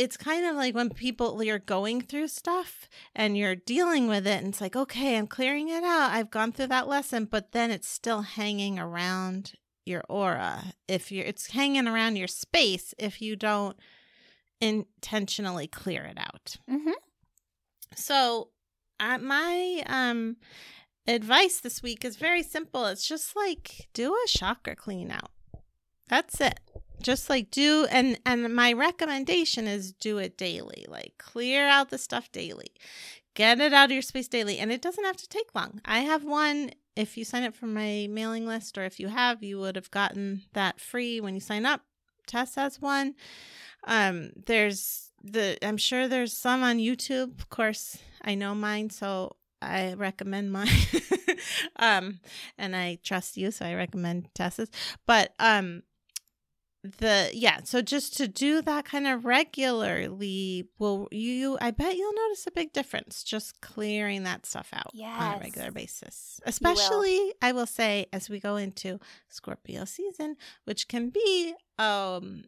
it's 0.00 0.16
kind 0.16 0.46
of 0.46 0.56
like 0.56 0.74
when 0.74 0.90
people 0.90 1.42
you're 1.42 1.58
going 1.58 2.00
through 2.00 2.28
stuff 2.28 2.88
and 3.14 3.36
you're 3.36 3.54
dealing 3.54 4.08
with 4.08 4.26
it 4.26 4.38
and 4.38 4.48
it's 4.48 4.60
like 4.60 4.76
okay 4.76 5.16
i'm 5.16 5.26
clearing 5.26 5.68
it 5.68 5.84
out 5.84 6.10
i've 6.10 6.30
gone 6.30 6.52
through 6.52 6.66
that 6.66 6.88
lesson 6.88 7.24
but 7.24 7.52
then 7.52 7.70
it's 7.70 7.88
still 7.88 8.22
hanging 8.22 8.78
around 8.78 9.52
your 9.84 10.02
aura 10.08 10.72
if 10.88 11.12
you're 11.12 11.24
it's 11.24 11.50
hanging 11.50 11.86
around 11.86 12.16
your 12.16 12.28
space 12.28 12.94
if 12.98 13.20
you 13.20 13.36
don't 13.36 13.76
intentionally 14.60 15.66
clear 15.66 16.04
it 16.04 16.18
out. 16.18 16.56
Mm-hmm. 16.70 16.92
So, 17.94 18.48
uh, 18.98 19.18
my 19.18 19.82
um 19.86 20.36
advice 21.06 21.60
this 21.60 21.82
week 21.82 22.04
is 22.04 22.16
very 22.16 22.42
simple. 22.42 22.86
It's 22.86 23.08
just 23.08 23.34
like 23.34 23.88
do 23.94 24.14
a 24.14 24.28
chakra 24.28 24.76
clean 24.76 25.10
out. 25.10 25.30
That's 26.08 26.40
it. 26.40 26.60
Just 27.02 27.30
like 27.30 27.50
do 27.50 27.86
and 27.90 28.18
and 28.26 28.54
my 28.54 28.72
recommendation 28.72 29.66
is 29.66 29.92
do 29.92 30.18
it 30.18 30.36
daily. 30.36 30.86
Like 30.88 31.14
clear 31.18 31.66
out 31.66 31.90
the 31.90 31.98
stuff 31.98 32.30
daily. 32.32 32.72
Get 33.34 33.60
it 33.60 33.72
out 33.72 33.86
of 33.86 33.92
your 33.92 34.02
space 34.02 34.28
daily 34.28 34.58
and 34.58 34.72
it 34.72 34.82
doesn't 34.82 35.04
have 35.04 35.16
to 35.16 35.28
take 35.28 35.54
long. 35.54 35.80
I 35.84 36.00
have 36.00 36.24
one 36.24 36.72
if 36.96 37.16
you 37.16 37.24
sign 37.24 37.44
up 37.44 37.54
for 37.54 37.66
my 37.66 38.08
mailing 38.10 38.46
list 38.46 38.76
or 38.76 38.84
if 38.84 39.00
you 39.00 39.08
have, 39.08 39.42
you 39.42 39.58
would 39.60 39.76
have 39.76 39.90
gotten 39.90 40.42
that 40.52 40.80
free 40.80 41.20
when 41.20 41.34
you 41.34 41.40
sign 41.40 41.64
up. 41.64 41.82
Tess 42.26 42.56
has 42.56 42.80
one. 42.80 43.14
Um 43.86 44.30
there's 44.46 45.10
the 45.22 45.58
I'm 45.66 45.76
sure 45.76 46.08
there's 46.08 46.36
some 46.36 46.62
on 46.62 46.78
YouTube. 46.78 47.38
Of 47.38 47.48
course, 47.48 47.98
I 48.22 48.34
know 48.34 48.54
mine, 48.54 48.90
so 48.90 49.36
I 49.62 49.94
recommend 49.94 50.52
mine. 50.52 50.68
um 51.76 52.20
and 52.58 52.74
I 52.76 52.98
trust 53.02 53.36
you, 53.36 53.50
so 53.50 53.64
I 53.64 53.74
recommend 53.74 54.28
Tess's. 54.34 54.70
But 55.06 55.34
um 55.38 55.82
the 56.82 57.30
yeah 57.34 57.58
so 57.62 57.82
just 57.82 58.16
to 58.16 58.26
do 58.26 58.62
that 58.62 58.86
kind 58.86 59.06
of 59.06 59.26
regularly 59.26 60.66
will 60.78 61.08
you 61.10 61.58
i 61.60 61.70
bet 61.70 61.94
you'll 61.96 62.14
notice 62.14 62.46
a 62.46 62.50
big 62.50 62.72
difference 62.72 63.22
just 63.22 63.60
clearing 63.60 64.22
that 64.22 64.46
stuff 64.46 64.70
out 64.72 64.90
on 65.20 65.36
a 65.36 65.40
regular 65.40 65.70
basis. 65.70 66.40
Especially 66.46 67.34
i 67.42 67.52
will 67.52 67.66
say 67.66 68.06
as 68.14 68.30
we 68.30 68.40
go 68.40 68.56
into 68.56 68.98
scorpio 69.28 69.84
season 69.84 70.36
which 70.64 70.88
can 70.88 71.10
be 71.10 71.52
um 71.78 72.44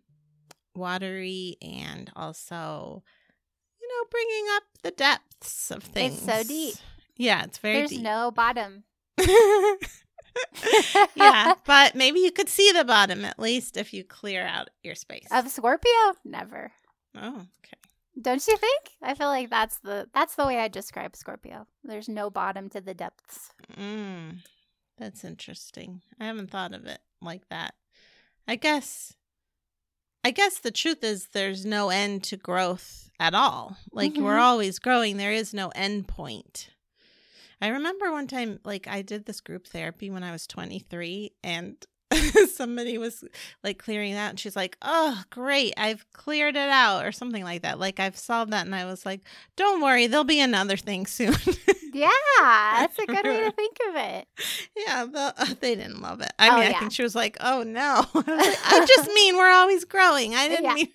watery 0.74 1.56
and 1.60 2.10
also 2.16 3.02
you 3.82 3.86
know 3.88 4.08
bringing 4.10 4.46
up 4.56 4.62
the 4.82 4.90
depths 4.92 5.70
of 5.70 5.82
things 5.82 6.14
It's 6.16 6.24
so 6.24 6.42
deep. 6.48 6.74
yeah 7.18 7.44
it's 7.44 7.58
very 7.58 7.74
There's 7.80 7.90
deep. 7.90 8.00
no 8.02 8.30
bottom. 8.30 8.84
yeah, 11.14 11.54
but 11.64 11.94
maybe 11.94 12.20
you 12.20 12.32
could 12.32 12.48
see 12.48 12.72
the 12.72 12.84
bottom 12.84 13.24
at 13.24 13.38
least 13.38 13.76
if 13.76 13.92
you 13.92 14.04
clear 14.04 14.46
out 14.46 14.70
your 14.82 14.94
space. 14.94 15.26
Of 15.30 15.48
Scorpio? 15.48 15.90
Never. 16.24 16.72
oh, 17.16 17.28
okay. 17.64 17.78
Don't 18.20 18.46
you 18.46 18.56
think? 18.56 18.80
I 19.02 19.14
feel 19.14 19.28
like 19.28 19.48
that's 19.50 19.78
the 19.78 20.08
that's 20.14 20.34
the 20.34 20.46
way 20.46 20.58
I 20.58 20.68
describe 20.68 21.16
Scorpio. 21.16 21.66
There's 21.82 22.08
no 22.08 22.28
bottom 22.30 22.68
to 22.70 22.80
the 22.80 22.94
depths. 22.94 23.52
Mm, 23.78 24.38
that's 24.98 25.24
interesting. 25.24 26.02
I 26.20 26.26
haven't 26.26 26.50
thought 26.50 26.74
of 26.74 26.84
it 26.86 27.00
like 27.22 27.48
that. 27.48 27.74
I 28.46 28.56
guess. 28.56 29.14
I 30.24 30.30
guess 30.30 30.58
the 30.58 30.70
truth 30.70 31.02
is 31.02 31.28
there's 31.32 31.64
no 31.66 31.88
end 31.88 32.22
to 32.24 32.36
growth 32.36 33.10
at 33.18 33.34
all. 33.34 33.76
Like 33.92 34.14
we're 34.14 34.36
Mhm. 34.36 34.40
always 34.42 34.78
growing. 34.78 35.16
There 35.16 35.32
is 35.32 35.52
no 35.54 35.70
end 35.74 36.06
point. 36.06 36.68
I 37.62 37.68
remember 37.68 38.10
one 38.12 38.26
time, 38.26 38.58
like 38.64 38.86
I 38.88 39.00
did 39.02 39.24
this 39.24 39.40
group 39.40 39.66
therapy 39.66 40.10
when 40.10 40.22
I 40.22 40.32
was 40.32 40.46
23, 40.46 41.30
and 41.42 41.76
somebody 42.52 42.98
was 42.98 43.24
like 43.64 43.78
clearing 43.78 44.12
that, 44.14 44.30
and 44.30 44.40
she's 44.40 44.56
like, 44.56 44.76
"Oh, 44.82 45.22
great, 45.30 45.72
I've 45.78 46.04
cleared 46.12 46.56
it 46.56 46.68
out," 46.68 47.06
or 47.06 47.12
something 47.12 47.44
like 47.44 47.62
that. 47.62 47.78
Like 47.78 48.00
I've 48.00 48.18
solved 48.18 48.52
that, 48.52 48.66
and 48.66 48.74
I 48.74 48.84
was 48.84 49.06
like, 49.06 49.20
"Don't 49.56 49.80
worry, 49.80 50.06
there'll 50.08 50.24
be 50.24 50.40
another 50.40 50.76
thing 50.76 51.06
soon." 51.06 51.34
Yeah, 51.94 52.08
that's 52.40 52.98
a 52.98 53.04
good 53.04 53.22
way 53.22 53.40
to 53.44 53.50
think 53.52 53.76
of 53.90 53.96
it. 53.96 54.26
yeah, 54.74 55.04
the, 55.04 55.34
uh, 55.36 55.46
they 55.60 55.74
didn't 55.74 56.00
love 56.00 56.22
it. 56.22 56.32
I 56.38 56.48
Oh, 56.48 56.54
mean, 56.58 56.68
I 56.74 56.78
think 56.78 56.90
she 56.92 57.02
was 57.02 57.14
like, 57.14 57.36
"Oh 57.38 57.62
no," 57.64 58.06
I, 58.14 58.18
like, 58.34 58.58
I 58.64 58.86
just 58.86 59.10
mean 59.12 59.36
we're 59.36 59.50
always 59.50 59.84
growing. 59.84 60.34
I 60.34 60.48
didn't 60.48 60.64
Yeah. 60.64 60.74
mean. 60.74 60.88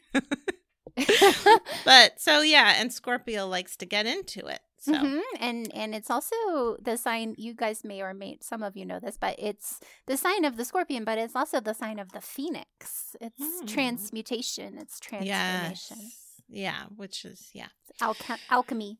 but 1.86 2.20
so 2.20 2.42
yeah, 2.42 2.74
and 2.78 2.92
Scorpio 2.92 3.46
likes 3.48 3.78
to 3.78 3.86
get 3.86 4.08
into 4.08 4.48
it. 4.48 4.60
So 4.88 4.94
Mhm, 4.94 5.22
And 5.40 5.60
and 5.74 5.94
it's 5.94 6.10
also 6.10 6.36
the 6.82 6.96
sign 6.98 7.36
you 7.38 7.54
guys 7.54 7.84
may 7.84 8.00
or 8.02 8.14
may 8.14 8.38
some 8.42 8.64
of 8.64 8.78
you 8.80 8.86
know 8.86 9.00
this, 9.00 9.18
but 9.20 9.36
it's 9.38 9.80
the 10.06 10.16
sign 10.18 10.46
of 10.46 10.56
the 10.56 10.64
scorpion, 10.66 11.04
but 11.04 11.18
it's 11.18 11.36
also 11.36 11.60
the 11.60 11.74
sign 11.74 12.00
of 12.00 12.12
the 12.16 12.22
phoenix. 12.22 13.16
It's 13.20 13.44
Hmm. 13.60 13.66
transmutation. 13.66 14.78
It's 14.78 15.00
transformation. 15.00 15.98
yes, 16.02 16.42
yeah, 16.48 16.82
which 16.96 17.26
is 17.26 17.50
yeah. 17.54 17.70
Alch- 18.02 18.40
alchemy. 18.50 18.98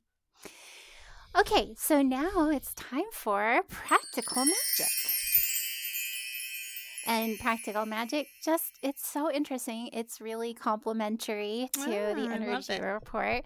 Okay, 1.36 1.76
so 1.78 2.02
now 2.02 2.50
it's 2.50 2.74
time 2.74 3.10
for 3.12 3.62
practical 3.70 4.44
magic. 4.46 4.94
And 7.08 7.40
practical 7.40 7.86
magic, 7.86 8.28
just 8.44 8.80
it's 8.84 9.08
so 9.08 9.32
interesting. 9.32 9.90
It's 9.94 10.20
really 10.20 10.54
complementary 10.54 11.70
to 11.74 12.12
Ah, 12.12 12.14
the 12.14 12.30
energy 12.32 12.80
report. 12.82 13.46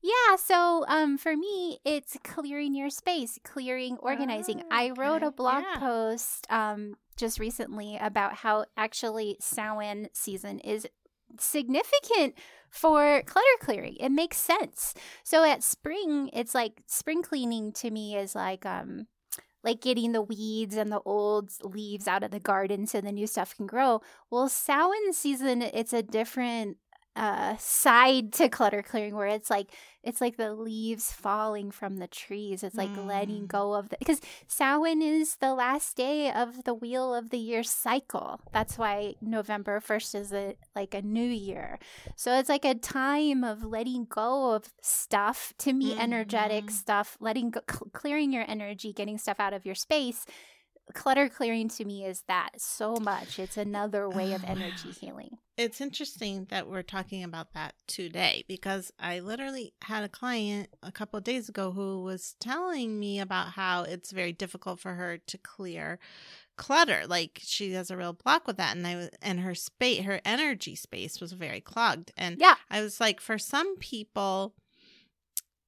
Yeah, 0.00 0.36
so 0.36 0.84
um 0.88 1.18
for 1.18 1.36
me, 1.36 1.78
it's 1.84 2.16
clearing 2.24 2.74
your 2.74 2.90
space, 2.90 3.38
clearing, 3.44 3.98
organizing. 3.98 4.62
Ah, 4.70 4.78
I 4.78 4.90
wrote 4.96 5.22
a 5.22 5.30
blog 5.30 5.64
yeah. 5.64 5.78
post 5.78 6.46
um 6.50 6.94
just 7.16 7.38
recently 7.38 7.98
about 8.00 8.34
how 8.36 8.64
actually 8.76 9.36
Samhain 9.40 10.08
season 10.12 10.58
is 10.60 10.86
significant 11.38 12.34
for 12.70 13.22
clutter 13.26 13.46
clearing. 13.60 13.96
It 14.00 14.10
makes 14.10 14.38
sense. 14.38 14.94
So 15.22 15.44
at 15.44 15.62
spring, 15.62 16.30
it's 16.32 16.54
like 16.54 16.82
spring 16.86 17.22
cleaning 17.22 17.72
to 17.74 17.90
me 17.90 18.16
is 18.16 18.34
like 18.34 18.64
um 18.64 19.06
like 19.64 19.80
getting 19.80 20.12
the 20.12 20.22
weeds 20.22 20.76
and 20.76 20.90
the 20.90 21.00
old 21.04 21.50
leaves 21.62 22.08
out 22.08 22.22
of 22.22 22.30
the 22.30 22.40
garden 22.40 22.86
so 22.86 23.00
the 23.00 23.12
new 23.12 23.26
stuff 23.26 23.56
can 23.56 23.66
grow. 23.66 24.00
Well, 24.30 24.48
Samhain 24.48 25.12
season, 25.12 25.62
it's 25.62 25.92
a 25.92 26.02
different 26.02 26.78
uh 27.14 27.54
side 27.58 28.32
to 28.32 28.48
clutter 28.48 28.82
clearing 28.82 29.14
where 29.14 29.26
it's 29.26 29.50
like 29.50 29.68
it's 30.02 30.20
like 30.20 30.36
the 30.38 30.54
leaves 30.54 31.12
falling 31.12 31.70
from 31.70 31.98
the 31.98 32.06
trees 32.06 32.62
it's 32.62 32.74
like 32.76 32.88
letting 32.96 33.42
Mm. 33.42 33.48
go 33.48 33.74
of 33.74 33.90
the 33.90 33.96
because 33.98 34.20
Samhain 34.48 35.02
is 35.02 35.36
the 35.36 35.52
last 35.54 35.94
day 35.96 36.32
of 36.32 36.64
the 36.64 36.72
wheel 36.74 37.14
of 37.14 37.28
the 37.30 37.36
year 37.38 37.62
cycle 37.62 38.40
that's 38.52 38.78
why 38.78 39.14
November 39.20 39.78
1st 39.78 40.14
is 40.14 40.32
a 40.32 40.54
like 40.74 40.94
a 40.94 41.02
new 41.02 41.20
year 41.28 41.78
so 42.16 42.32
it's 42.38 42.48
like 42.48 42.64
a 42.64 42.74
time 42.74 43.44
of 43.44 43.62
letting 43.62 44.06
go 44.06 44.52
of 44.54 44.72
stuff 44.80 45.52
to 45.58 45.72
me 45.74 45.94
energetic 45.98 46.64
Mhm. 46.66 46.70
stuff 46.72 47.16
letting 47.20 47.50
go 47.50 47.60
cl- 47.70 47.90
clearing 47.92 48.32
your 48.32 48.44
energy 48.48 48.92
getting 48.92 49.18
stuff 49.18 49.38
out 49.38 49.52
of 49.52 49.66
your 49.66 49.74
space 49.74 50.24
clutter 50.94 51.28
clearing 51.28 51.68
to 51.68 51.84
me 51.84 52.04
is 52.04 52.22
that 52.28 52.50
so 52.60 52.96
much 53.00 53.38
it's 53.38 53.56
another 53.56 54.08
way 54.10 54.32
of 54.32 54.42
energy 54.44 54.90
healing 55.00 55.38
It's 55.56 55.80
interesting 55.80 56.46
that 56.50 56.68
we're 56.68 56.82
talking 56.82 57.22
about 57.24 57.52
that 57.54 57.74
today 57.86 58.44
because 58.48 58.90
I 58.98 59.20
literally 59.20 59.74
had 59.82 60.02
a 60.04 60.08
client 60.08 60.68
a 60.82 60.90
couple 60.90 61.18
of 61.18 61.24
days 61.24 61.48
ago 61.48 61.70
who 61.72 62.02
was 62.02 62.34
telling 62.40 62.98
me 62.98 63.20
about 63.20 63.48
how 63.52 63.82
it's 63.82 64.10
very 64.12 64.32
difficult 64.32 64.80
for 64.80 64.94
her 64.94 65.18
to 65.18 65.38
clear 65.38 65.98
clutter. 66.56 67.02
Like 67.06 67.40
she 67.42 67.72
has 67.72 67.90
a 67.90 67.96
real 67.96 68.12
block 68.12 68.46
with 68.46 68.56
that, 68.56 68.76
and 68.76 68.86
I 68.86 68.96
was, 68.96 69.10
and 69.20 69.40
her 69.40 69.54
space, 69.54 70.04
her 70.04 70.20
energy 70.24 70.74
space 70.74 71.20
was 71.20 71.32
very 71.32 71.60
clogged. 71.60 72.12
And 72.16 72.38
Yeah. 72.40 72.56
I 72.70 72.80
was 72.82 72.98
like, 73.00 73.20
for 73.20 73.38
some 73.38 73.76
people, 73.76 74.54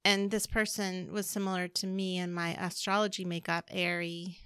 and 0.05 0.31
this 0.31 0.47
person 0.47 1.13
was 1.13 1.27
similar 1.27 1.69
to 1.69 1.87
me 1.87 2.19
and 2.19 2.35
my 2.35 2.55
astrology 2.55 3.25
makeup, 3.25 3.69
airy, 3.71 4.39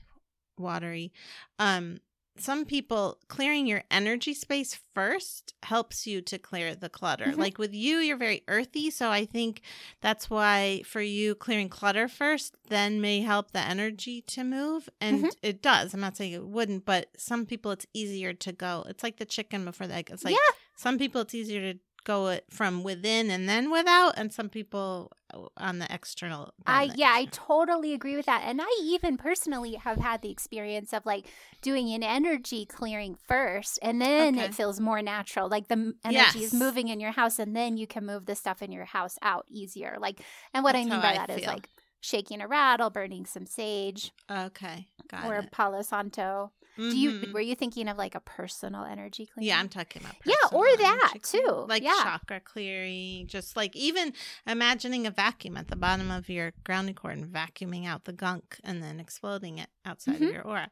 watery. 0.58 1.12
Um, 1.58 1.98
some 2.40 2.64
people 2.64 3.18
clearing 3.26 3.66
your 3.66 3.82
energy 3.90 4.32
space 4.32 4.78
first 4.94 5.54
helps 5.64 6.06
you 6.06 6.20
to 6.22 6.38
clear 6.38 6.72
the 6.76 6.88
clutter. 6.88 7.24
Mhm. 7.26 7.36
Like 7.36 7.58
with 7.58 7.74
you, 7.74 7.96
you're 7.98 8.16
very 8.16 8.44
earthy. 8.46 8.90
So 8.90 9.10
I 9.10 9.24
think 9.26 9.60
that's 10.00 10.30
why 10.30 10.82
for 10.86 11.00
you, 11.02 11.34
clearing 11.34 11.68
clutter 11.68 12.06
first 12.06 12.54
then 12.68 13.00
may 13.00 13.22
help 13.22 13.50
the 13.50 13.58
energy 13.60 14.22
to 14.28 14.44
move. 14.44 14.88
And 15.00 15.24
Mhm. 15.24 15.30
it 15.42 15.60
does. 15.62 15.92
I'm 15.94 16.00
not 16.00 16.16
saying 16.16 16.30
it 16.32 16.44
wouldn't, 16.46 16.84
but 16.84 17.08
some 17.16 17.44
people 17.44 17.72
it's 17.72 17.86
easier 17.92 18.32
to 18.34 18.52
go. 18.52 18.84
It's 18.88 19.02
like 19.02 19.16
the 19.16 19.24
chicken 19.26 19.64
before 19.64 19.88
the 19.88 19.94
egg. 19.94 20.08
It's 20.12 20.22
like 20.24 20.34
Yeah. 20.36 20.56
some 20.76 20.96
people 20.96 21.22
it's 21.22 21.34
easier 21.34 21.72
to 21.72 21.80
go 22.08 22.28
it 22.28 22.44
from 22.50 22.82
within 22.82 23.30
and 23.30 23.48
then 23.48 23.70
without. 23.70 24.14
And 24.16 24.32
some 24.32 24.48
people 24.48 25.12
uh, 25.32 25.46
on 25.58 25.78
the 25.78 25.86
external. 25.94 26.52
I 26.66 26.86
the 26.86 26.94
yeah, 26.96 27.12
I 27.14 27.26
totally 27.30 27.92
agree 27.92 28.16
with 28.16 28.26
that. 28.26 28.42
And 28.44 28.60
I 28.62 28.68
even 28.82 29.16
personally 29.18 29.74
have 29.74 29.98
had 29.98 30.22
the 30.22 30.30
experience 30.30 30.92
of 30.94 31.04
like 31.06 31.26
doing 31.62 31.90
an 31.92 32.02
energy 32.02 32.64
clearing 32.64 33.16
first 33.28 33.78
and 33.82 34.00
then 34.00 34.36
Okay. 34.36 34.46
it 34.46 34.54
feels 34.54 34.80
more 34.80 35.02
natural. 35.02 35.48
Like 35.48 35.68
the 35.68 35.92
energy 36.04 36.42
is 36.42 36.54
moving 36.54 36.88
in 36.88 36.98
your 36.98 37.12
house 37.12 37.38
and 37.38 37.54
then 37.54 37.76
you 37.76 37.86
can 37.86 38.06
move 38.06 38.24
the 38.26 38.34
stuff 38.34 38.62
in 38.62 38.72
your 38.72 38.86
house 38.86 39.18
out 39.22 39.44
easier. 39.48 39.96
Like 40.00 40.20
and 40.54 40.64
what 40.64 40.74
I 40.74 40.84
mean 40.84 40.90
by 41.00 41.12
I 41.12 41.14
that 41.14 41.30
is 41.30 41.42
feel. 41.42 41.50
like 41.52 41.68
shaking 42.00 42.40
a 42.40 42.48
rattle, 42.48 42.90
burning 42.90 43.26
some 43.26 43.44
sage 43.46 44.12
Okay. 44.30 44.86
Got 45.10 45.24
or 45.26 45.38
it. 45.42 45.50
Palo 45.52 45.82
Santo. 45.82 46.52
Do 46.78 46.96
you 46.96 47.10
Mhm. 47.10 47.32
were 47.32 47.40
you 47.40 47.54
thinking 47.56 47.88
of 47.88 47.96
like 47.98 48.14
a 48.14 48.20
personal 48.20 48.84
energy 48.84 49.26
clearing? 49.26 49.48
Yeah, 49.48 49.58
I'm 49.58 49.68
talking 49.68 50.00
about 50.02 50.14
Yeah, 50.24 50.34
or 50.56 50.64
that, 50.76 51.14
clearing. 51.22 51.46
too. 51.48 51.66
like 51.68 51.82
Yeah. 51.82 51.98
chakra 52.02 52.40
clearing, 52.40 53.26
just 53.26 53.56
like 53.56 53.74
even 53.74 54.14
imagining 54.46 55.06
a 55.06 55.10
vacuum 55.10 55.56
at 55.56 55.68
the 55.68 55.76
bottom 55.76 56.10
of 56.10 56.28
your 56.28 56.52
grounding 56.64 56.94
cord 56.94 57.18
and 57.18 57.26
vacuuming 57.26 57.84
out 57.86 58.04
the 58.04 58.12
gunk 58.12 58.60
and 58.62 58.82
then 58.82 59.00
exploding 59.00 59.58
it 59.58 59.70
outside 59.84 60.16
Mhm. 60.20 60.28
of 60.28 60.32
your 60.34 60.42
aura. 60.46 60.70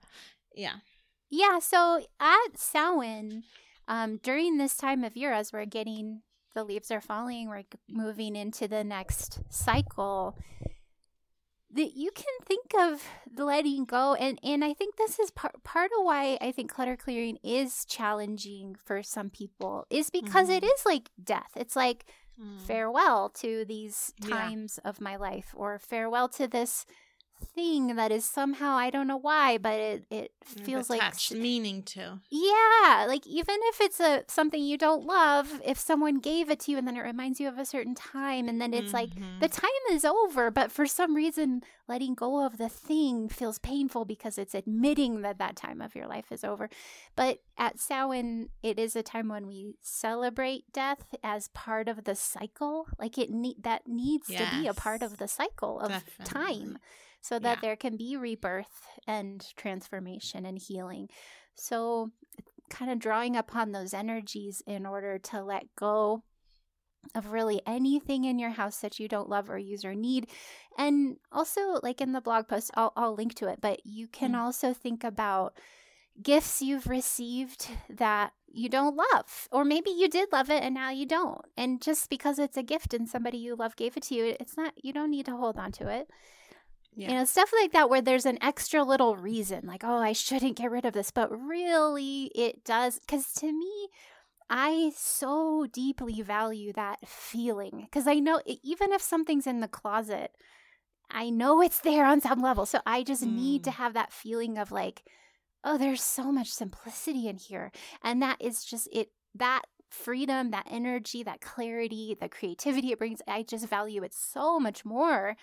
Yeah, 0.55 0.77
Yeah, 1.29 1.59
so 1.59 2.07
at 2.21 2.57
Samhain, 2.57 3.43
um, 3.89 4.19
during 4.19 4.59
this 4.59 4.77
time 4.77 5.03
of 5.03 5.17
year, 5.17 5.33
as 5.33 5.53
we're 5.53 5.65
getting 5.67 6.23
the 6.55 6.63
leaves 6.65 6.91
are 6.93 7.01
falling, 7.01 7.49
we're 7.49 7.65
moving 7.89 8.37
into 8.37 8.69
the 8.69 8.85
next 8.85 9.41
cycle. 9.53 10.39
That 11.77 11.95
you 11.95 12.11
can 12.11 12.25
think 12.45 12.73
of 12.79 13.03
letting 13.37 13.85
go, 13.85 14.15
and 14.15 14.39
and 14.43 14.65
I 14.65 14.73
think 14.73 14.97
this 14.97 15.19
is 15.19 15.31
part 15.31 15.63
part 15.63 15.91
of 15.99 16.05
why 16.05 16.39
I 16.41 16.51
think 16.51 16.71
clutter 16.71 16.97
clearing 16.97 17.39
is 17.45 17.85
challenging 17.85 18.77
for 18.83 19.03
some 19.03 19.31
people 19.31 19.87
is 19.91 20.11
because 20.11 20.49
mm-hmm. 20.49 20.65
it 20.65 20.65
is 20.65 20.87
like 20.87 21.11
death. 21.23 21.51
It's 21.55 21.77
like 21.77 22.07
mm. 22.43 22.61
farewell 22.63 23.29
to 23.41 23.65
these 23.67 24.13
times 24.23 24.81
yeah. 24.83 24.89
of 24.89 25.01
my 25.01 25.17
life, 25.17 25.55
or 25.55 25.79
farewell 25.79 26.29
to 26.31 26.49
this 26.49 26.87
thing 27.45 27.97
that 27.97 28.13
is 28.13 28.25
somehow 28.25 28.77
I 28.77 28.91
don't 28.91 29.07
know 29.07 29.17
why, 29.17 29.59
but 29.59 29.75
it 29.75 30.05
it 30.11 30.33
feels 30.45 30.91
like 30.91 31.03
meaning 31.33 31.83
to. 31.85 32.21
Yeah, 32.31 33.07
like 33.09 33.27
even 33.27 33.57
if 33.65 33.81
it's 33.81 34.01
a 34.01 34.25
something 34.29 34.63
you 34.63 34.79
don't 34.79 35.05
love, 35.05 35.61
if 35.65 35.79
someone 35.79 36.19
gave 36.19 36.51
it 36.51 36.61
to 36.61 36.71
you 36.71 36.79
and 36.79 36.87
then 36.87 36.97
it 36.97 37.03
reminds 37.03 37.41
you 37.41 37.49
of 37.49 37.59
a 37.59 37.65
certain 37.65 37.95
time 37.95 38.49
and 38.49 38.61
then 38.61 38.73
it's 38.73 38.93
mm-hmm. 38.93 38.97
like 38.97 39.41
the 39.41 39.49
time 39.49 39.71
is 39.91 40.05
over, 40.05 40.51
but 40.51 40.71
for 40.71 40.87
some 40.87 41.15
reason 41.15 41.63
letting 41.89 42.15
go 42.15 42.45
of 42.45 42.59
the 42.59 42.69
thing 42.69 43.29
feels 43.29 43.59
painful 43.59 44.05
because 44.05 44.39
it's 44.39 44.55
admitting 44.55 45.23
that 45.23 45.39
that 45.39 45.57
time 45.57 45.81
of 45.81 45.95
your 45.95 46.07
life 46.07 46.33
is 46.33 46.45
over. 46.45 46.69
But 47.15 47.41
at 47.57 47.79
Samhain, 47.79 48.49
it 48.63 48.79
is 48.79 48.97
a 48.97 49.03
time 49.03 49.29
when 49.29 49.47
we 49.47 49.77
celebrate 49.81 50.65
death 50.73 51.15
as 51.23 51.49
part 51.49 51.89
of 51.89 52.05
the 52.05 52.15
cycle. 52.15 52.87
Like 52.99 53.19
it 53.19 53.31
need 53.31 53.63
that 53.63 53.87
needs 53.87 54.29
yes. 54.29 54.51
to 54.51 54.61
be 54.61 54.67
a 54.67 54.75
part 54.75 55.03
of 55.03 55.19
the 55.19 55.29
cycle 55.29 55.81
of 55.81 55.91
Definitely. 55.91 56.33
time 56.33 56.79
so 57.27 57.39
that 57.39 57.59
yeah. 57.59 57.61
there 57.69 57.77
can 57.77 57.97
be 57.97 58.17
rebirth 58.17 58.87
and 59.07 59.45
transformation 59.57 60.47
and 60.47 60.59
healing. 60.59 61.09
So, 61.55 62.11
kind 62.69 62.91
of 62.91 62.99
drawing 62.99 63.37
upon 63.37 63.73
those 63.73 63.95
energies 63.95 64.63
in 64.67 64.87
order 64.87 65.19
to 65.19 65.43
let 65.43 65.65
go 65.77 66.23
of 67.15 67.33
really 67.33 67.61
anything 67.67 68.25
in 68.25 68.39
your 68.39 68.51
house 68.51 68.79
that 68.79 68.99
you 68.99 69.09
don't 69.09 69.29
love 69.29 69.49
or 69.49 69.59
use 69.59 69.85
or 69.85 69.95
need. 69.95 70.29
And 70.77 71.17
also, 71.33 71.79
like 71.83 72.01
in 72.01 72.13
the 72.13 72.21
blog 72.21 72.49
post, 72.49 72.71
I'll, 72.75 72.93
I'll 72.97 73.15
link 73.15 73.35
to 73.37 73.49
it, 73.49 73.61
but 73.61 73.81
you 73.85 74.09
can 74.09 74.33
mm. 74.33 74.39
also 74.39 74.73
think 74.73 75.05
about 75.05 75.57
gifts 76.23 76.63
you've 76.63 76.87
received 76.87 77.69
that 77.91 78.33
you 78.49 78.69
don't 78.71 78.97
love 78.97 79.49
or 79.53 79.65
maybe 79.65 79.91
you 79.91 80.09
did 80.09 80.33
love 80.33 80.49
it 80.49 80.63
and 80.63 80.75
now 80.75 80.89
you 80.89 81.05
don't 81.05 81.43
and 81.59 81.83
just 81.83 82.09
because 82.09 82.39
it's 82.39 82.57
a 82.57 82.63
gift 82.63 82.95
and 82.95 83.07
somebody 83.07 83.37
you 83.37 83.55
love 83.55 83.77
gave 83.77 83.99
it 83.99 84.03
to 84.03 84.15
you 84.15 84.35
it's 84.41 84.57
not 84.57 84.73
you 84.83 84.95
don't 84.95 85.11
need 85.11 85.27
to 85.27 85.37
hold 85.37 85.59
on 85.59 85.71
to 85.71 85.89
it 85.89 86.09
yeah. 86.97 87.11
You 87.11 87.15
know, 87.19 87.25
stuff 87.27 87.51
like 87.61 87.73
that 87.73 87.91
where 87.91 88.01
there's 88.01 88.25
an 88.25 88.39
extra 88.43 88.83
little 88.83 89.17
reason, 89.17 89.67
like, 89.67 89.85
oh, 89.85 89.99
I 89.99 90.15
shouldn't 90.15 90.57
get 90.57 90.71
rid 90.71 90.87
of 90.87 90.95
this. 90.95 91.11
But 91.11 91.31
really, 91.31 92.31
it 92.35 92.65
does. 92.65 92.99
Because 92.99 93.33
to 93.35 93.53
me, 93.53 93.89
I 94.49 94.93
so 94.97 95.67
deeply 95.71 96.23
value 96.23 96.73
that 96.73 97.07
feeling. 97.07 97.83
Because 97.83 98.07
I 98.07 98.15
know 98.15 98.41
even 98.47 98.93
if 98.93 99.03
something's 99.03 99.47
in 99.47 99.61
the 99.61 99.69
closet, 99.69 100.31
I 101.11 101.29
know 101.29 101.61
it's 101.61 101.81
there 101.81 102.07
on 102.07 102.23
some 102.23 102.41
level. 102.41 102.65
So 102.65 102.81
I 102.87 103.03
just 103.03 103.25
mm. 103.25 103.35
need 103.35 103.65
to 103.65 103.71
mm. 103.71 103.75
have 103.75 103.93
that 103.93 104.13
feeling 104.13 104.57
of 104.57 104.73
like, 104.73 105.03
oh, 105.65 105.77
there's 105.77 106.03
so 106.03 106.33
much 106.33 106.49
simplicity 106.49 107.29
in 107.29 107.37
here. 107.37 107.73
And 108.03 108.23
that 108.23 108.41
is 108.41 108.65
just 108.65 108.89
it, 108.91 109.11
that 109.35 109.63
freedom, 109.91 110.51
that 110.51 110.67
energy, 110.71 111.23
that 111.25 111.43
clarity, 111.43 112.17
the 112.19 112.31
creativity 112.31 112.93
it 112.93 112.99
brings. 112.99 113.21
I 113.29 113.43
just 113.43 113.69
value 113.69 114.03
it 114.03 114.15
so 114.15 114.59
much 114.59 114.85
more 114.87 115.37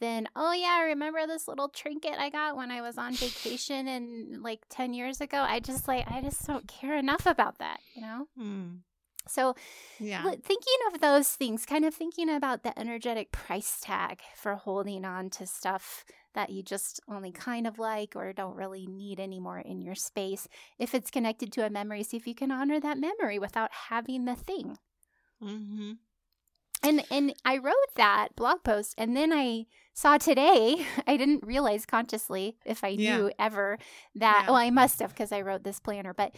then 0.00 0.26
oh 0.34 0.52
yeah 0.52 0.82
remember 0.82 1.26
this 1.26 1.46
little 1.46 1.68
trinket 1.68 2.18
i 2.18 2.28
got 2.28 2.56
when 2.56 2.70
i 2.70 2.80
was 2.80 2.98
on 2.98 3.14
vacation 3.14 3.86
and 3.86 4.42
like 4.42 4.60
10 4.70 4.94
years 4.94 5.20
ago 5.20 5.38
i 5.38 5.60
just 5.60 5.86
like 5.86 6.10
i 6.10 6.20
just 6.20 6.46
don't 6.46 6.66
care 6.66 6.96
enough 6.96 7.26
about 7.26 7.58
that 7.58 7.80
you 7.94 8.02
know 8.02 8.26
mm. 8.38 8.78
so 9.28 9.54
yeah 9.98 10.22
thinking 10.22 10.78
of 10.92 11.00
those 11.00 11.28
things 11.28 11.64
kind 11.64 11.84
of 11.84 11.94
thinking 11.94 12.28
about 12.28 12.62
the 12.62 12.76
energetic 12.78 13.30
price 13.30 13.78
tag 13.80 14.20
for 14.34 14.56
holding 14.56 15.04
on 15.04 15.30
to 15.30 15.46
stuff 15.46 16.04
that 16.34 16.50
you 16.50 16.62
just 16.62 17.00
only 17.08 17.32
kind 17.32 17.66
of 17.66 17.78
like 17.78 18.14
or 18.14 18.32
don't 18.32 18.56
really 18.56 18.86
need 18.86 19.18
anymore 19.20 19.58
in 19.58 19.80
your 19.80 19.94
space 19.94 20.48
if 20.78 20.94
it's 20.94 21.10
connected 21.10 21.52
to 21.52 21.64
a 21.64 21.70
memory 21.70 22.02
see 22.02 22.16
if 22.16 22.26
you 22.26 22.34
can 22.34 22.50
honor 22.50 22.80
that 22.80 22.98
memory 22.98 23.38
without 23.38 23.70
having 23.88 24.24
the 24.24 24.36
thing 24.36 24.78
mm-hmm. 25.42 25.92
And 26.82 27.04
and 27.10 27.34
i 27.44 27.56
wrote 27.56 27.74
that 27.96 28.34
blog 28.36 28.62
post 28.62 28.94
and 28.96 29.16
then 29.16 29.32
i 29.32 29.66
saw 30.00 30.16
today, 30.16 30.86
I 31.06 31.16
didn't 31.16 31.44
realize 31.44 31.86
consciously, 31.86 32.56
if 32.64 32.82
I 32.82 32.94
knew 32.94 33.26
yeah. 33.26 33.30
ever, 33.38 33.78
that, 34.16 34.42
yeah. 34.42 34.46
well, 34.46 34.56
I 34.56 34.70
must 34.70 35.00
have 35.00 35.10
because 35.10 35.32
I 35.32 35.42
wrote 35.42 35.62
this 35.62 35.78
planner, 35.80 36.14
but 36.14 36.34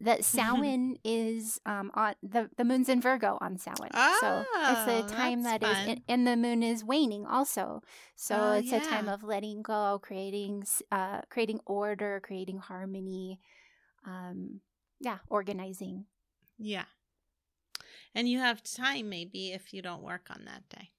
that 0.00 0.24
Samhain 0.34 0.98
is 1.04 1.60
um, 1.64 1.90
on 1.94 2.14
the, 2.22 2.50
the 2.56 2.64
moon's 2.64 2.88
in 2.88 3.00
Virgo 3.00 3.38
on 3.40 3.58
Samhain. 3.58 3.90
Oh, 3.94 4.18
so 4.20 4.44
it's 4.90 5.12
a 5.12 5.14
time 5.14 5.44
that 5.44 5.62
is, 5.62 5.98
and 6.08 6.26
the 6.26 6.36
moon 6.36 6.62
is 6.62 6.84
waning 6.84 7.24
also. 7.26 7.82
So 8.16 8.36
oh, 8.36 8.52
it's 8.52 8.72
yeah. 8.72 8.78
a 8.78 8.84
time 8.84 9.08
of 9.08 9.22
letting 9.22 9.62
go, 9.62 10.00
creating, 10.02 10.64
uh, 10.90 11.22
creating 11.30 11.60
order, 11.66 12.20
creating 12.22 12.58
harmony, 12.58 13.40
um, 14.06 14.60
yeah, 15.00 15.18
organizing. 15.28 16.06
Yeah. 16.58 16.84
And 18.14 18.28
you 18.28 18.38
have 18.38 18.62
time 18.62 19.08
maybe 19.08 19.52
if 19.52 19.74
you 19.74 19.82
don't 19.82 20.02
work 20.02 20.28
on 20.30 20.44
that 20.44 20.68
day. 20.68 20.90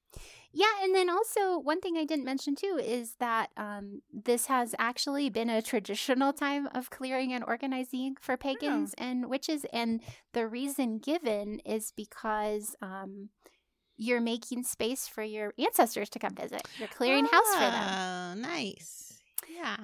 Yeah, 0.57 0.71
and 0.83 0.95
then 0.95 1.09
also 1.09 1.59
one 1.59 1.81
thing 1.81 1.97
I 1.97 2.05
didn't 2.05 2.23
mention 2.23 2.55
too 2.55 2.79
is 2.81 3.15
that 3.19 3.49
um, 3.57 4.01
this 4.13 4.45
has 4.45 4.73
actually 4.79 5.29
been 5.29 5.49
a 5.49 5.61
traditional 5.61 6.31
time 6.31 6.69
of 6.73 6.89
clearing 6.89 7.33
and 7.33 7.43
organizing 7.43 8.15
for 8.21 8.37
pagans 8.37 8.95
oh. 8.97 9.03
and 9.03 9.29
witches, 9.29 9.65
and 9.73 10.01
the 10.31 10.47
reason 10.47 10.99
given 10.99 11.59
is 11.65 11.91
because 11.93 12.73
um, 12.81 13.31
you're 13.97 14.21
making 14.21 14.63
space 14.63 15.09
for 15.09 15.23
your 15.23 15.53
ancestors 15.59 16.09
to 16.11 16.19
come 16.19 16.35
visit. 16.35 16.65
You're 16.79 16.87
clearing 16.87 17.27
oh, 17.29 17.35
house 17.35 17.53
for 17.53 17.71
them. 17.71 18.47
Oh, 18.47 18.49
nice. 18.53 19.19
Yeah. 19.53 19.77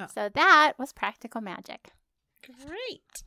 Oh. 0.00 0.06
So 0.12 0.28
that 0.34 0.72
was 0.76 0.92
practical 0.92 1.40
magic. 1.40 1.92
Great. 2.44 3.22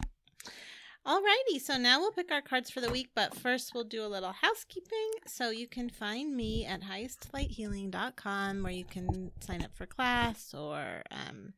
Alrighty, 1.07 1.61
so 1.61 1.77
now 1.77 2.01
we'll 2.01 2.11
pick 2.11 2.33
our 2.33 2.41
cards 2.41 2.69
for 2.69 2.81
the 2.81 2.91
week, 2.91 3.11
but 3.15 3.33
first 3.33 3.73
we'll 3.73 3.85
do 3.85 4.03
a 4.03 4.11
little 4.11 4.33
housekeeping. 4.33 5.11
So 5.25 5.51
you 5.51 5.65
can 5.65 5.89
find 5.89 6.35
me 6.35 6.65
at 6.65 6.81
highestlighthealing.com 6.81 8.61
where 8.61 8.73
you 8.73 8.83
can 8.83 9.31
sign 9.39 9.63
up 9.63 9.73
for 9.73 9.85
class 9.85 10.53
or, 10.53 11.03
um, 11.09 11.53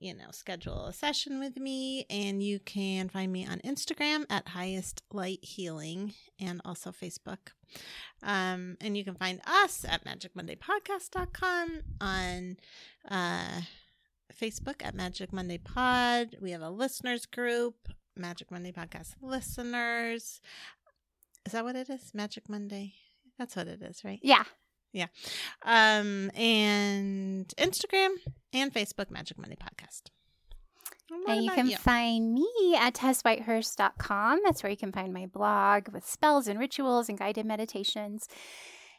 you 0.00 0.14
know, 0.14 0.32
schedule 0.32 0.86
a 0.86 0.92
session 0.92 1.38
with 1.38 1.58
me. 1.58 2.06
And 2.10 2.42
you 2.42 2.58
can 2.58 3.08
find 3.08 3.30
me 3.30 3.46
on 3.46 3.60
Instagram 3.60 4.24
at 4.28 4.48
highest 4.48 5.00
light 5.12 5.44
healing 5.44 6.14
and 6.40 6.60
also 6.64 6.90
Facebook. 6.90 7.52
Um, 8.24 8.76
and 8.80 8.96
you 8.96 9.04
can 9.04 9.14
find 9.14 9.40
us 9.46 9.84
at 9.88 10.04
magicmondaypodcast.com 10.04 11.82
on, 12.00 12.56
uh, 13.08 13.60
Facebook 14.36 14.84
at 14.84 14.96
Magic 14.96 15.32
Monday 15.32 15.58
Pod. 15.58 16.36
We 16.42 16.50
have 16.50 16.62
a 16.62 16.68
listeners 16.68 17.26
group 17.26 17.76
Magic 18.16 18.50
Monday 18.50 18.72
podcast 18.72 19.14
listeners. 19.20 20.40
Is 21.44 21.52
that 21.52 21.64
what 21.64 21.76
it 21.76 21.88
is? 21.90 22.12
Magic 22.14 22.48
Monday? 22.48 22.94
That's 23.38 23.56
what 23.56 23.68
it 23.68 23.82
is, 23.82 24.04
right? 24.04 24.20
Yeah. 24.22 24.44
Yeah. 24.92 25.06
Um, 25.62 26.30
and 26.34 27.46
Instagram 27.58 28.14
and 28.52 28.72
Facebook, 28.72 29.10
Magic 29.10 29.38
Monday 29.38 29.56
Podcast. 29.56 30.10
And 31.28 31.44
you 31.44 31.50
can 31.52 31.68
you? 31.68 31.76
find 31.76 32.34
me 32.34 32.76
at 32.76 32.94
tesswhitehurst.com. 32.94 34.40
That's 34.44 34.62
where 34.62 34.70
you 34.70 34.76
can 34.76 34.90
find 34.90 35.12
my 35.12 35.26
blog 35.26 35.88
with 35.92 36.06
spells 36.06 36.48
and 36.48 36.58
rituals 36.58 37.08
and 37.08 37.18
guided 37.18 37.46
meditations. 37.46 38.26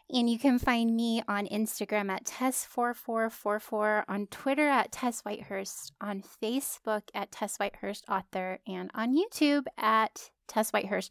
And 0.10 0.30
you 0.30 0.40
can 0.40 0.58
find 0.58 0.96
me 0.96 1.22
on 1.28 1.48
Instagram 1.48 2.10
at 2.10 2.24
Tess4444, 2.24 4.06
on 4.08 4.28
Twitter 4.28 4.70
at 4.70 4.92
Tess 4.92 5.22
Whitehurst, 5.24 5.92
on 6.00 6.24
Facebook 6.42 7.02
at 7.14 7.32
Tess 7.32 7.58
Whitehurst 7.58 8.04
Author, 8.10 8.60
and 8.66 8.90
on 8.96 9.18
YouTube 9.18 9.66
at 9.78 10.30
Tess 10.48 10.72
Whitehurst. 10.72 11.10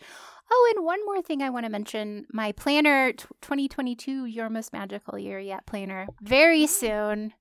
Oh, 0.50 0.72
and 0.74 0.84
one 0.84 1.04
more 1.04 1.20
thing 1.20 1.42
I 1.42 1.50
want 1.50 1.66
to 1.66 1.70
mention 1.70 2.26
my 2.32 2.52
planner 2.52 3.12
2022 3.12 4.24
Your 4.24 4.48
Most 4.48 4.72
Magical 4.72 5.18
Year 5.18 5.38
Yet 5.38 5.66
planner 5.66 6.06
very 6.22 6.66
soon 6.66 7.34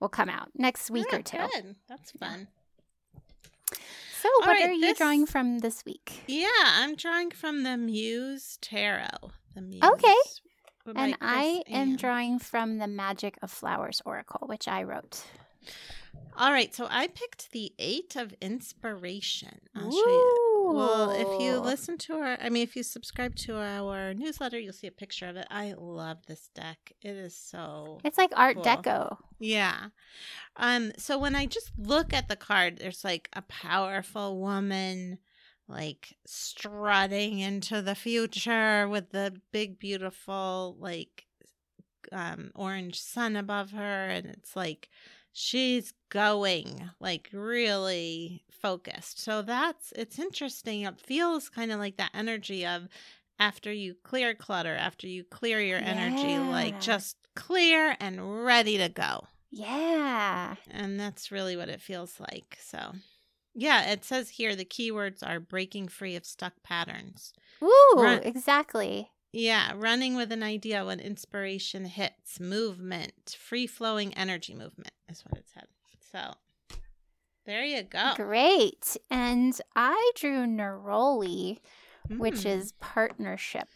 will 0.00 0.10
come 0.10 0.28
out 0.28 0.48
next 0.54 0.90
week 0.90 1.06
yeah, 1.10 1.18
or 1.18 1.22
two. 1.22 1.38
Good. 1.38 1.76
That's 1.88 2.10
fun. 2.12 2.48
So, 4.20 4.28
All 4.42 4.48
what 4.48 4.48
right, 4.48 4.68
are 4.68 4.72
you 4.72 4.80
this... 4.82 4.98
drawing 4.98 5.24
from 5.24 5.60
this 5.60 5.82
week? 5.86 6.24
Yeah, 6.26 6.48
I'm 6.62 6.94
drawing 6.94 7.30
from 7.30 7.62
the 7.62 7.78
Muse 7.78 8.58
Tarot. 8.60 9.30
The 9.54 9.62
Muse 9.62 9.82
okay 9.82 10.14
and 10.96 11.16
I 11.20 11.62
am 11.68 11.96
drawing 11.96 12.38
from 12.38 12.78
the 12.78 12.86
Magic 12.86 13.38
of 13.42 13.50
Flowers 13.50 14.02
Oracle, 14.04 14.46
which 14.46 14.68
I 14.68 14.82
wrote. 14.82 15.24
All 16.36 16.52
right, 16.52 16.74
so 16.74 16.86
I 16.88 17.08
picked 17.08 17.52
the 17.52 17.72
Eight 17.78 18.16
of 18.16 18.34
Inspiration. 18.40 19.60
I'll 19.74 19.90
show 19.90 19.96
you. 19.96 20.70
Well, 20.72 21.10
if 21.10 21.40
you 21.42 21.58
listen 21.58 21.98
to 21.98 22.14
our, 22.14 22.38
I 22.40 22.48
mean, 22.48 22.62
if 22.62 22.76
you 22.76 22.82
subscribe 22.82 23.34
to 23.36 23.56
our 23.56 24.14
newsletter, 24.14 24.58
you'll 24.58 24.72
see 24.72 24.86
a 24.86 24.92
picture 24.92 25.26
of 25.26 25.36
it. 25.36 25.46
I 25.50 25.74
love 25.76 26.18
this 26.26 26.48
deck. 26.54 26.92
It 27.02 27.16
is 27.16 27.36
so. 27.36 27.98
It's 28.04 28.16
like 28.16 28.30
Art 28.36 28.56
Cool. 28.56 28.64
Deco. 28.64 29.16
Yeah. 29.38 29.86
Um. 30.56 30.92
So 30.96 31.18
when 31.18 31.34
I 31.34 31.46
just 31.46 31.72
look 31.76 32.12
at 32.14 32.28
the 32.28 32.36
card, 32.36 32.78
there's 32.78 33.04
like 33.04 33.28
a 33.32 33.42
powerful 33.42 34.38
woman, 34.40 35.18
like 35.70 36.16
strutting 36.26 37.38
into 37.38 37.80
the 37.82 37.94
future 37.94 38.88
with 38.88 39.10
the 39.10 39.34
big, 39.52 39.78
beautiful, 39.78 40.76
like, 40.78 41.26
um, 42.12 42.50
orange 42.54 43.00
sun 43.00 43.36
above 43.36 43.70
her, 43.72 44.08
and 44.08 44.26
it's 44.26 44.56
like 44.56 44.88
she's 45.32 45.92
going 46.08 46.90
like 46.98 47.28
really 47.32 48.42
focused. 48.50 49.20
So 49.20 49.42
that's 49.42 49.92
it's 49.96 50.18
interesting. 50.18 50.82
It 50.82 50.98
feels 51.00 51.48
kind 51.48 51.70
of 51.70 51.78
like 51.78 51.96
that 51.98 52.10
energy 52.14 52.66
of 52.66 52.88
after 53.38 53.72
you 53.72 53.94
clear 54.02 54.34
clutter, 54.34 54.74
after 54.74 55.06
you 55.06 55.24
clear 55.24 55.60
your 55.60 55.78
energy, 55.78 56.28
Yeah. 56.32 56.48
like 56.50 56.80
just 56.80 57.16
clear 57.36 57.96
and 58.00 58.44
ready 58.44 58.76
to 58.78 58.88
go. 58.88 59.26
Yeah. 59.50 60.56
And 60.70 60.98
that's 60.98 61.30
really 61.32 61.56
what 61.56 61.68
it 61.68 61.80
feels 61.80 62.18
like. 62.20 62.58
So, 62.60 62.92
yeah, 63.54 63.90
it 63.90 64.04
says 64.04 64.30
here 64.30 64.54
the 64.56 64.64
keywords 64.64 65.26
are 65.26 65.40
breaking 65.40 65.88
free 65.88 66.16
of 66.16 66.24
stuck 66.24 66.62
patterns. 66.62 67.32
Ooh, 67.62 67.94
Right. 67.96 68.24
exactly. 68.24 69.10
Yeah, 69.32 69.72
running 69.76 70.16
with 70.16 70.32
an 70.32 70.42
idea 70.42 70.84
when 70.84 70.98
inspiration 70.98 71.84
hits, 71.84 72.40
movement, 72.40 73.36
free 73.38 73.66
flowing 73.66 74.12
energy 74.14 74.54
movement 74.54 74.92
is 75.08 75.22
what 75.28 75.38
it 75.38 75.46
said. 75.52 75.66
So, 76.12 76.34
there 77.46 77.64
you 77.64 77.82
go. 77.84 78.12
Great. 78.16 78.96
And 79.08 79.58
I 79.76 80.10
drew 80.16 80.46
Neroli, 80.46 81.58
which 82.08 82.40
Mm. 82.40 82.46
is 82.46 82.72
partnership. 82.80 83.68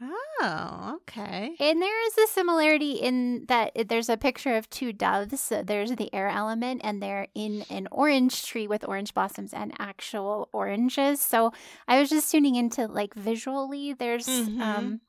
Oh, 0.00 0.98
okay. 1.02 1.54
And 1.58 1.80
there 1.80 2.06
is 2.06 2.18
a 2.18 2.26
similarity 2.26 2.92
in 2.92 3.46
that 3.46 3.72
there's 3.88 4.10
a 4.10 4.16
picture 4.18 4.56
of 4.56 4.68
two 4.68 4.92
doves. 4.92 5.40
So 5.40 5.62
there's 5.62 5.92
the 5.96 6.12
air 6.14 6.28
element, 6.28 6.82
and 6.84 7.02
they're 7.02 7.28
in 7.34 7.64
an 7.70 7.88
orange 7.90 8.44
tree 8.44 8.66
with 8.66 8.86
orange 8.86 9.14
blossoms 9.14 9.54
and 9.54 9.72
actual 9.78 10.48
oranges. 10.52 11.20
So 11.20 11.52
I 11.88 11.98
was 11.98 12.10
just 12.10 12.30
tuning 12.30 12.56
into 12.56 12.86
like 12.86 13.14
visually, 13.14 13.94
there's 13.94 14.26
Mhm. 14.26 14.60
um, 14.60 15.00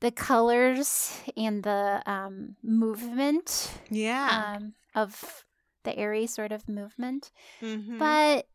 the 0.00 0.10
colors 0.10 1.12
and 1.36 1.62
the 1.62 2.02
um, 2.06 2.56
movement 2.62 3.70
Yeah. 3.90 4.54
um, 4.56 4.74
of 4.94 5.44
the 5.84 5.94
airy 5.98 6.26
sort 6.26 6.52
of 6.52 6.66
movement. 6.68 7.30
Mhm. 7.60 7.98
But 7.98 8.46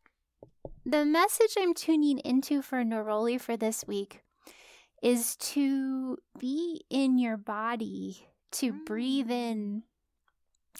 the 0.84 1.04
message 1.04 1.54
I'm 1.58 1.74
tuning 1.74 2.18
into 2.18 2.60
for 2.62 2.82
Neroli 2.82 3.40
for 3.40 3.56
this 3.56 3.84
week 3.86 4.23
is 5.04 5.36
to 5.36 6.16
be 6.38 6.82
in 6.90 7.18
your 7.18 7.36
body, 7.36 8.26
to 8.52 8.72
breathe 8.86 9.30
in. 9.30 9.82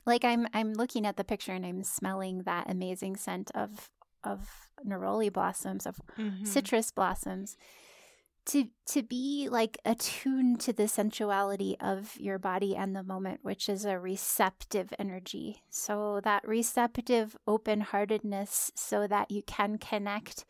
Like 0.07 0.25
I'm 0.25 0.49
I'm 0.53 0.73
looking 0.73 1.07
at 1.07 1.17
the 1.17 1.25
picture 1.25 1.53
and 1.53 1.65
I'm 1.65 1.83
smelling 1.85 2.43
that 2.45 2.69
amazing 2.71 3.17
scent 3.17 3.51
of 3.55 3.91
of 4.25 4.49
neroli 4.85 5.33
blossoms, 5.33 5.87
of 5.87 6.01
Mhm. 6.19 6.47
citrus 6.47 6.91
blossoms. 6.91 7.57
To 8.47 8.69
to 8.87 9.03
be 9.03 9.49
like 9.51 9.79
attuned 9.87 10.61
to 10.61 10.73
the 10.73 10.87
sensuality 10.89 11.77
of 11.81 12.19
your 12.21 12.39
body 12.39 12.77
and 12.77 12.95
the 12.95 13.03
moment, 13.03 13.41
which 13.43 13.69
is 13.69 13.85
a 13.87 13.99
receptive 13.99 14.93
energy. 14.99 15.63
So 15.71 16.21
that 16.25 16.47
receptive 16.47 17.37
open 17.47 17.81
heartedness 17.81 18.71
so 18.75 19.07
that 19.07 19.31
you 19.31 19.43
can 19.45 19.79
connect 19.79 20.45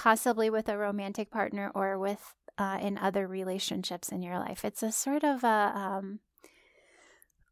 possibly 0.00 0.48
with 0.48 0.66
a 0.66 0.78
romantic 0.78 1.30
partner 1.30 1.70
or 1.74 1.98
with 1.98 2.34
uh, 2.56 2.78
in 2.80 2.96
other 2.96 3.26
relationships 3.26 4.08
in 4.08 4.22
your 4.22 4.38
life. 4.38 4.64
It's 4.64 4.82
a 4.82 4.90
sort 4.90 5.24
of 5.24 5.44
a 5.44 5.72
um, 5.74 6.20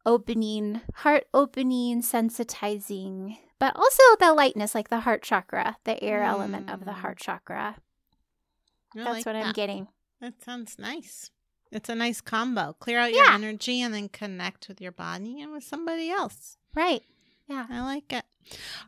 opening, 0.05 0.81
heart 0.95 1.25
opening, 1.33 2.01
sensitizing, 2.01 3.37
but 3.59 3.75
also 3.75 4.01
the 4.19 4.33
lightness, 4.33 4.73
like 4.73 4.89
the 4.89 5.01
heart 5.01 5.21
chakra, 5.21 5.77
the 5.83 6.01
air 6.03 6.23
element 6.23 6.69
of 6.71 6.85
the 6.85 6.91
Mm. 6.91 7.01
heart 7.01 7.17
chakra. 7.19 7.75
I 8.95 8.97
That's 9.03 9.09
like 9.09 9.25
what 9.27 9.35
I'm 9.35 9.53
getting. 9.53 9.87
That 10.19 10.41
sounds 10.43 10.79
nice. 10.79 11.29
It's 11.71 11.89
a 11.89 11.93
nice 11.95 12.19
combo. 12.21 12.73
Clear 12.79 12.97
out 12.99 13.13
your 13.13 13.25
Yeah. 13.25 13.35
energy 13.35 13.81
and 13.81 13.93
then 13.93 14.09
connect 14.09 14.67
with 14.67 14.81
your 14.81 14.91
body 14.91 15.39
and 15.41 15.51
with 15.51 15.63
somebody 15.63 16.09
else. 16.09 16.57
Right. 16.73 17.03
Yeah. 17.47 17.67
I 17.69 17.81
like 17.81 18.11
it. 18.11 18.25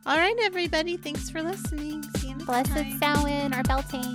All 0.04 0.18
right, 0.18 0.36
everybody. 0.42 0.96
Thanks 0.96 1.30
for 1.30 1.42
listening. 1.42 2.02
See 2.16 2.28
you 2.28 2.34
next 2.34 2.46
Blessed 2.46 2.72
time. 2.72 2.98
Samhain 2.98 3.54
or 3.54 3.62
Beltane. 3.62 4.12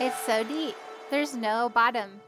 It's 0.00 0.18
so 0.26 0.42
deep. 0.42 0.74
There's 1.10 1.36
no 1.36 1.68
bottom. 1.68 2.20